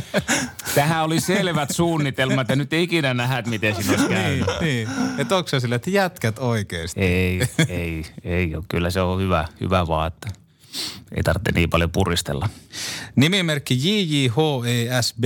Tähän 0.76 1.04
oli 1.04 1.22
selvät 1.22 1.70
suunnitelmat 1.72 2.50
ja 2.50 2.56
nyt 2.56 2.74
ei 2.74 2.84
ikinä 2.84 3.14
nähdä, 3.14 3.38
että 3.38 3.50
miten 3.50 3.76
siinä 3.76 3.92
olisi 3.92 4.08
niin, 4.08 4.18
käynyt. 4.18 4.62
niin. 4.62 4.88
Että 5.18 5.38
onko 5.38 5.48
se 5.48 5.60
silleen, 5.60 5.76
että 5.76 5.90
jätkät 5.90 6.40
oikeasti? 6.40 7.02
Ei, 7.02 7.42
ei, 7.70 8.06
ei 8.24 8.56
ole. 8.56 8.64
Kyllä 8.70 8.90
se 8.90 9.02
on 9.02 9.22
hyvä, 9.22 9.46
hyvä 9.62 9.88
vaan, 9.88 10.08
että 10.08 10.28
ei 11.16 11.24
tarvitse 11.24 11.52
niin 11.52 11.70
paljon 11.70 11.92
puristella. 11.92 12.50
Nimimerkki 13.16 13.78
JJHESB. 13.82 15.24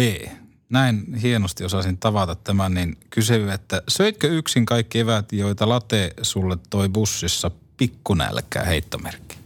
Näin 0.71 1.13
hienosti 1.13 1.63
osasin 1.65 1.97
tavata 1.97 2.35
tämän, 2.35 2.73
niin 2.73 2.97
kysyy, 3.09 3.51
että 3.51 3.81
söitkö 3.87 4.27
yksin 4.27 4.65
kaikki 4.65 4.99
evät, 4.99 5.33
joita 5.33 5.69
late 5.69 6.13
sulle 6.21 6.57
toi 6.69 6.89
bussissa 6.89 7.51
pikkunälkää 7.77 8.63
heittomerkki? 8.63 9.37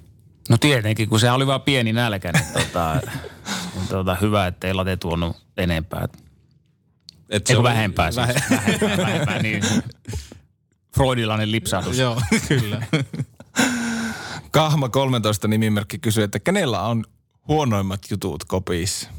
No 0.50 0.58
tietenkin, 0.58 1.10
kun 1.10 1.20
se 1.20 1.32
oli 1.32 1.48
vaan 1.48 1.62
pieni 1.62 1.94
nälkä, 1.94 2.32
niin 2.32 2.46
tota, 2.54 3.02
niin 3.76 3.88
tota, 3.88 4.16
hyvä, 4.22 4.48
että 4.48 4.68
ei 4.68 4.74
late 4.74 4.98
tuonut 4.98 5.38
enempää. 5.58 6.08
Et 7.30 7.50
oli- 7.50 7.64
vähempää 7.64 8.12
siis? 8.12 8.28
Vähe- 8.28 8.44
Vähempää, 8.50 8.98
vähempää, 8.98 9.42
niin. 9.42 9.64
Freudilainen 10.96 11.52
lipsahdus. 11.52 11.98
Joo, 11.98 12.22
kyllä. 12.48 12.82
Kahma 14.52 14.90
13 14.90 15.48
nimimerkki 15.48 16.00
kysyy, 16.00 16.24
että 16.24 16.40
kenellä 16.40 16.82
on 16.82 17.04
huonoimmat 17.48 18.02
jutut 18.12 18.44
kopissa? 18.44 19.10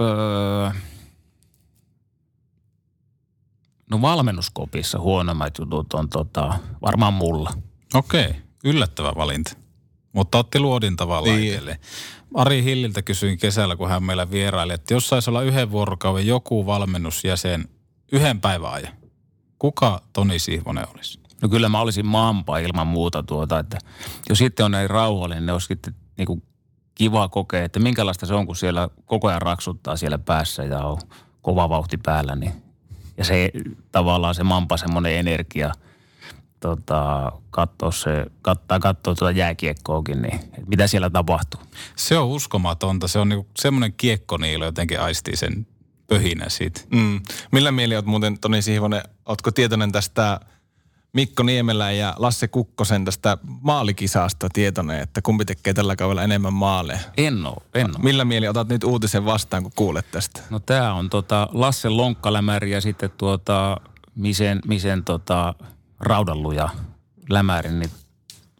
Öö, 0.00 0.70
no 3.90 4.02
valmennuskopissa 4.02 4.98
huonommat 4.98 5.58
jutut 5.58 5.94
on 5.94 6.08
tota, 6.08 6.58
varmaan 6.82 7.14
mulla. 7.14 7.50
Okei, 7.94 8.34
yllättävä 8.64 9.12
valinta. 9.16 9.56
Mutta 10.12 10.38
otti 10.38 10.60
luodin 10.60 10.96
tavallaan 10.96 11.36
Niin. 11.36 11.64
niin. 11.64 11.76
Ari 12.34 12.62
Hilliltä 12.64 13.02
kysyin 13.02 13.38
kesällä, 13.38 13.76
kun 13.76 13.88
hän 13.88 14.02
meillä 14.02 14.30
vieraili, 14.30 14.72
että 14.72 14.94
jos 14.94 15.08
saisi 15.08 15.30
olla 15.30 15.42
yhden 15.42 15.70
vuorokauden 15.70 16.26
joku 16.26 16.66
valmennusjäsen 16.66 17.68
yhden 18.12 18.40
päivän 18.40 18.72
ajan, 18.72 18.92
kuka 19.58 20.02
Toni 20.12 20.38
Sihvonen 20.38 20.86
olisi? 20.94 21.20
No 21.42 21.48
kyllä 21.48 21.68
mä 21.68 21.80
olisin 21.80 22.06
mampa 22.06 22.58
ilman 22.58 22.86
muuta 22.86 23.22
tuota, 23.22 23.58
että 23.58 23.78
jos 24.28 24.38
sitten 24.38 24.66
on 24.66 24.72
näin 24.72 24.90
rauhallinen, 24.90 25.46
niin 25.46 25.52
olisi 25.52 25.66
sitten 25.66 25.94
niin 26.18 26.26
kuin 26.26 26.42
kiva 26.94 27.28
kokea, 27.28 27.64
että 27.64 27.80
minkälaista 27.80 28.26
se 28.26 28.34
on, 28.34 28.46
kun 28.46 28.56
siellä 28.56 28.88
koko 29.06 29.28
ajan 29.28 29.42
raksuttaa 29.42 29.96
siellä 29.96 30.18
päässä 30.18 30.64
ja 30.64 30.78
on 30.78 30.98
kova 31.42 31.68
vauhti 31.68 31.98
päällä. 31.98 32.36
Niin. 32.36 32.52
Ja 33.16 33.24
se 33.24 33.50
tavallaan 33.92 34.34
se 34.34 34.42
mampa 34.42 34.76
semmoinen 34.76 35.12
energia, 35.12 35.72
tota, 36.60 37.32
katsoo 37.50 37.92
se, 37.92 38.26
kattaa 38.42 38.80
katsoo 38.80 39.14
tuota 39.14 39.30
jääkiekkoakin, 39.30 40.22
niin 40.22 40.34
että 40.34 40.66
mitä 40.66 40.86
siellä 40.86 41.10
tapahtuu. 41.10 41.60
Se 41.96 42.18
on 42.18 42.28
uskomatonta. 42.28 43.08
Se 43.08 43.18
on 43.18 43.28
niinku 43.28 43.46
semmoinen 43.58 43.92
kiekkoniilo 43.92 44.64
jotenkin 44.64 45.00
aistii 45.00 45.36
sen 45.36 45.66
pöhinä 46.06 46.48
siitä. 46.48 46.80
Mm. 46.90 47.20
Millä 47.52 47.72
mieli 47.72 47.96
oot 47.96 48.06
muuten, 48.06 48.38
Toni 48.38 48.62
Sihvonen, 48.62 49.02
ootko 49.26 49.50
tietoinen 49.50 49.92
tästä 49.92 50.40
Mikko 51.12 51.42
Niemelän 51.42 51.96
ja 51.98 52.14
Lasse 52.16 52.48
Kukkosen 52.48 53.04
tästä 53.04 53.38
maalikisasta 53.60 54.48
tietoinen, 54.52 55.00
että 55.00 55.22
kumpi 55.22 55.44
tekee 55.44 55.74
tällä 55.74 55.96
kaudella 55.96 56.22
enemmän 56.22 56.52
maaleja? 56.52 56.98
En 57.16 57.46
oo, 57.46 57.62
en 57.74 57.86
oo. 57.86 58.02
Millä 58.02 58.24
mieli 58.24 58.48
otat 58.48 58.68
nyt 58.68 58.84
uutisen 58.84 59.24
vastaan, 59.24 59.62
kun 59.62 59.72
kuulet 59.76 60.10
tästä? 60.10 60.40
No 60.50 60.60
tää 60.60 60.94
on 60.94 61.10
tota 61.10 61.48
Lasse 61.52 61.88
Lonkkalämäri 61.88 62.70
ja 62.70 62.80
sitten 62.80 63.10
tuota 63.10 63.76
Misen, 64.14 64.60
Misen 64.66 65.04
tota 65.04 65.54
Raudalluja 66.00 66.68
lämäri, 67.28 67.72
niin 67.72 67.90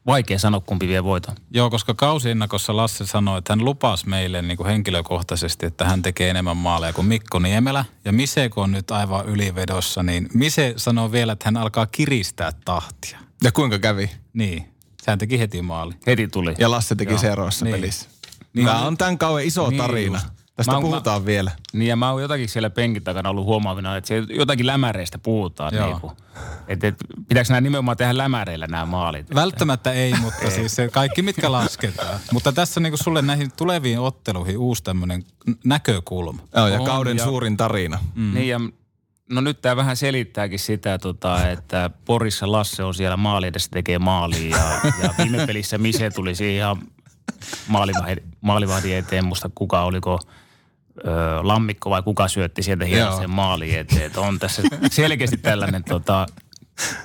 vaikea 0.07 0.38
sanoa 0.38 0.61
kumpi 0.61 0.88
vie 0.88 1.05
voiton. 1.05 1.34
Joo, 1.50 1.70
koska 1.70 1.94
kausiennakossa 1.94 2.76
Lasse 2.76 3.07
sanoi, 3.07 3.38
että 3.38 3.53
hän 3.53 3.64
lupasi 3.64 4.09
meille 4.09 4.42
niin 4.42 4.57
kuin 4.57 4.66
henkilökohtaisesti, 4.66 5.66
että 5.66 5.84
hän 5.84 6.03
tekee 6.03 6.30
enemmän 6.30 6.57
maaleja 6.57 6.92
kuin 6.92 7.07
Mikko 7.07 7.38
Niemelä. 7.38 7.84
Ja 8.05 8.12
Mise, 8.12 8.48
kun 8.48 8.62
on 8.64 8.72
nyt 8.72 8.90
aivan 8.90 9.26
ylivedossa, 9.26 10.03
niin 10.03 10.28
Mise 10.34 10.74
sanoi 10.76 11.12
vielä, 11.12 11.32
että 11.32 11.44
hän 11.44 11.57
alkaa 11.57 11.86
kiristää 11.86 12.53
tahtia. 12.64 13.18
Ja 13.44 13.53
kuinka 13.53 13.78
kävi? 13.78 14.11
Niin, 14.32 14.68
sehän 15.03 15.18
teki 15.18 15.38
heti 15.38 15.62
maali. 15.62 15.94
Heti 16.07 16.28
tuli. 16.28 16.55
Ja 16.59 16.70
Lasse 16.70 16.94
teki 16.94 17.12
Joo, 17.12 17.20
seuraavassa 17.20 17.64
niin. 17.64 17.74
pelissä. 17.76 18.09
Niin. 18.53 18.66
Tämä 18.66 18.86
on 18.86 18.96
tämän 18.96 19.18
kauan 19.18 19.42
iso 19.42 19.68
Niin 19.70 19.78
tarina. 19.82 20.18
just. 20.24 20.41
Tästä 20.57 20.72
Mä 20.72 20.76
oon- 20.76 20.82
puhutaan 20.82 21.26
vielä. 21.26 21.50
Niin 21.72 21.88
ja 21.88 21.96
mä 21.96 22.11
oon 22.11 22.22
jotakin 22.22 22.48
siellä 22.48 22.70
penkin 22.70 23.05
takana 23.05 23.28
ollut 23.30 23.44
huomaavina, 23.44 23.96
että 23.96 24.09
se 24.09 24.22
jotakin 24.28 24.66
lämäreistä 24.66 25.18
puhutaan. 25.18 25.74
Joo. 25.74 25.86
Niin 25.86 26.00
kuin, 26.00 26.12
että, 26.68 26.88
että 26.88 27.05
pitääkö 27.28 27.48
nämä 27.48 27.61
nimenomaan 27.61 27.96
tehdä 27.96 28.16
lämäreillä 28.16 28.66
nämä 28.66 28.86
maalit? 28.86 29.34
Välttämättä 29.34 29.92
ei, 29.92 30.14
mutta 30.20 30.50
siis 30.55 30.74
se 30.76 30.88
kaikki 30.88 31.22
mitkä 31.22 31.53
lasketaan. 31.53 32.20
mutta 32.32 32.53
tässä 32.53 32.80
niinku 32.80 32.96
sulle 32.96 33.22
näihin 33.22 33.50
tuleviin 33.57 33.98
otteluihin 34.00 34.59
uusi 34.59 34.82
tämmöinen 34.82 35.24
näkökulma. 35.64 36.42
Joo, 36.57 36.66
ja 36.68 36.80
On, 36.80 36.86
kauden 36.86 37.16
ja- 37.16 37.24
suurin 37.24 37.57
tarina. 37.57 37.98
Mm. 38.14 38.34
Niin 38.34 38.48
ja 38.48 38.61
no 39.30 39.40
nyt 39.40 39.62
tämä 39.62 39.76
vähän 39.76 39.96
selittääkin 39.96 40.59
sitä, 40.59 40.98
tota, 40.98 41.48
että 41.50 41.90
Porissa 42.05 42.53
Lasse 42.53 42.84
on 42.84 42.94
siellä 42.94 43.16
maali 43.16 43.46
edessä 43.46 43.68
tekee 43.72 43.98
maalia 43.98 44.57
ja, 44.57 44.92
ja 45.03 45.14
viime 45.18 45.46
pelissä 45.46 45.78
Mise 45.78 46.11
tuli 46.11 46.34
siihen 46.34 46.57
ihan 46.57 46.76
maalivahdin 48.40 48.96
eteen, 48.96 49.24
musta 49.24 49.50
kuka 49.55 49.82
oliko 49.82 50.20
ö, 50.99 51.11
Lammikko 51.43 51.90
vai 51.90 52.03
kuka 52.03 52.28
syötti 52.28 52.62
sieltä 52.62 52.84
hieman 52.84 53.16
sen 53.16 53.30
maaliin 53.30 53.78
eteen. 53.78 54.03
Että 54.03 54.20
on 54.20 54.38
tässä 54.38 54.62
selkeästi 54.90 55.36
tällainen 55.36 55.84
tota, 55.84 56.26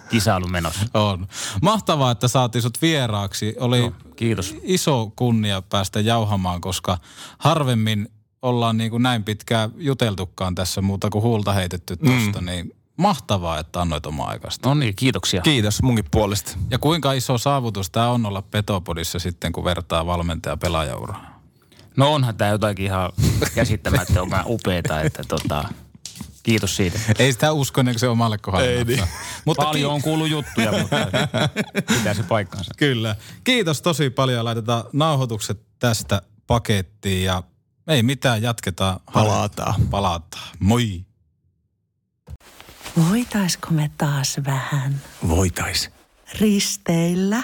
kisailu 0.10 0.48
menossa. 0.48 0.86
On. 0.94 1.28
Mahtavaa, 1.62 2.12
että 2.12 2.28
saatiin 2.28 2.62
sut 2.62 2.82
vieraaksi. 2.82 3.56
Oli 3.60 3.80
Joo, 3.80 3.94
kiitos. 4.16 4.56
iso 4.64 5.12
kunnia 5.16 5.62
päästä 5.62 6.00
jauhamaan, 6.00 6.62
koska 6.62 6.98
harvemmin 7.38 8.10
ollaan 8.42 8.78
niin 8.78 8.92
kuin 8.92 9.04
näin 9.04 9.24
pitkään 9.24 9.72
juteltukaan 9.78 10.56
tässä 10.56 10.82
muuta 10.82 11.10
kuin 11.10 11.22
huulta 11.22 11.54
heitetty 11.54 11.98
tuosta, 11.98 12.42
mm. 12.42 12.46
niin 12.46 12.74
mahtavaa, 12.98 13.60
että 13.60 13.82
annoit 13.82 14.06
omaa 14.06 14.30
aikasta. 14.30 14.70
No 14.70 14.76
niin, 14.76 14.96
kiitoksia. 14.96 15.42
Kiitos 15.42 15.82
munkin 15.82 16.06
puolesta. 16.12 16.58
Ja 16.70 16.80
kuinka 16.80 17.14
iso 17.14 17.38
saavutus 17.38 17.90
tämä 17.90 18.10
on 18.10 18.26
olla 18.26 18.42
Petopodissa 18.42 19.20
sitten, 19.20 19.52
kun 19.52 19.64
vertaa 19.64 20.06
valmentaja 20.06 20.58
pelaajauraa? 20.58 21.37
No 21.98 22.14
onhan 22.14 22.38
tämä 22.38 22.52
jotakin 22.52 22.86
ihan 22.86 23.12
käsittämättömän 23.56 24.44
upeeta, 24.46 25.02
että 25.02 25.24
tota, 25.28 25.70
kiitos 26.44 26.76
siitä. 26.76 27.00
Ei 27.20 27.34
sitä 27.34 27.52
usko 27.52 27.82
ennen 27.82 27.94
kuin 27.94 28.00
se 28.00 28.08
omalle 28.08 28.38
kohdalle. 28.38 28.68
Ei 28.70 28.84
niin. 28.84 29.04
Mutta 29.46 29.64
Paljon 29.64 29.94
on 29.94 30.02
kuullut 30.02 30.30
juttuja, 30.30 30.72
mutta 30.72 30.96
pitää 31.98 32.14
se 32.14 32.24
paikkansa. 32.24 32.72
Kyllä. 32.78 33.16
Kiitos 33.44 33.82
tosi 33.82 34.10
paljon. 34.10 34.46
Laitetaan 34.46 34.84
nauhoitukset 34.94 35.62
tästä 35.80 36.22
pakettiin 36.48 37.24
ja 37.24 37.44
ei 37.88 38.04
mitään, 38.04 38.42
jatketaan. 38.42 39.00
Palataan. 39.14 39.88
Palataan. 39.90 40.50
Moi. 40.60 41.06
Voitaisko 43.10 43.68
me 43.72 43.92
taas 43.98 44.38
vähän 44.46 45.02
Voitais. 45.28 45.90
risteillä? 46.40 47.44